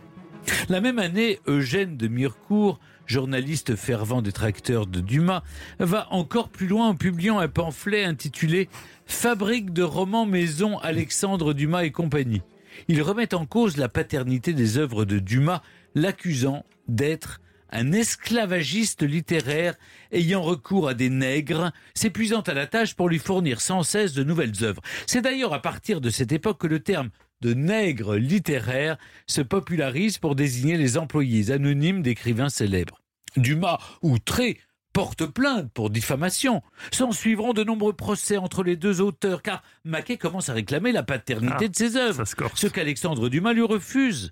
[0.68, 5.42] La même année, Eugène de Mirecourt, journaliste fervent détracteur de Dumas,
[5.80, 8.68] va encore plus loin en publiant un pamphlet intitulé
[9.06, 12.42] Fabrique de romans maison Alexandre Dumas et compagnie.
[12.86, 15.62] Il remet en cause la paternité des œuvres de Dumas,
[15.94, 17.40] l'accusant d'être
[17.70, 19.74] un esclavagiste littéraire
[20.12, 24.24] ayant recours à des nègres, s'épuisant à la tâche pour lui fournir sans cesse de
[24.24, 24.82] nouvelles œuvres.
[25.06, 27.10] C'est d'ailleurs à partir de cette époque que le terme
[27.40, 33.00] de nègre littéraire se popularise pour désigner les employés anonymes d'écrivains célèbres.
[33.36, 34.58] Dumas, outré,
[34.92, 36.62] porte plainte pour diffamation.
[36.92, 41.02] S'en suivront de nombreux procès entre les deux auteurs, car Maquet commence à réclamer la
[41.02, 44.30] paternité Ah, de ses œuvres, ce qu'Alexandre Dumas lui refuse.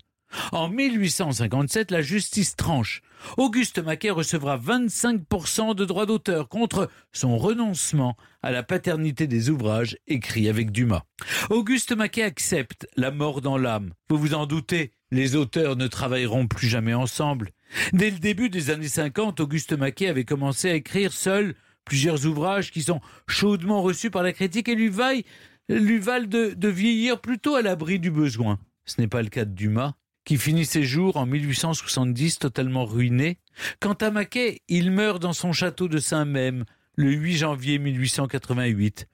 [0.51, 3.01] En 1857, la justice tranche.
[3.37, 9.97] Auguste Maquet recevra 25% de droits d'auteur contre son renoncement à la paternité des ouvrages
[10.07, 11.03] écrits avec Dumas.
[11.49, 13.93] Auguste Maquet accepte la mort dans l'âme.
[14.09, 17.51] Vous vous en doutez, les auteurs ne travailleront plus jamais ensemble.
[17.93, 22.71] Dès le début des années 50, Auguste Maquet avait commencé à écrire seul plusieurs ouvrages
[22.71, 27.99] qui sont chaudement reçus par la critique et lui, valent de vieillir plutôt à l'abri
[27.99, 28.59] du besoin.
[28.85, 29.93] Ce n'est pas le cas de Dumas,
[30.27, 33.37] qui finit ses jours en 1870 totalement ruiné.
[33.79, 36.65] Quant à Maquet, il meurt dans son château de Saint-Même
[36.97, 39.07] le 8 janvier 1888.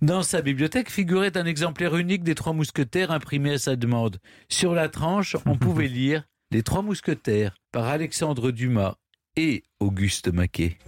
[0.00, 4.16] Dans sa bibliothèque figurait un exemplaire unique des Trois Mousquetaires imprimé à sa demande.
[4.48, 8.94] Sur la tranche, on pouvait lire Les Trois Mousquetaires par Alexandre Dumas
[9.36, 10.78] et Auguste Maquet.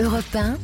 [0.00, 0.56] Europe 1,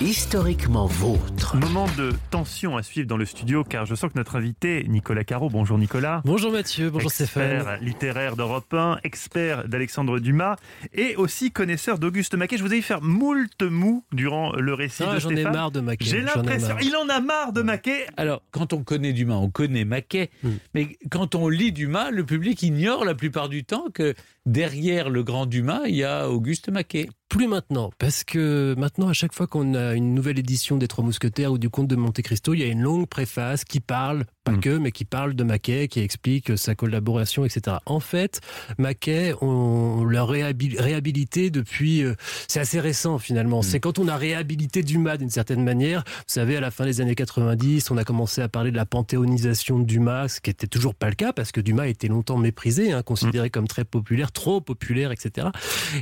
[0.00, 1.56] Historiquement vôtre.
[1.58, 5.24] Moment de tension à suivre dans le studio car je sens que notre invité, Nicolas
[5.24, 6.22] Caro, bonjour Nicolas.
[6.24, 7.26] Bonjour Mathieu, bonjour expert
[7.60, 7.78] Stéphane.
[7.84, 10.56] littéraire d'Europe 1, expert d'Alexandre Dumas
[10.94, 12.56] et aussi connaisseur d'Auguste Maquet.
[12.56, 15.70] Je vous ai vu faire moult mou durant le récit Ah, de j'en ai marre
[15.70, 16.06] de Maquet.
[16.06, 18.06] J'ai l'impression, il en a marre de Maquet.
[18.16, 20.52] Alors, quand on connaît Dumas, on connaît Maquet, Hmm.
[20.74, 24.14] mais quand on lit Dumas, le public ignore la plupart du temps que
[24.46, 27.10] derrière le grand Dumas, il y a Auguste Maquet.
[27.30, 31.04] Plus maintenant, parce que maintenant, à chaque fois qu'on a une nouvelle édition des Trois
[31.04, 34.24] Mousquetaires ou du Comte de Monte Cristo, il y a une longue préface qui parle,
[34.50, 34.60] pas Mm.
[34.60, 37.76] que, mais qui parle de Maquet, qui explique sa collaboration, etc.
[37.86, 38.40] En fait,
[38.78, 42.02] Maquet, on l'a réhabil- réhabilité depuis.
[42.02, 42.14] euh,
[42.48, 43.62] c'est assez récent finalement.
[43.62, 46.04] C'est quand on a réhabilité Dumas d'une certaine manière.
[46.06, 48.86] Vous savez, à la fin des années 90, on a commencé à parler de la
[48.86, 52.38] panthéonisation de Dumas, ce qui était toujours pas le cas parce que Dumas était longtemps
[52.38, 55.48] méprisé, hein, considéré comme très populaire, trop populaire, etc.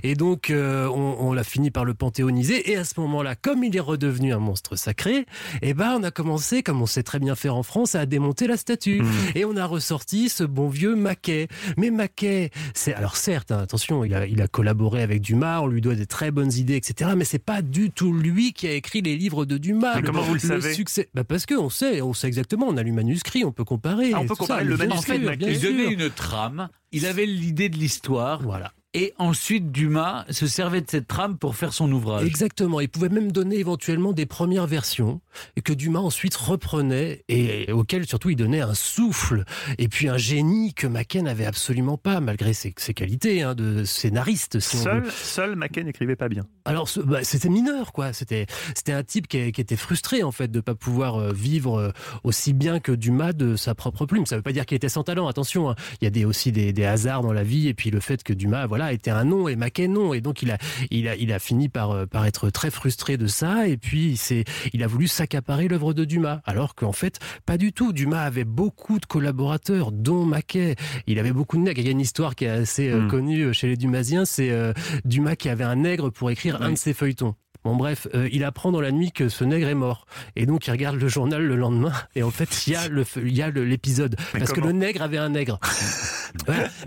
[0.02, 2.70] Et donc, euh, on, on l'a fini par le panthéoniser.
[2.70, 5.26] Et à ce moment-là, comme il est redevenu un monstre sacré,
[5.62, 8.37] eh ben, on a commencé, comme on sait très bien faire en France, à démonter
[8.38, 9.00] monter la statue.
[9.00, 9.08] Mmh.
[9.34, 11.48] Et on a ressorti ce bon vieux Maquet.
[11.76, 15.66] Mais Maquet, c'est alors certes, hein, attention, il a, il a collaboré avec Dumas, on
[15.66, 17.12] lui doit des très bonnes idées, etc.
[17.16, 19.96] Mais c'est pas du tout lui qui a écrit les livres de Dumas.
[19.96, 22.66] Mais comment vous le savez succès, bah parce que on sait, on sait exactement.
[22.68, 24.12] On a lu manuscrit, on peut comparer.
[24.14, 25.52] Ah, on peut comparer ça, le manuscrit sûr, de Maquet.
[25.52, 28.72] Il donnait une trame, il avait l'idée de l'histoire, Voilà.
[28.98, 32.26] Et ensuite Dumas se servait de cette trame pour faire son ouvrage.
[32.26, 32.80] Exactement.
[32.80, 35.20] Il pouvait même donner éventuellement des premières versions
[35.54, 39.44] et que Dumas ensuite reprenait et auquel surtout il donnait un souffle
[39.78, 43.84] et puis un génie que Maquet n'avait absolument pas malgré ses, ses qualités hein, de
[43.84, 44.58] scénariste.
[44.58, 46.48] Si Seul, seul Mackay n'écrivait pas bien.
[46.64, 48.12] Alors bah, c'était mineur quoi.
[48.12, 51.78] C'était c'était un type qui, qui était frustré en fait de pas pouvoir euh, vivre
[51.78, 51.92] euh,
[52.24, 54.26] aussi bien que Dumas de sa propre plume.
[54.26, 55.28] Ça veut pas dire qu'il était sans talent.
[55.28, 55.76] Attention, hein.
[56.00, 58.24] il y a des, aussi des, des hasards dans la vie et puis le fait
[58.24, 60.58] que Dumas voilà était un nom et Maquet non et donc il a
[60.90, 64.18] il a il a fini par euh, par être très frustré de ça et puis
[64.30, 67.92] il il a voulu s'accaparer l'œuvre de Dumas alors qu'en fait pas du tout.
[67.92, 70.76] Dumas avait beaucoup de collaborateurs dont Maquet.
[71.06, 71.80] Il avait beaucoup de nègres.
[71.80, 73.08] Il y a une histoire qui est assez euh, Hmm.
[73.08, 74.72] connue chez les Dumasiens, c'est euh,
[75.04, 77.34] Dumas qui avait un nègre pour écrire un de ses feuilletons.
[77.68, 80.06] Bon bref, euh, il apprend dans la nuit que ce nègre est mort.
[80.36, 83.04] Et donc il regarde le journal le lendemain et en fait il y a le
[83.04, 85.60] fe- il y a le- l'épisode parce que le nègre avait un nègre.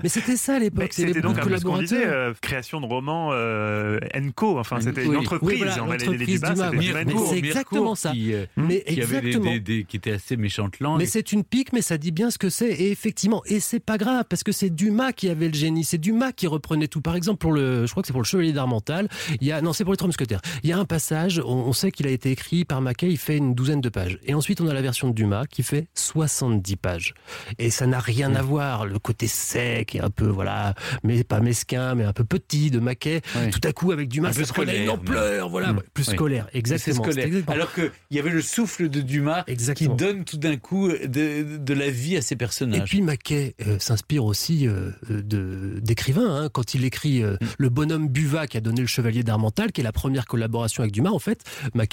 [0.03, 2.29] Mais c'était ça à l'époque, c'était donc un peu ce qu'on disait, collaborateurs.
[2.29, 5.05] euh, création de romans euh, Enco, enfin c'était Oui.
[5.07, 5.57] une Oui, entreprise.
[5.57, 6.71] voilà, on les débats, voilà.
[6.71, 7.25] Dumas Mais Enco.
[7.29, 8.11] c'est exactement ça.
[8.11, 9.51] Qui, euh, Mais qui avait des- exactement.
[9.51, 10.99] des- des- qui était assez méchante langue.
[10.99, 12.69] Mais c'est une pique, mais ça dit bien ce que c'est.
[12.69, 15.83] Et effectivement, et c'est pas grave, parce que c'est Dumas qui avait le génie.
[15.83, 17.01] C'est Dumas qui reprenait tout.
[17.01, 19.09] Par exemple, pour le, je crois que c'est pour le Chevalier d'Armental.
[19.41, 20.41] Il y a, non, c'est pour les Trois Mousquetaires.
[20.63, 23.17] Il y a un passage, on, on sait qu'il a été écrit par Mackay, il
[23.17, 24.17] fait une douzaine de pages.
[24.25, 27.13] Et ensuite, on a la version de Dumas qui fait 70 pages.
[27.59, 28.85] Et ça n'a rien à voir.
[28.85, 32.79] Le côté sec et un peu, voilà, mais pas mesquin, mais un peu petit de
[32.79, 33.21] Mackay.
[33.35, 33.49] Ouais.
[33.49, 35.81] Tout à coup, avec Dumas, Un peu ça prenait une scolaire, ampleur, voilà, Mm.
[35.93, 36.13] plus Oui.
[36.15, 36.47] scolaire.
[36.53, 37.03] Exactement.
[37.03, 37.25] scolaire.
[37.25, 39.43] Exactement- Alors qu'il y avait le souffle de Dumas
[39.75, 42.87] qui donne tout d'un coup de, de la vie à ses Et personnages.
[42.89, 46.43] puis Maquet euh, s'inspire aussi euh, de d'écrivains.
[46.43, 46.49] hein.
[46.51, 49.83] Quand il écrit euh, Le bonhomme Buvat qui a donné le Chevalier d'Armental, qui est
[49.83, 51.43] la première collaboration avec Dumas, en fait,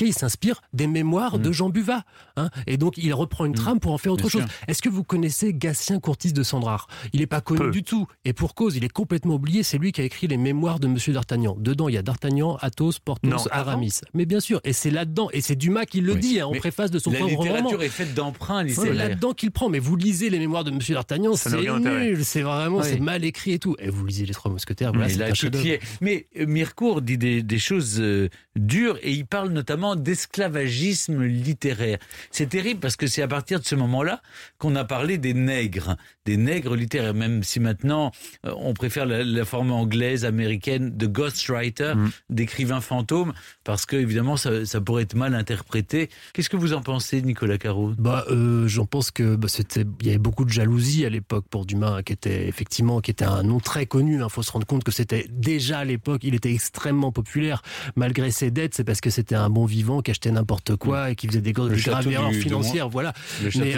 [0.00, 2.04] il s'inspire des mémoires de Jean Buvat.
[2.36, 2.50] hein.
[2.66, 4.44] Et donc il reprend une trame pour en faire autre Bien chose.
[4.68, 7.70] Est-ce que vous connaissez Gatien Courtis de Sandrard Il n'est pas connu Peu.
[7.70, 8.06] du tout.
[8.24, 9.62] Et pour cause, il est complètement oublié.
[9.62, 11.56] C'est lui qui a écrit les mémoires de Monsieur d'Artagnan.
[11.58, 14.00] Dedans, il y a d'Artagnan, Athos, Porthos, Non, Aramis.
[14.14, 15.28] Mais bien sûr, et c'est là-dedans.
[15.32, 16.20] Et c'est Dumas qui le Oui.
[16.20, 17.52] dit hein, en Mais préface de son la propre roman.
[17.54, 19.68] littérature est faite d'emprunts C'est là-dedans qu'il prend.
[19.68, 22.24] Mais vous lisez les mémoires de Monsieur d'Artagnan, c'est nul.
[22.24, 22.84] C'est vraiment, Oui.
[22.88, 23.76] c'est mal écrit et tout.
[23.78, 25.78] Et vous lisez les Trois Mousquetaires, voilà, Mais c'est un.
[26.00, 28.28] Mais euh, Mirecourt dit des, des choses euh,
[28.58, 31.98] dures et il parle notamment d'esclavagisme littéraire.
[32.30, 34.22] C'est terrible parce que c'est à partir de ce moment-là
[34.58, 38.12] qu'on a parlé des nègres, des nègres littéraires, même si maintenant
[38.46, 42.10] euh, on préfère la, la forme anglaise, américaine de ghostwriter, Mm.
[42.30, 43.32] d'écrivain fantôme,
[43.64, 46.08] parce que évidemment ça, ça pourrait être mal interprété.
[46.32, 47.92] Qu'est-ce que vous en pensez, Nicolas Caro?
[47.98, 51.46] Bah, euh, j'en pense que bah, c'était, il y avait beaucoup de jalousie à l'époque
[51.48, 54.20] pour Dumas, hein, qui était effectivement, qui était un nom très connu.
[54.22, 57.62] Il faut se rendre compte que c'était déjà à l'époque, il était extrêmement populaire
[57.96, 58.74] malgré ses dettes.
[58.74, 61.52] C'est parce que c'était un bon vivant qui achetait n'importe quoi et qui faisait des,
[61.52, 62.88] des graves erreurs financières.
[62.88, 63.12] Voilà.
[63.58, 63.74] Mais,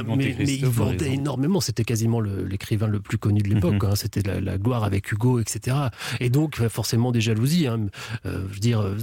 [0.47, 1.61] il vendait énormément.
[1.61, 3.83] C'était quasiment l'écrivain le plus connu de l'époque.
[3.83, 3.91] Mhm.
[3.91, 3.97] hein.
[3.97, 5.77] C'était la, la gloire avec Hugo, etc.
[6.21, 7.67] Et donc euh, forcément des jalousies.
[7.67, 7.87] hein.
[8.27, 8.97] Euh, je veux dire, euh,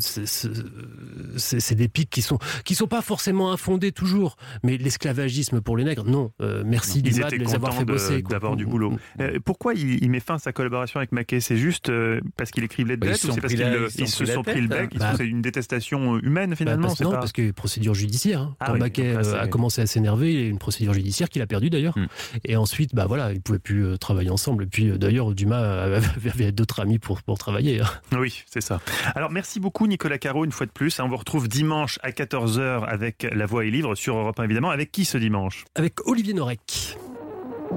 [1.37, 4.35] c'est- des pics qui sont qui sont pas forcément infondés toujours.
[4.63, 6.31] Mais l'esclavagisme pour les nègres, non.
[6.41, 8.21] Euh, merci Ils Dumas de les avoir fait bosser.
[8.23, 8.91] d'avoir du Mm, boulot.
[8.91, 9.21] mm, mm.
[9.21, 12.51] Euh, pourquoi il, il met fin à sa collaboration avec Mackay C'est juste euh, parce
[12.51, 13.61] qu'il écrivait de Bah, bête se ou c'est parce qu'ils
[13.99, 14.89] ils se sont sont pris le bec?
[14.93, 15.11] Ils hein.
[15.11, 17.17] sont- C'est une détestation euh, humaine Bah, finalement parce, c'est non, pas...
[17.17, 18.41] parce que procédure judiciaire.
[18.41, 18.55] hein.
[18.59, 20.93] Ah Quand oui, là, euh, a commencé à s'énerver, il y a eu une procédure
[20.93, 21.97] judiciaire qu'il a perdue d'ailleurs.
[21.97, 22.07] Hmm.
[22.45, 24.65] Et ensuite, bah voilà, ils pouvaient plus euh, travailler ensemble.
[24.65, 25.59] Et puis d'ailleurs, Dumas
[26.25, 27.81] avait, d'autres amis pour, pour travailler.
[27.81, 27.87] hein.
[28.19, 28.79] Oui, c'est ça.
[29.15, 30.99] Alors merci beaucoup Nicolas Caro une fois de plus.
[30.99, 34.69] On vous retrouve dimanche à 14h avec La Voix et Livre sur Europe 1 évidemment.
[34.69, 35.65] Avec qui ce dimanche?
[35.75, 36.97] Avec Olivier Norek.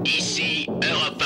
[0.05, 1.23] Ici Europe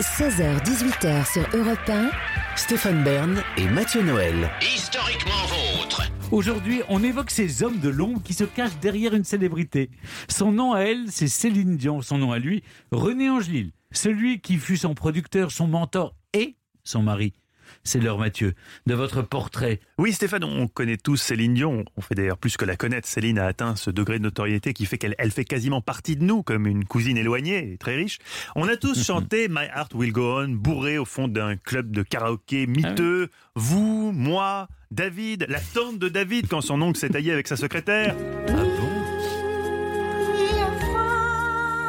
[0.00, 2.10] 16h-18h sur Europe 1.
[2.56, 4.50] Stéphane Bern et Mathieu Noël.
[4.62, 4.64] 1.
[4.64, 5.45] Historiquement.
[6.32, 9.90] Aujourd'hui, on évoque ces hommes de l'ombre qui se cachent derrière une célébrité.
[10.28, 12.02] Son nom à elle, c'est Céline Dion.
[12.02, 13.70] Son nom à lui, René Angelil.
[13.92, 17.32] Celui qui fut son producteur, son mentor et son mari.
[17.86, 18.54] C'est l'heure, Mathieu,
[18.86, 19.78] de votre portrait.
[19.96, 21.84] Oui Stéphane, on connaît tous Céline Dion.
[21.96, 23.06] On fait d'ailleurs plus que la connaître.
[23.06, 26.24] Céline a atteint ce degré de notoriété qui fait qu'elle elle fait quasiment partie de
[26.24, 28.18] nous, comme une cousine éloignée et très riche.
[28.56, 32.02] On a tous chanté My Heart Will Go On, bourré au fond d'un club de
[32.02, 33.28] karaoké miteux.
[33.54, 38.16] Vous, moi, David, la tante de David quand son oncle s'est taillé avec sa secrétaire.
[38.48, 38.90] Ah bon?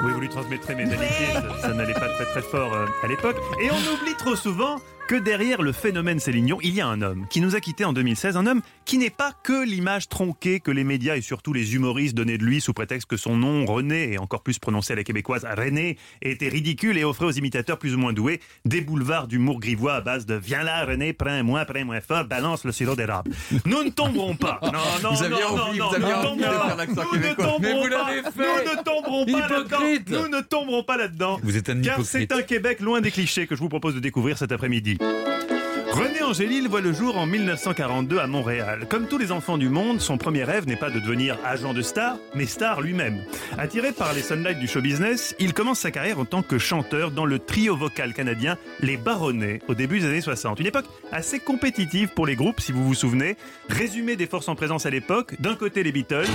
[0.04, 3.08] Oui, vous lui transmettrez mes amitiés, ça, ça n'allait pas très très fort euh, à
[3.08, 3.38] l'époque.
[3.60, 7.26] Et on oublie trop souvent que derrière le phénomène Céline il y a un homme
[7.30, 10.70] qui nous a quittés en 2016, un homme qui n'est pas que l'image tronquée que
[10.72, 14.14] les médias et surtout les humoristes donnaient de lui sous prétexte que son nom, René,
[14.14, 17.96] et encore plus prononcé à la québécoise, René, était ridicule et offrait aux imitateurs plus
[17.96, 22.02] ou moins doués des boulevards d'humour grivois à base de Viens là, René, prends-moi, prends-moi
[22.02, 23.32] fort, balance le sirop d'érable.
[23.66, 24.60] Nous ne tomberons pas.
[24.68, 27.10] Non, non, Vous aviez non, envie- non, vous aviez non, envie de non, faire l'accent
[27.12, 27.46] québécois.
[27.46, 28.66] tomberons Mais vous l'avez fait.
[28.66, 30.22] Nous ne tomberons pas là-dedans.
[30.22, 31.40] Nous ne tomberons pas là-dedans.
[31.44, 34.00] Vous êtes un Car c'est un Québec loin des clichés que je vous propose de
[34.00, 34.97] découvrir cet après-midi.
[35.00, 38.86] René Angélil voit le jour en 1942 à Montréal.
[38.88, 41.82] Comme tous les enfants du monde, son premier rêve n'est pas de devenir agent de
[41.82, 43.24] star, mais star lui-même.
[43.58, 47.10] Attiré par les sunlights du show business, il commence sa carrière en tant que chanteur
[47.10, 50.60] dans le trio vocal canadien Les Baronnets au début des années 60.
[50.60, 53.36] Une époque assez compétitive pour les groupes, si vous vous souvenez.
[53.70, 56.28] Résumé des forces en présence à l'époque, d'un côté les Beatles,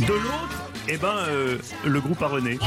[0.00, 0.57] de l'autre,
[0.88, 2.58] eh ben, euh, le groupe à René.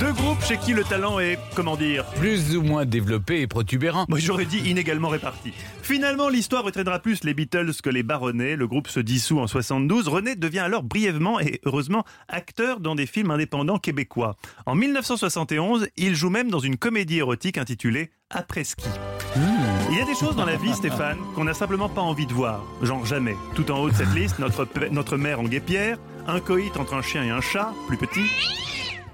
[0.00, 4.06] Deux groupes chez qui le talent est, comment dire, Plus ou moins développé et protubérant.
[4.08, 5.52] moi j'aurais dit inégalement réparti.
[5.82, 8.56] Finalement, l'histoire retraînera plus les Beatles que les Baronnets.
[8.56, 10.08] Le groupe se dissout en 72.
[10.08, 14.36] René devient alors brièvement et heureusement acteur dans des films indépendants québécois.
[14.66, 18.88] En 1971, il joue même dans une comédie érotique intitulée Après ski.
[19.36, 22.32] Il y a des choses dans la vie, Stéphane, qu'on n'a simplement pas envie de
[22.32, 22.62] voir.
[22.82, 23.36] Genre jamais.
[23.54, 27.02] Tout en haut de cette liste, notre, notre mère en guépière, un coït entre un
[27.02, 28.26] chien et un chat, plus petit,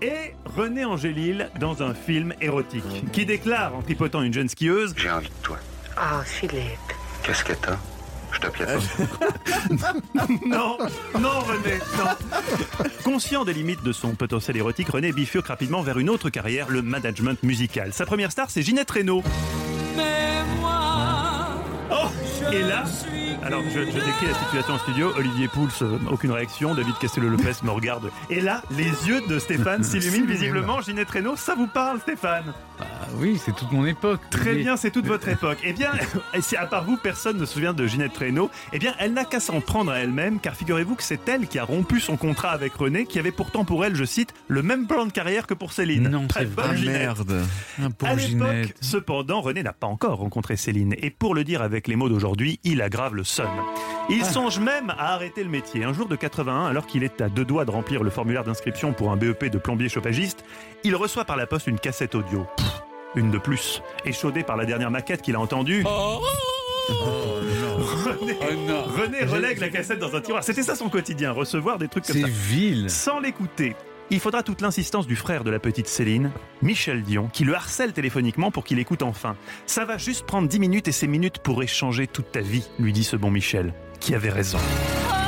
[0.03, 5.11] et René Angélil dans un film érotique, qui déclare en tripotant une jeune skieuse J'ai
[5.11, 5.59] envie de toi.
[5.97, 6.79] Ah, Philippe.
[7.23, 7.77] Qu'est-ce que t'as?
[8.33, 8.41] Je.
[10.47, 10.79] Non,
[11.19, 12.89] non René, non.
[13.05, 16.81] Conscient des limites de son potentiel érotique, René bifurque rapidement vers une autre carrière, le
[16.81, 17.93] management musical.
[17.93, 18.91] Sa première star, c'est Ginette
[19.97, 20.90] Renault.
[21.91, 22.09] Oh
[22.53, 22.85] Et là,
[23.43, 27.65] alors je, je décris la situation en studio, Olivier Pouls, euh, aucune réaction, David Castello-Lopez
[27.65, 28.11] me regarde.
[28.29, 30.81] Et là, les yeux de Stéphane s'illuminent visiblement.
[30.83, 32.53] Ginette Renault, ça vous parle Stéphane?
[32.81, 32.85] Ah
[33.17, 34.21] oui, c'est toute mon époque.
[34.31, 35.59] Très bien, c'est toute votre époque.
[35.65, 35.91] Eh bien,
[36.59, 39.41] à part vous, personne ne se souvient de Ginette Reynaud, eh bien, elle n'a qu'à
[39.41, 42.75] s'en prendre à elle-même, car figurez-vous que c'est elle qui a rompu son contrat avec
[42.75, 45.73] René, qui avait pourtant pour elle, je cite, le même plan de carrière que pour
[45.73, 46.09] Céline.
[46.09, 46.77] Non, Très c'est vrai.
[46.77, 46.99] Ginette.
[47.01, 47.43] Merde.
[47.83, 50.95] Un À l'époque, cependant, René n'a pas encore rencontré Céline.
[50.99, 53.45] Et pour le dire avec les mots d'aujourd'hui, il aggrave le son.
[54.09, 55.85] Il songe même à arrêter le métier.
[55.85, 58.93] Un jour de 81, alors qu'il est à deux doigts de remplir le formulaire d'inscription
[58.93, 60.45] pour un BEP de plombier chauffagiste,
[60.85, 62.47] il reçoit par la poste une cassette audio.
[62.57, 62.67] Pff,
[63.15, 63.83] Une de plus.
[64.05, 65.85] Échaudée par la dernière maquette qu'il a entendue.
[66.91, 68.83] René, Oh non.
[68.83, 70.43] René relègue la cassette dans un tiroir.
[70.43, 72.29] C'était ça son quotidien, recevoir des trucs comme C'est ça.
[72.29, 72.91] vil.
[72.91, 73.77] Sans l'écouter,
[74.11, 76.33] il faudra toute l'insistance du frère de la petite Céline,
[76.63, 79.37] Michel Dion, qui le harcèle téléphoniquement pour qu'il écoute enfin.
[79.67, 82.93] Ça va juste prendre 10 minutes et ces minutes pourraient changer toute ta vie, lui
[82.93, 84.59] dit ce bon Michel, qui avait raison.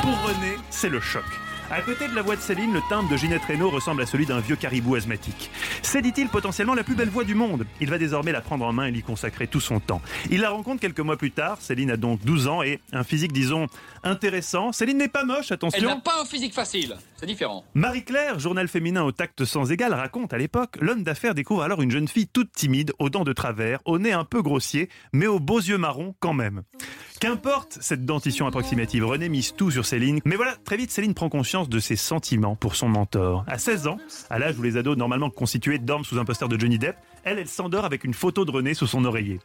[0.02, 1.24] Pour René, c'est le choc.
[1.72, 4.26] À côté de la voix de Céline, le timbre de Ginette Renault ressemble à celui
[4.26, 5.50] d'un vieux caribou asthmatique.
[5.80, 7.64] C'est, dit-il, potentiellement la plus belle voix du monde.
[7.80, 10.02] Il va désormais la prendre en main et l'y consacrer tout son temps.
[10.30, 11.56] Il la rencontre quelques mois plus tard.
[11.62, 13.68] Céline a donc 12 ans et un physique, disons,
[14.04, 14.70] intéressant.
[14.72, 15.78] Céline n'est pas moche, attention.
[15.80, 17.64] Elle n'a pas un physique facile, c'est différent.
[17.72, 21.90] Marie-Claire, journal féminin au tact sans égal, raconte à l'époque, l'homme d'affaires découvre alors une
[21.90, 25.40] jeune fille toute timide, aux dents de travers, au nez un peu grossier, mais aux
[25.40, 26.64] beaux yeux marrons quand même.
[27.22, 30.18] Qu'importe cette dentition approximative, René mise tout sur Céline.
[30.24, 33.44] Mais voilà, très vite, Céline prend conscience de ses sentiments pour son mentor.
[33.46, 33.98] À 16 ans,
[34.28, 37.38] à l'âge où les ados normalement constitués dorment sous un poster de Johnny Depp, elle,
[37.38, 39.38] elle s'endort avec une photo de René sous son oreiller.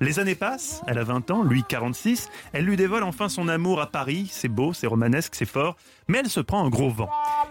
[0.00, 3.80] Les années passent, elle a 20 ans, lui 46, elle lui dévoile enfin son amour
[3.80, 5.76] à Paris, c'est beau, c'est romanesque, c'est fort,
[6.06, 7.10] mais elle se prend un gros vent.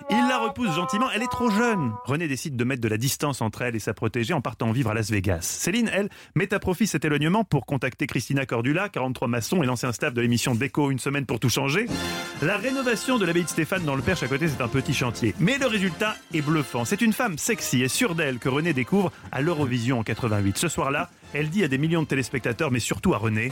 [0.10, 1.92] Il la repousse gentiment, elle est trop jeune.
[2.06, 4.92] René décide de mettre de la distance entre elle et sa protégée en partant vivre
[4.92, 5.42] à Las Vegas.
[5.42, 9.90] Céline, elle, met à profit cet éloignement pour contacter Christina Cordula, 43 maçons et l'ancien
[10.12, 11.88] de l'émission Déco Une semaine pour tout changer.
[12.44, 15.34] La rénovation de l'abbaye de Stéphane dans le Perche à côté, c'est un petit chantier.
[15.40, 16.86] Mais le résultat est bluffant.
[16.86, 20.58] C'est une femme sexy et sûre d'elle que René découvre à l'Eurovision en 88.
[20.58, 23.50] Ce soir-là, elle dit à des millions de téléspectateurs, mais surtout à René.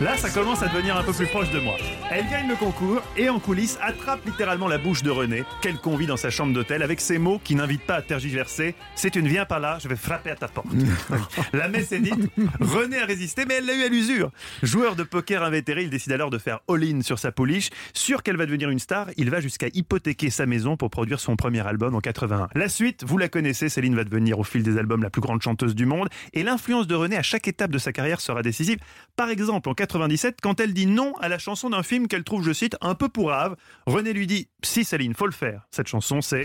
[0.00, 1.76] Là, ça commence à devenir un peu plus proche de moi.
[2.10, 6.08] Elle gagne le concours et en coulisses attrape littéralement la bouche de René, qu'elle convie
[6.08, 8.74] dans sa chambre d'hôtel avec ces mots qui n'invitent pas à tergiverser.
[8.96, 10.66] Si tu ne viens pas là, je vais frapper à ta porte.
[11.52, 12.28] la messe est dite.
[12.60, 14.32] René a résisté, mais elle l'a eu à l'usure.
[14.64, 17.70] Joueur de poker invétéré, il décide alors de faire all-in sur sa pouliche.
[17.92, 21.36] Sûr qu'elle va devenir une star, il va jusqu'à hypothéquer sa maison pour produire son
[21.36, 22.48] premier album en 81.
[22.56, 25.40] La suite, vous la connaissez, Céline va devenir au fil des albums la plus grande
[25.40, 28.78] chanteuse du monde et l'influence de René à chaque étape de sa carrière sera décisive.
[29.14, 32.44] Par exemple, en 97, quand elle dit non à la chanson d'un film qu'elle trouve,
[32.44, 33.54] je cite, un peu pourrave,
[33.86, 35.68] René lui dit Si Céline, faut le faire.
[35.70, 36.42] Cette chanson, c'est.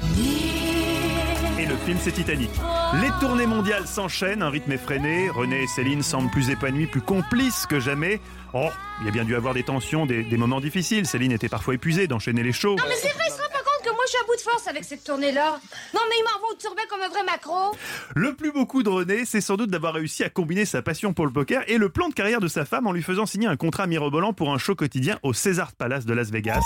[1.58, 2.52] Et le film c'est Titanic.
[3.02, 5.30] Les tournées mondiales s'enchaînent, un rythme effréné.
[5.32, 8.22] René et Céline semblent plus épanouis, plus complices que jamais.
[8.54, 8.70] Oh,
[9.02, 11.08] il y a bien dû avoir des tensions, des, moments difficiles.
[11.08, 12.76] Céline était parfois épuisée d'enchaîner les shows.
[12.76, 13.59] Non mais c'est vrai, il se rend pas
[14.00, 15.60] moi je suis à bout de force avec cette tournée-là.
[15.94, 17.76] Non mais il m'envoie au turbin comme un vrai macro.
[18.16, 21.12] Le plus beau coup de René, c'est sans doute d'avoir réussi à combiner sa passion
[21.12, 23.48] pour le poker et le plan de carrière de sa femme en lui faisant signer
[23.48, 26.62] un contrat mirobolant pour un show quotidien au César Palace de Las Vegas.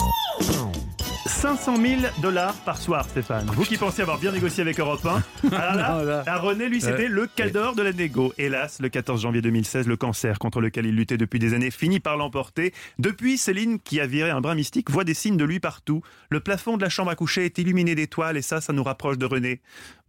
[1.44, 3.46] 500 000 dollars par soir, Stéphane.
[3.48, 5.22] Vous qui pensez avoir bien négocié avec Europe 1.
[5.52, 6.24] Ah là, Non, là.
[6.26, 7.08] à René, lui, c'était Ouais.
[7.10, 8.32] le cador de la négo.
[8.38, 12.00] Hélas, le 14 janvier 2016, le cancer contre lequel il luttait depuis des années finit
[12.00, 12.74] par l'emporter.
[12.98, 16.02] Depuis, Céline, qui a viré un brin mystique, voit des signes de lui partout.
[16.30, 19.18] Le plafond de la chambre à coucher est illuminé d'étoiles et ça, ça nous rapproche
[19.18, 19.60] de René.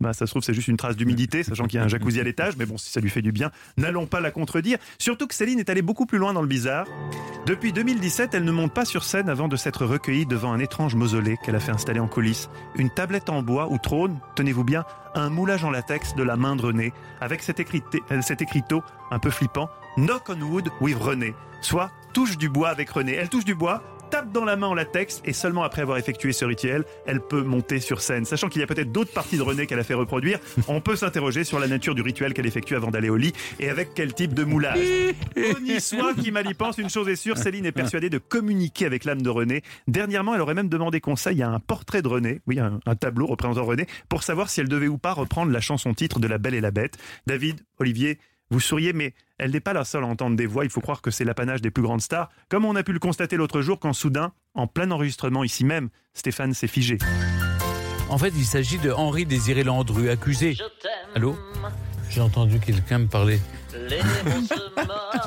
[0.04, 2.20] Bah, ça se trouve, c'est juste une trace d'humidité, sachant qu'il y a un jacuzzi
[2.20, 4.76] à l'étage, mais bon, si ça lui fait du bien, n'allons pas la contredire.
[4.98, 6.86] Surtout que Céline est allée beaucoup plus loin dans le bizarre.
[7.46, 10.94] Depuis 2017, elle ne monte pas sur scène avant de s'être recueillie devant un étrange
[10.94, 12.50] mausolée qu'elle a fait installer en coulisses.
[12.76, 14.84] Une tablette en bois où trône, tenez-vous bien,
[15.14, 16.92] un moulage en latex de la main de René,
[17.22, 21.90] avec cet, écrité- euh, cet écriteau un peu flippant, Knock on wood with René, soit
[22.12, 23.14] touche du bois avec René.
[23.14, 26.32] Elle touche du bois, tape dans la main en latex et seulement après avoir effectué
[26.32, 28.24] ce rituel, elle peut monter sur scène.
[28.24, 30.38] Sachant qu'il y a peut-être d'autres parties de René qu'elle a fait reproduire,
[30.68, 33.68] on peut s'interroger sur la nature du rituel qu'elle effectue avant d'aller au lit et
[33.68, 34.78] avec quel type de moulage.
[35.36, 38.86] Honni soit qui mal y pense, une chose est sûre, Céline est persuadée de communiquer
[38.86, 39.62] avec l'âme de René.
[39.88, 43.26] Dernièrement, elle aurait même demandé conseil à un portrait de René, oui, un, un tableau
[43.26, 46.38] représentant René, pour savoir si elle devait ou pas reprendre la chanson titre de La
[46.38, 46.98] Belle et la Bête.
[47.26, 48.18] David, Olivier,
[48.54, 50.64] vous souriez, mais elle n'est pas la seule à entendre des voix.
[50.64, 53.00] Il faut croire que c'est l'apanage des plus grandes stars, comme on a pu le
[53.00, 56.98] constater l'autre jour quand soudain, en plein enregistrement ici même, Stéphane s'est figé.
[58.08, 60.56] En fait, il s'agit de Henri Désiré Landru, accusé.
[61.16, 61.36] Allô?
[62.08, 63.40] J'ai entendu quelqu'un me parler.
[63.72, 63.98] J'ai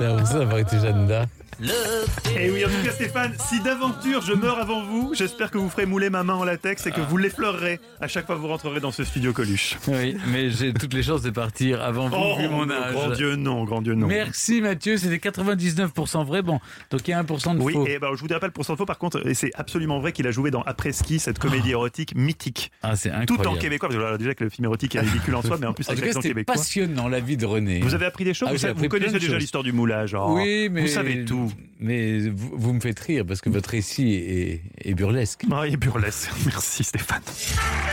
[0.06, 1.30] l'impression d'avoir été Jeanne d'Arc.
[1.60, 5.70] Et oui, en tout cas, Stéphane, si d'aventure je meurs avant vous, j'espère que vous
[5.70, 8.48] ferez mouler ma main en latex et que vous l'effleurerez à chaque fois que vous
[8.48, 9.76] rentrerez dans ce studio Coluche.
[9.88, 12.94] Oui, mais j'ai toutes les chances de partir avant vous, Oh, vu mon non, âge.
[12.94, 14.06] grand Dieu, non, grand Dieu, non.
[14.06, 16.44] Merci Mathieu, c'était 99% vrai.
[16.44, 16.60] Bon,
[16.92, 17.88] donc il y a 1% de Oui, faux.
[17.88, 20.00] et ben, je vous dirai pas le pourcent de faux, par contre, et c'est absolument
[20.00, 22.72] vrai qu'il a joué dans Après Ski, cette comédie érotique mythique.
[22.84, 23.58] Ah, c'est Tout en incroyable.
[23.60, 25.90] québécois, parce que déjà que le film érotique est ridicule en soi, mais en plus
[25.90, 26.54] avec l'accent québécois.
[26.54, 27.80] passionnant la vie de René.
[27.80, 30.14] Vous avez appris des choses, Ah vous, connaissez déjà l'histoire du moulage.
[30.14, 31.47] oh, Oui, mais Vous savez tout.
[31.80, 35.44] Mais vous, vous me faites rire parce que votre récit est, est burlesque.
[35.52, 36.30] Ah, il est burlesque.
[36.46, 37.22] Merci Stéphane.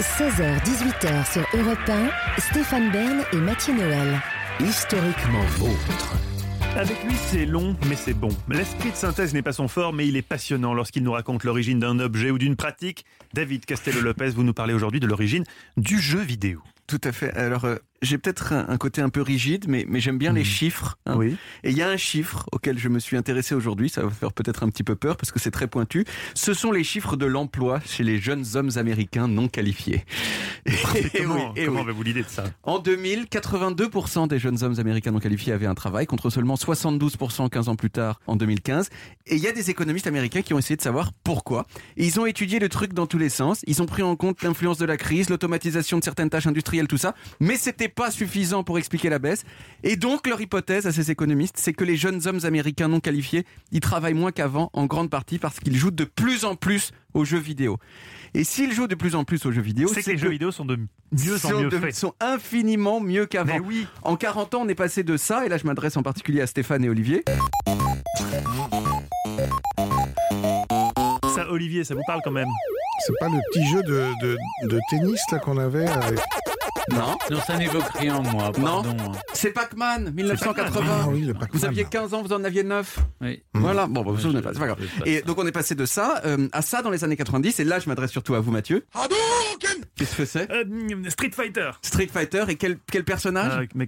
[0.01, 4.21] 16h-18h sur Europe 1, Stéphane Bern et Mathieu Noël.
[4.61, 6.17] Historiquement vôtre.
[6.77, 8.31] Avec lui, c'est long, mais c'est bon.
[8.49, 11.79] L'esprit de synthèse n'est pas son fort, mais il est passionnant lorsqu'il nous raconte l'origine
[11.79, 13.05] d'un objet ou d'une pratique.
[13.33, 15.45] David Castello-Lopez, vous nous parlez aujourd'hui de l'origine
[15.77, 16.63] du jeu vidéo.
[16.87, 17.33] Tout à fait.
[17.35, 20.45] Alors, euh, j'ai peut-être un, un côté un peu rigide, mais, mais j'aime bien les
[20.45, 20.99] chiffres.
[21.07, 21.15] hein.
[21.17, 21.37] Oui.
[21.63, 24.15] Et il y a un chiffre auquel je me suis intéressé aujourd'hui, ça va vous
[24.15, 26.05] faire peut-être un petit peu peur parce que c'est très pointu.
[26.35, 30.05] Ce sont les chiffres de l'emploi chez les jeunes hommes américains non qualifiés.
[30.67, 31.85] Et, comment oui, et comment oui.
[31.85, 32.45] avez-vous l'idée de ça?
[32.63, 37.49] En 2000, 82% des jeunes hommes américains non qualifiés avaient un travail, contre seulement 72%
[37.51, 38.89] 15 ans plus tard, en 2015.
[39.27, 41.67] Et il y a des économistes américains qui ont essayé de savoir pourquoi.
[41.97, 43.61] Et ils ont étudié le truc dans tous les sens.
[43.67, 46.99] Ils ont pris en compte l'influence de la crise, l'automatisation de certaines tâches industrielles, tout
[46.99, 47.15] ça.
[47.41, 49.45] Mais c'était pas suffisant pour expliquer la baisse.
[49.83, 53.45] Et donc, leur hypothèse à ces économistes, c'est que les jeunes hommes américains non qualifiés,
[53.73, 57.25] ils travaillent moins qu'avant, en grande partie parce qu'ils jouent de plus en plus aux
[57.25, 57.79] jeux vidéo.
[58.35, 60.51] Et s'ils jouent de plus en plus aux jeux vidéo, C'est que les jeux vidéo
[60.51, 60.77] sont de
[61.13, 61.95] mieux en sont mieux de- faits.
[61.95, 63.59] sont infiniment mieux qu'avant.
[63.65, 63.87] Oui.
[64.03, 66.49] En 40 ans, on est passé de ça, et là je m'adresse en particulier à
[66.49, 67.23] Stéphane et Olivier.
[71.35, 72.49] Ça, Olivier, ça vous parle quand même
[73.07, 74.37] C'est pas le petit jeu de, de,
[74.69, 76.19] de tennis là qu'on avait avec...
[76.91, 77.17] Non.
[77.31, 78.53] Non, ça n'évoque rien, moi.
[78.59, 78.83] Non.
[79.33, 80.85] C'est Pac-Man, 1980.
[80.89, 81.49] Ah oui, le Pac-Man.
[81.53, 82.99] Vous aviez 15 ans, vous en aviez 9.
[83.21, 83.43] Oui.
[83.55, 84.79] Voilà, bon, bah, vous vous pas, c'est pas grave.
[85.07, 87.65] Et donc on est passé de ça euh, à ça dans les années 90, et
[87.65, 88.85] là je m'adresse surtout à vous Mathieu.
[89.97, 90.51] Qu'est-ce que c'est?
[90.51, 90.65] Euh,
[91.09, 91.71] Street Fighter.
[91.83, 93.67] Street Fighter, et quel, quel personnage?
[93.79, 93.87] Euh,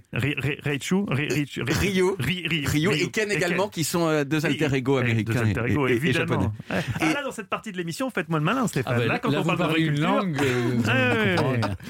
[0.63, 3.11] Raichu Ri- Ryo et Ryu.
[3.11, 6.09] Ken également, qui sont euh, deux alter ego Et- américains deux alter ego, et, et-
[6.09, 6.47] et japonais.
[6.69, 8.97] Ah, là, dans cette partie de l'émission, faites-moi le malin, Ah Stéphane.
[8.97, 10.37] bah, là, quand on parle de une culture- langue.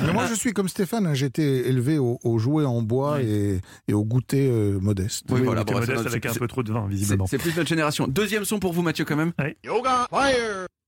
[0.04, 3.22] Mais moi, je suis comme Stéphane, hein, j'ai été élevé au, au jouet en bois
[3.22, 5.26] et, et au goûter euh, modeste.
[5.30, 7.28] Oui, voilà, bon, modeste c'est- avec un peu trop de vin, visiblement.
[7.28, 8.08] c'est plus notre génération.
[8.08, 9.34] Deuxième son pour vous Mathieu quand même.
[9.40, 10.36] Ouais.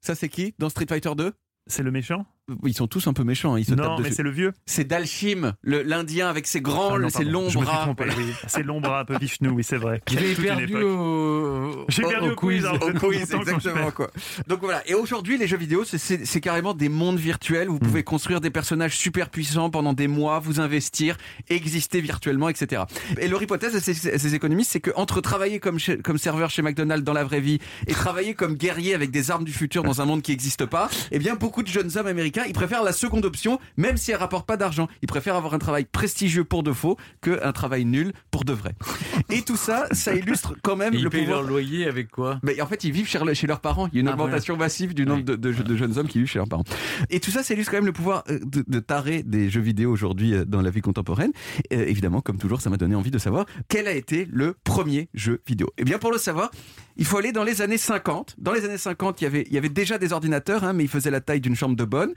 [0.02, 1.34] Ça c'est qui dans Street Fighter 2
[1.68, 2.26] C'est le méchant?
[2.66, 4.54] Ils sont tous un peu méchants, hein, ils se Non, mais c'est le vieux.
[4.66, 7.82] C'est Dalshim, le- l'Indien avec ses grands, Ah ses longs je me suis bras.
[7.84, 8.34] trompé, oui.
[8.48, 10.02] C'est long bras un peu Vishnu, oui, c'est vrai.
[10.12, 12.66] Une perdu au, J'ai perdu au au quiz.
[12.66, 14.10] Au quiz, exactement quoi.
[14.48, 14.82] Donc voilà.
[14.88, 17.68] Et aujourd'hui, les jeux vidéo, c'est- carrément des mondes virtuels.
[17.68, 17.80] Vous Hmm.
[17.80, 21.18] pouvez construire des personnages super puissants pendant des mois, vous investir,
[21.50, 22.84] exister virtuellement, etc.
[23.20, 26.50] Et leur hypothèse à ces, ces économistes, c'est que entre travailler comme, chez- comme serveur
[26.50, 29.84] chez McDonald's dans la vraie vie et travailler comme guerrier avec des armes du futur
[29.84, 32.54] dans un monde qui n'existe pas, eh bien beaucoup de jeunes hommes américains Américains, ils
[32.54, 34.88] préfèrent la seconde option, même si elle rapporte pas d'argent.
[35.02, 38.74] Ils préfèrent avoir un travail prestigieux pour de faux qu'un travail nul pour de vrai.
[39.30, 41.42] Et tout ça, ça illustre quand même Et ils le payent pouvoir.
[41.42, 42.40] leur loyer avec quoi?
[42.44, 43.88] Mais en fait, ils vivent chez, chez leurs parents.
[43.92, 46.20] Il y a une Ah, augmentation massive du nombre de, de- de jeunes hommes qui
[46.20, 46.64] vivent chez leurs parents.
[47.10, 49.62] Et tout ça, ça illustre quand même le pouvoir euh, de, de taré des jeux
[49.62, 51.32] vidéo aujourd'hui euh, dans la vie contemporaine.
[51.74, 55.10] Euh, évidemment, comme toujours, ça m'a donné envie de savoir quel a été le premier
[55.14, 55.68] jeu vidéo.
[55.78, 56.52] Et bien, pour le savoir,
[56.98, 58.36] il faut aller dans les années 50.
[58.38, 60.84] Dans les années 50, il y avait, il y avait déjà des ordinateurs, hein, mais
[60.84, 62.14] ils faisaient la taille d'une chambre de bonne.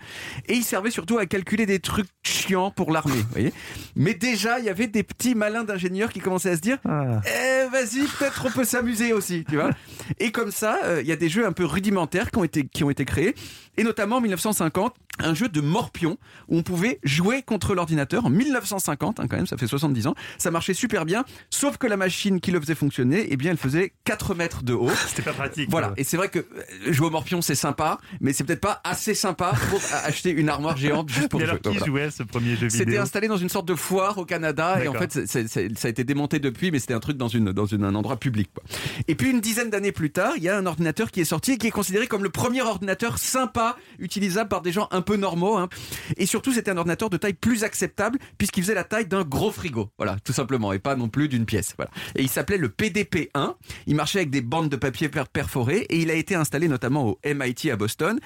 [0.49, 3.17] Et ils servaient surtout à calculer des trucs chiants pour l'armée.
[3.17, 3.53] vous voyez
[3.95, 7.69] mais déjà, il y avait des petits malins d'ingénieurs qui commençaient à se dire eh,
[7.71, 9.71] vas-y, peut-être on peut s'amuser aussi, tu vois.
[10.19, 12.67] Et comme ça, euh, il y a des jeux un peu rudimentaires qui ont été,
[12.67, 13.35] qui ont été créés.
[13.79, 16.19] Et notamment en 1950, un jeu de morpion
[16.49, 20.15] où on pouvait jouer contre l'ordinateur en 1950, hein, quand même, ça fait 70 ans.
[20.39, 23.57] Ça marchait super bien, sauf que la machine qui le faisait fonctionner, eh bien, elle
[23.57, 24.91] faisait 4 mètres de haut.
[25.07, 25.71] C'était pas pratique.
[25.71, 25.93] Voilà.
[25.97, 29.15] Et c'est vrai que euh, jouer au morpion, c'est sympa, mais c'est peut-être pas assez
[29.15, 31.51] sympa pour a- acheter une armoire géante juste pour Mais jouer.
[31.53, 31.87] alors, qui Voilà.
[31.87, 34.83] jouait à ce premier jeu C'était vidéo installé dans une sorte de foire au Canada
[34.85, 37.67] et en fait ça a été démonté depuis mais c'était un truc dans, une, dans
[37.67, 38.51] une- un endroit public.
[38.55, 38.63] quoi.
[39.09, 41.53] Et puis une dizaine d'années plus tard, il y a un ordinateur qui est sorti
[41.53, 43.62] et qui est considéré comme le premier ordinateur sympa
[43.99, 45.57] utilisable par des gens un peu normaux.
[45.57, 45.69] hein.
[46.17, 49.51] Et surtout c'était un ordinateur de taille plus acceptable puisqu'il faisait la taille d'un gros
[49.51, 49.91] frigo.
[49.99, 51.75] Voilà, tout simplement et pas non plus d'une pièce.
[51.77, 51.91] Voilà.
[52.17, 53.55] Et il s'appelait le PDP-1.
[53.87, 57.07] Il marchait avec des bandes de papier per- perforées et il a été installé notamment
[57.09, 58.19] au MIT à Boston.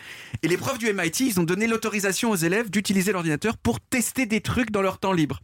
[0.42, 4.26] Et les profs du MIT, ils ont donné l'autorisation aux élèves d'utiliser l'ordinateur pour tester
[4.26, 5.40] des trucs dans leur temps libre.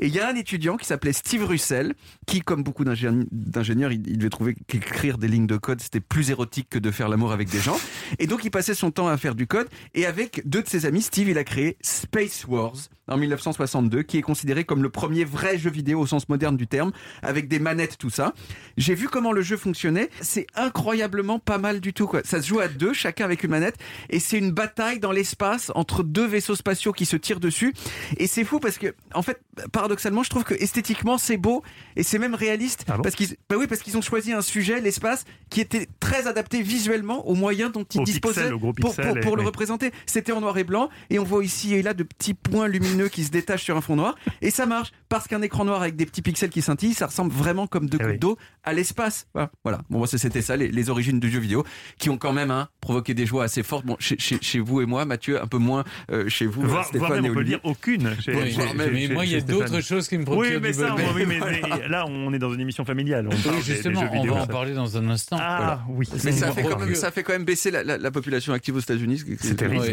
[0.00, 1.94] Et il y a un étudiant qui s'appelait Steve Russell,
[2.26, 6.00] qui, comme beaucoup d'ingéni- d'ingénieurs, il, il devait trouver qu'écrire des lignes de code, c'était
[6.00, 7.78] plus érotique que de faire l'amour avec des gens.
[8.18, 9.68] Et donc, il passait son temps à faire du code.
[9.94, 12.76] Et avec deux de ses amis, Steve, il a créé Space Wars
[13.08, 16.66] en 1962, qui est considéré comme le premier vrai jeu vidéo au sens moderne du
[16.66, 16.92] terme,
[17.22, 18.32] avec des manettes, tout ça.
[18.76, 20.10] J'ai vu comment le jeu fonctionnait.
[20.20, 22.20] C'est incroyablement pas mal du tout, quoi.
[22.24, 23.76] Ça se joue à deux, chacun avec une manette.
[24.10, 27.74] Et c'est une bataille dans l'espace entre deux vaisseaux spatiaux qui se tirent dessus.
[28.18, 29.40] Et c'est fou parce que, en fait,
[29.72, 31.62] paradoxalement, je trouve que esthétiquement, c'est beau
[31.96, 32.84] et c'est même réaliste.
[33.02, 36.62] parce qu'ils, bah oui, parce qu'ils ont choisi un sujet, l'espace, qui était très adapté
[36.62, 39.46] visuellement aux moyens dont ils Au disposaient pixel, pour, pixel, pour- pour et- le oui.
[39.46, 39.92] représenter.
[40.06, 42.95] C'était en noir et blanc et on voit ici et là de petits points lumineux
[43.08, 44.16] qui se détachent sur un fond noir.
[44.42, 47.32] Et ça marche parce qu'un écran noir avec des petits pixels qui scintillent, ça ressemble
[47.32, 49.26] vraiment comme Eh deux gouttes d'eau à l'espace.
[49.34, 49.50] Voilà.
[49.64, 49.80] voilà.
[49.90, 51.64] Bon, moi, c'était ça, les, les origines du jeu vidéo,
[51.98, 53.86] qui ont quand même hein, provoqué des joies assez fortes.
[53.86, 56.84] Bon, chez, chez- chez vous et moi, Mathieu, un peu moins euh, chez vous, Voire,
[56.86, 58.16] Stéphane voire même, et on peut dire aucune.
[58.20, 60.72] Chez, Oui, chez- mais- moi, il y a d'autres choses qui me procurent Oui, mais
[60.72, 61.12] du ça, bonheur.
[61.14, 63.26] oui, mais, mais là, on est dans une émission familiale.
[63.26, 64.52] On parle des- des justement, jeux on vidéo, va en ça.
[64.52, 65.36] parler dans un instant.
[65.40, 65.82] Ah, Voilà.
[65.88, 66.08] oui.
[66.24, 68.76] Mais ça fait, quand même, ça fait quand même baisser la, la- la population active
[68.76, 69.22] aux États-Unis.
[69.40, 69.84] C'est terrible.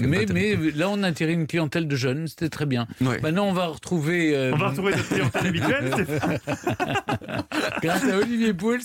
[0.00, 2.86] Mais, là, on a attiré une clientèle de jeunes, c'était très bien.
[3.00, 3.20] Ouais.
[3.22, 4.36] Maintenant, on va retrouver.
[4.36, 5.90] euh, On va retrouver notre clientèle habituelle.
[5.92, 6.38] Stéphane.
[7.82, 8.78] grâce à Olivier Pouls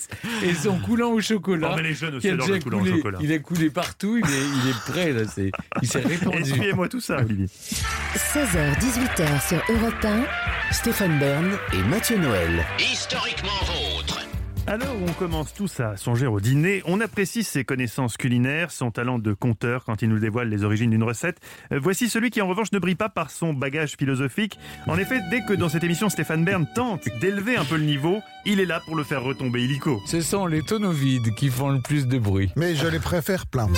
[0.43, 1.69] et son coulant au chocolat.
[1.71, 3.19] Oh, mais les jeunes aussi qui a adorent déjà le coulant au chocolat.
[3.21, 5.21] Il a coulé partout, il est, il est prêt, là.
[5.33, 5.51] c'est-
[5.81, 6.39] Il s'est répandu.
[6.41, 7.47] Essuyez-moi tout ça, Olivier.
[7.47, 10.23] 16h, 18h sur Europe 1.
[10.71, 12.65] Stéphane Bern et Mathieu Noël.
[12.79, 13.88] Historiquement vôtre.
[14.69, 16.83] Alors, on commence tous à songer au dîner.
[16.85, 20.91] On apprécie ses connaissances culinaires, son talent de conteur quand il nous dévoile les origines
[20.91, 21.39] d'une recette.
[21.71, 24.59] Euh, Voici celui qui, en revanche, ne brille pas par son bagage philosophique.
[24.85, 28.19] En effet, dès que dans cette émission, Stéphane Bern tente d'élever un peu le niveau,
[28.45, 30.03] il est là pour le faire retomber illico.
[30.05, 32.51] Ce sont les tonneaux vides qui font le plus de bruit.
[32.55, 33.69] Mais je les préfère plein.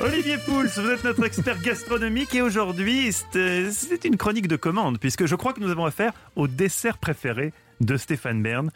[0.00, 4.98] Olivier Pouls, vous êtes notre expert gastronomique et aujourd'hui, c'est c'est une chronique de commande
[4.98, 8.70] puisque je crois que nous avons affaire au dessert préféré de Stéphane Bern,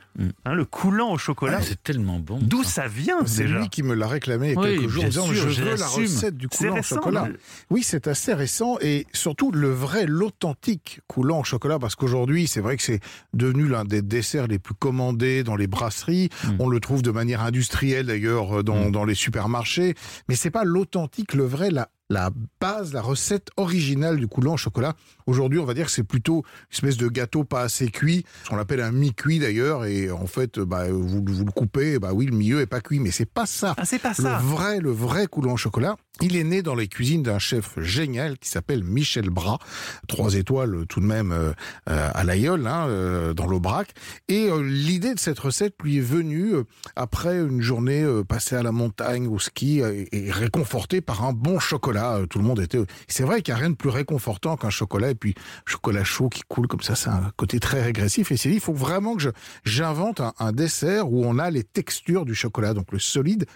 [0.45, 1.59] hein, le coulant au chocolat.
[1.61, 2.39] Ah, c'est tellement bon.
[2.43, 4.89] D'où ça vient C'est déjà lui qui me l'a réclamé il y a Oui, quelques
[4.91, 7.29] jours en disant sûr, je veux la recette du coulant au chocolat.
[7.29, 7.39] le-
[7.71, 12.61] Oui, c'est assez récent et surtout le vrai, l'authentique coulant au chocolat parce qu'aujourd'hui, c'est
[12.61, 13.01] vrai que c'est
[13.35, 16.29] devenu l'un des desserts les plus commandés dans les brasseries.
[16.45, 16.57] Hmm.
[16.59, 19.95] On le trouve de manière industrielle d'ailleurs dans, dans les supermarchés,
[20.29, 22.31] mais c'est pas l'authentique, le vrai, la la
[22.61, 24.95] base, la recette originale du coulant au chocolat.
[25.27, 28.49] Aujourd'hui, on va dire que c'est plutôt une espèce de gâteau pas assez cuit, ce
[28.49, 32.27] qu'on appelle un mi-cuit d'ailleurs, et en fait, bah, vous, vous le coupez, bah oui,
[32.27, 33.75] le milieu est pas cuit, mais c'est pas ça.
[33.77, 34.39] Ah, c'est pas Le ça.
[34.39, 38.39] vrai, le vrai coulant au chocolat, il est né dans les cuisines d'un chef génial
[38.39, 39.59] qui s'appelle Michel Bras,
[40.07, 41.53] trois étoiles euh, tout de même euh,
[41.89, 43.89] euh, à l'aïeul, hein, dans l'Aubrac.
[44.29, 46.55] Et l'idée de cette recette lui est venue
[46.97, 52.21] après une journée passée à la montagne, au ski, et réconfortée par un bon chocolat.
[52.29, 52.79] Tout le monde était.
[53.07, 56.29] C'est vrai qu'il n'y a rien de plus réconfortant qu'un chocolat et puis chocolat chaud
[56.29, 58.33] qui coule comme ça, c'est un côté très régressif.
[58.33, 59.23] Et c'est dit, il faut vraiment que
[59.65, 63.47] j'invente un, un dessert où on a les textures du chocolat, donc le solide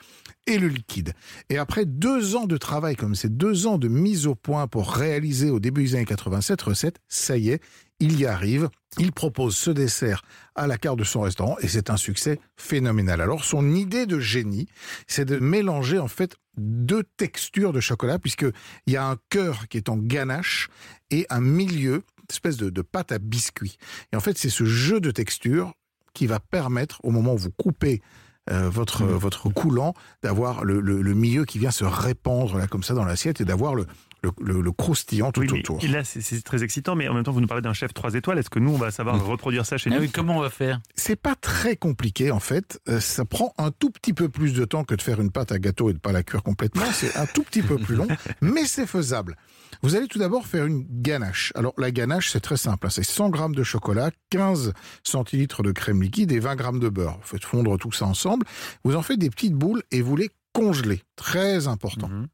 [0.46, 1.12] et le liquide.
[1.48, 4.90] Et après deux ans de travail comme c'est deux ans de mise au point pour
[4.92, 7.62] réaliser au début des années 87 recette, ça y est,
[8.00, 8.68] il y arrive.
[8.98, 10.22] Il propose ce dessert
[10.54, 13.20] à la carte de son restaurant et c'est un succès phénoménal.
[13.20, 14.66] Alors son idée de génie,
[15.06, 18.46] c'est de mélanger en fait deux textures de chocolat puisque
[18.86, 20.68] il y a un cœur qui est en ganache
[21.10, 23.76] et un milieu, espèce de, de pâte à biscuit.
[24.12, 25.72] Et en fait, c'est ce jeu de textures
[26.14, 28.02] qui va permettre au moment où vous coupez
[28.50, 32.82] euh, votre, votre coulant, d'avoir le, le, le milieu qui vient se répandre là comme
[32.82, 33.86] ça dans l'assiette et d'avoir le,
[34.22, 35.80] le, le, le croustillant tout Oui, autour.
[35.88, 38.38] Là, c'est- très excitant, mais en même temps, vous nous parlez d'un chef 3 étoiles.
[38.38, 40.50] Est-ce que nous, on va savoir reproduire ça chez Ah nous oui, comment on va
[40.50, 40.80] faire?
[40.94, 42.80] C'est pas très compliqué en fait.
[42.88, 45.52] Euh, ça prend un tout petit peu plus de temps que de faire une pâte
[45.52, 46.84] à gâteau et de pas la cuire complètement.
[46.92, 48.08] C'est un tout petit peu plus long,
[48.40, 49.36] mais c'est faisable.
[49.82, 51.52] Vous allez tout d'abord faire une ganache.
[51.56, 52.86] Alors la ganache, c'est très simple.
[52.86, 52.90] hein.
[52.90, 57.16] C'est 100 grammes de chocolat, 15 centilitres de crème liquide et 20 grammes de beurre.
[57.22, 58.46] Vous faites fondre tout ça ensemble.
[58.84, 61.02] Vous en faites des petites boules et vous les congelez.
[61.16, 62.08] Très important.
[62.08, 62.28] Mhm.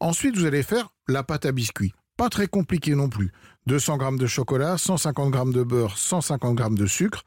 [0.00, 1.92] Ensuite, vous allez faire la pâte à biscuits.
[2.16, 3.32] Pas très compliqué non plus.
[3.66, 7.24] 200 grammes de chocolat, 150 grammes de beurre, 150 grammes de sucre,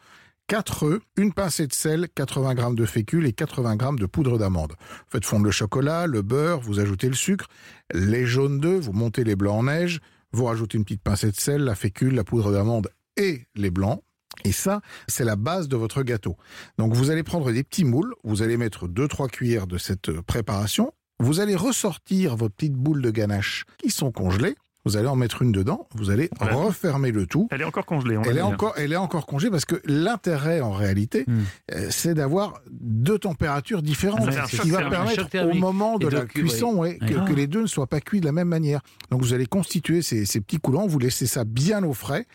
[0.48, 4.38] 4 œufs, une pincée de sel, 80 grammes de fécule et 80 grammes de poudre
[4.38, 4.74] d'amande.
[5.10, 7.48] Faites fondre le chocolat, le beurre, vous ajoutez le sucre,
[7.94, 10.00] les jaunes d'œufs, vous montez les blancs en neige,
[10.32, 14.04] vous rajoutez une petite pincée de sel, la fécule, la poudre d'amande et les blancs.
[14.44, 16.38] Et ça, c'est la base de votre gâteau.
[16.78, 20.94] Donc vous allez prendre des petits moules, vous allez mettre 2-3 cuillères de cette préparation,
[21.20, 24.56] vous allez ressortir vos petites boules de ganache qui sont congelées,
[24.86, 26.56] vous allez en mettre une dedans, vous allez Voilà.
[26.56, 27.48] refermer le tout.
[27.52, 28.18] Elle est encore congelée.
[28.18, 28.48] on Elle va est, dire.
[28.48, 31.42] encore, elle est encore congelée parce que l'intérêt en réalité, Hmm.
[31.74, 34.32] euh, c'est d'avoir deux températures différentes.
[34.50, 37.26] Ce qui va permettre au moment de la cuisson ouais, que, Ouais.
[37.28, 38.82] que les deux ne soient pas cuits de la même manière.
[39.10, 42.26] Donc vous allez constituer ces, ces petits coulants, vous laissez ça bien au frais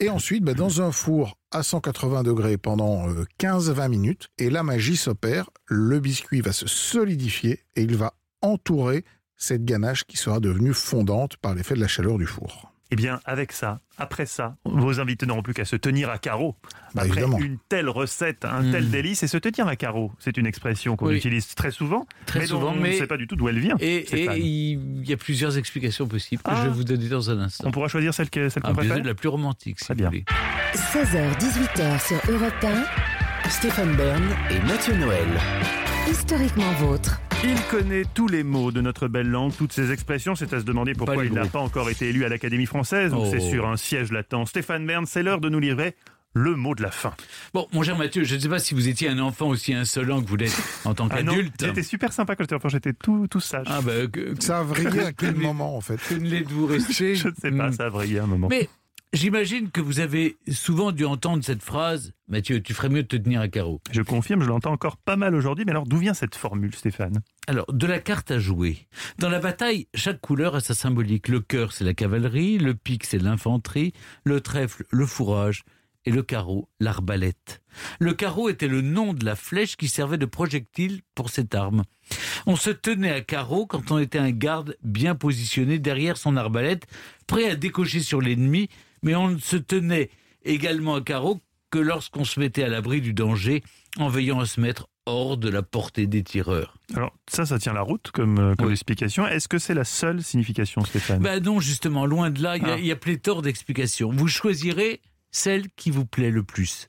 [0.00, 4.62] et ensuite bah, dans un four à 180 degrés pendant euh, 15-20 minutes et la
[4.62, 9.04] magie s'opère, le biscuit va se solidifier et il va entourer
[9.38, 12.72] cette ganache qui sera devenue fondante par l'effet de la chaleur du four.
[12.90, 16.56] Eh bien, avec ça, après ça, vos invités n'auront plus qu'à se tenir à carreau.
[16.94, 17.38] Bah, après évidemment.
[17.38, 21.08] une telle recette, un tel délice, et se tenir à carreau, c'est une expression qu'on
[21.08, 21.16] Oui.
[21.16, 23.58] utilise très souvent, Très mais dont souvent, on ne sait pas du tout d'où elle
[23.58, 23.76] vient.
[23.78, 24.06] Et,
[24.38, 26.62] il y a plusieurs explications possibles que Ah.
[26.62, 27.64] je vais vous donner dans un instant.
[27.68, 29.98] On pourra choisir celle que- celle qu'on Ah, préfère la plus romantique, si Très vous
[29.98, 30.08] bien.
[30.08, 30.24] voulez.
[30.74, 35.26] 16h-18h sur Europe 1, Stéphane Bern et Mathieu Noël.
[36.10, 37.20] historiquement vôtre.
[37.44, 40.34] Il connaît tous les mots de notre belle langue, toutes ces expressions.
[40.34, 43.18] C'est à se demander pourquoi il n'a pas encore été élu à l'Académie française, où
[43.18, 43.28] Oh.
[43.30, 44.44] c'est sur un siège latent.
[44.46, 45.94] Stéphane Bern, c'est l'heure de nous livrer
[46.34, 47.14] le mot de la fin.
[47.54, 50.20] Bon, mon cher Mathieu, je ne sais pas si vous étiez un enfant aussi insolent
[50.22, 51.54] que vous l'êtes en tant Ah qu'adulte.
[51.64, 53.66] j'étais super sympa quand j'étais enfant, j'étais tout, tout sage.
[53.68, 57.14] Ah bah, que, Ça a vrillé à quel moment en fait que ne l'êtes-vous resté
[57.14, 58.48] Je ne sais pas, ça a vrillé un moment.
[58.48, 58.68] Mais
[59.12, 63.16] j'imagine que vous avez souvent dû entendre cette phrase Mathieu, tu ferais mieux de te
[63.16, 63.80] tenir à carreau.
[63.90, 67.22] Je confirme, je l'entends encore pas mal aujourd'hui, mais alors d'où vient cette formule, Stéphane?
[67.46, 68.86] Alors, de la carte à jouer.
[69.18, 71.28] Dans la bataille, chaque couleur a sa symbolique.
[71.28, 73.94] Le cœur, c'est la cavalerie, le pic, c'est l'infanterie,
[74.24, 75.64] le trèfle, le fourrage,
[76.04, 77.62] et le carreau, l'arbalète.
[77.98, 81.84] Le carreau était le nom de la flèche qui servait de projectile pour cette arme.
[82.46, 86.86] On se tenait à carreau quand on était un garde bien positionné derrière son arbalète,
[87.26, 88.68] prêt à décocher sur l'ennemi,
[89.02, 90.10] mais on ne se tenait
[90.44, 91.40] également à carreau
[91.70, 93.62] que lorsqu'on se mettait à l'abri du danger
[93.98, 96.76] en veillant à se mettre hors de la portée des tireurs.
[96.94, 98.72] Alors ça, ça tient la route comme, euh, comme Oui.
[98.72, 99.26] explication.
[99.26, 101.20] Est-ce que c'est la seule signification, Stéphane?
[101.22, 102.78] Ben non, justement, loin de là, il y a- Ah.
[102.78, 104.10] il y, a pléthore d'explications.
[104.12, 106.88] Vous choisirez celle qui vous plaît le plus.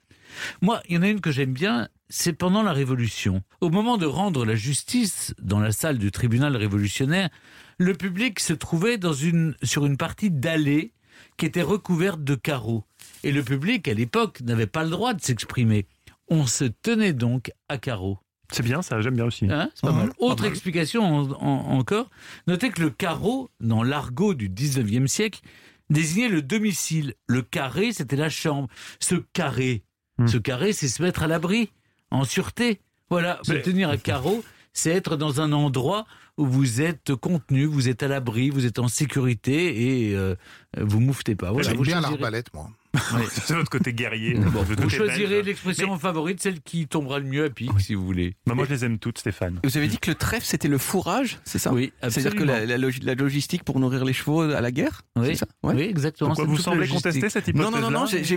[0.61, 3.41] Moi, il y en a une que j'aime bien, c'est pendant la Révolution.
[3.61, 7.29] Au moment de rendre la justice dans la salle du tribunal révolutionnaire,
[7.77, 10.93] le public se trouvait dans une, sur une partie d'allée
[11.39, 12.83] qui était recouverte de carreaux.
[13.23, 15.85] Et le public, à l'époque, n'avait pas le droit de s'exprimer.
[16.29, 18.19] On se tenait donc à carreaux.
[18.51, 19.45] C'est bien ça, j'aime bien aussi.
[19.49, 20.07] Hein, c'est pas Mhm, mal.
[20.09, 20.51] pas Autre mal.
[20.51, 22.09] explication en- en- encore.
[22.47, 25.41] Notez que le carreau, dans l'argot du 19e siècle,
[25.89, 27.13] désignait le domicile.
[27.27, 28.67] Le carré, c'était la chambre.
[28.99, 29.83] Ce carré,
[30.17, 30.27] Hmm.
[30.27, 31.71] ce carré, c'est se mettre à l'abri,
[32.11, 32.79] en sûreté.
[33.09, 37.65] Voilà, se Mais- tenir à carreau, c'est être dans un endroit où vous êtes contenu,
[37.65, 40.35] vous êtes à l'abri, vous êtes en sécurité et euh,
[40.77, 41.51] vous mouffetez pas.
[41.51, 42.69] Voilà, J'aime bien l'arbalète, moi.
[43.45, 44.33] C'est votre côté guerrier.
[44.35, 48.35] Bon, vous choisirez l'expression favorite, celle qui tombera le mieux à pic, si vous voulez.
[48.47, 49.59] Bah, moi, je les aime toutes, Stéphane.
[49.63, 52.65] Vous avez dit que le trèfle, c'était le fourrage, c'est ça Oui, C'est-à-dire que la,
[52.65, 55.75] la logi- la logistique pour nourrir les chevaux à la guerre Oui, c'est ça Ouais.
[55.75, 56.29] oui, exactement.
[56.29, 58.35] Pourquoi vous semblez contester cette hypothèse non, non, non, c'est- je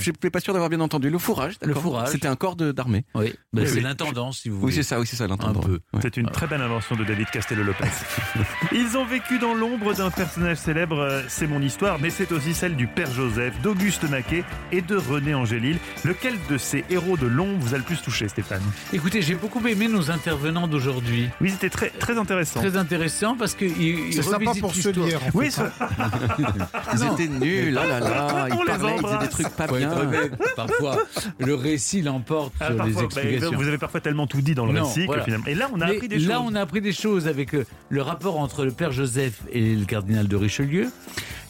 [0.00, 1.08] suis pas sûr d'avoir bien entendu.
[1.10, 1.82] Le fourrage, Le d'accord.
[1.82, 2.08] fourrage.
[2.10, 3.04] C'était un corps d'armée.
[3.14, 3.80] Oui, bah, Oui, c'est oui.
[3.82, 4.74] l'intendance, si vous Oui, voulez.
[4.74, 5.60] c'est ça, oui, c'est ça, l'entendre.
[5.60, 5.80] Un peu.
[5.94, 6.00] Ouais.
[6.02, 7.84] C'est une très belle invention de David Castello-Lopez.
[8.72, 12.54] Ils ont vécu dans l'ombre d'un personnage célèbre, euh, c'est mon histoire, mais c'est aussi
[12.54, 14.42] celle du père Joseph, d'Auguste Maquet
[14.72, 15.78] et de René Angélil.
[16.04, 18.62] Lequel de ces héros de l'ombre vous a le plus touché, Stéphane?
[18.92, 21.28] Écoutez, j'ai beaucoup aimé nos intervenants d'aujourd'hui.
[21.40, 22.58] Oui, c'était très, très intéressant.
[22.60, 25.20] Très intéressant parce que ils, C'est sympa pour ceux d'hier.
[25.24, 25.72] en Oui, ça-
[26.94, 28.46] Ils étaient nuls, là là là.
[28.50, 29.90] On Ils parlaient, ils des trucs pas bien.
[30.56, 30.96] parfois,
[31.38, 34.66] le récit l'emporte Ah, sur les parfois, bah, vous avez parfois tellement tout dit dans
[34.66, 35.20] le Non, récit voilà.
[35.22, 35.46] que finalement.
[35.46, 36.44] Et là, on a Mais appris des là, choses.
[36.48, 39.84] on a appris des choses avec euh, le rapport entre le père Joseph et le
[39.84, 40.88] cardinal de Richelieu,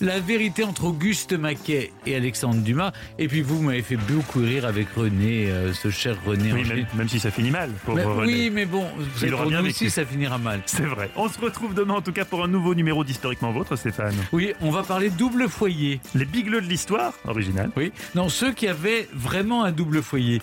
[0.00, 4.64] la vérité entre Auguste Maquet et Alexandre Dumas, et puis vous m'avez fait beaucoup rire
[4.64, 8.32] avec René, euh, ce cher René Oui, même, même si ça finit mal pour René.
[8.32, 8.86] oui, mais bon,
[9.32, 10.62] aura pour nous aussi, ça finira mal.
[10.66, 11.10] C'est vrai.
[11.16, 14.14] On se retrouve demain en tout cas pour un nouveau numéro d'Historiquement Vôtre, Stéphane.
[14.32, 16.00] Oui, on va parler double foyer.
[16.14, 17.70] Les bigleux de l'histoire, original.
[17.76, 20.40] Oui, non, ceux qui avaient vraiment un double foyer.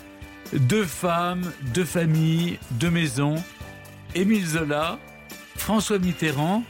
[0.53, 3.35] Deux femmes, deux familles, deux maisons.
[4.15, 4.99] Émile Zola,
[5.55, 6.63] François Mitterrand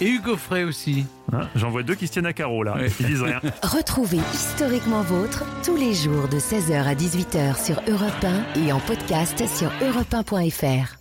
[0.00, 1.06] et Hugo Frey aussi.
[1.32, 2.90] Hein, J'en vois deux qui se tiennent à carreau là, Ouais.
[2.90, 3.40] qui disent rien.
[3.62, 8.24] Retrouvez Historiquement Vôtre tous les jours de 16h à 18h sur Europe
[8.56, 10.97] 1 et en podcast sur europe1.fr.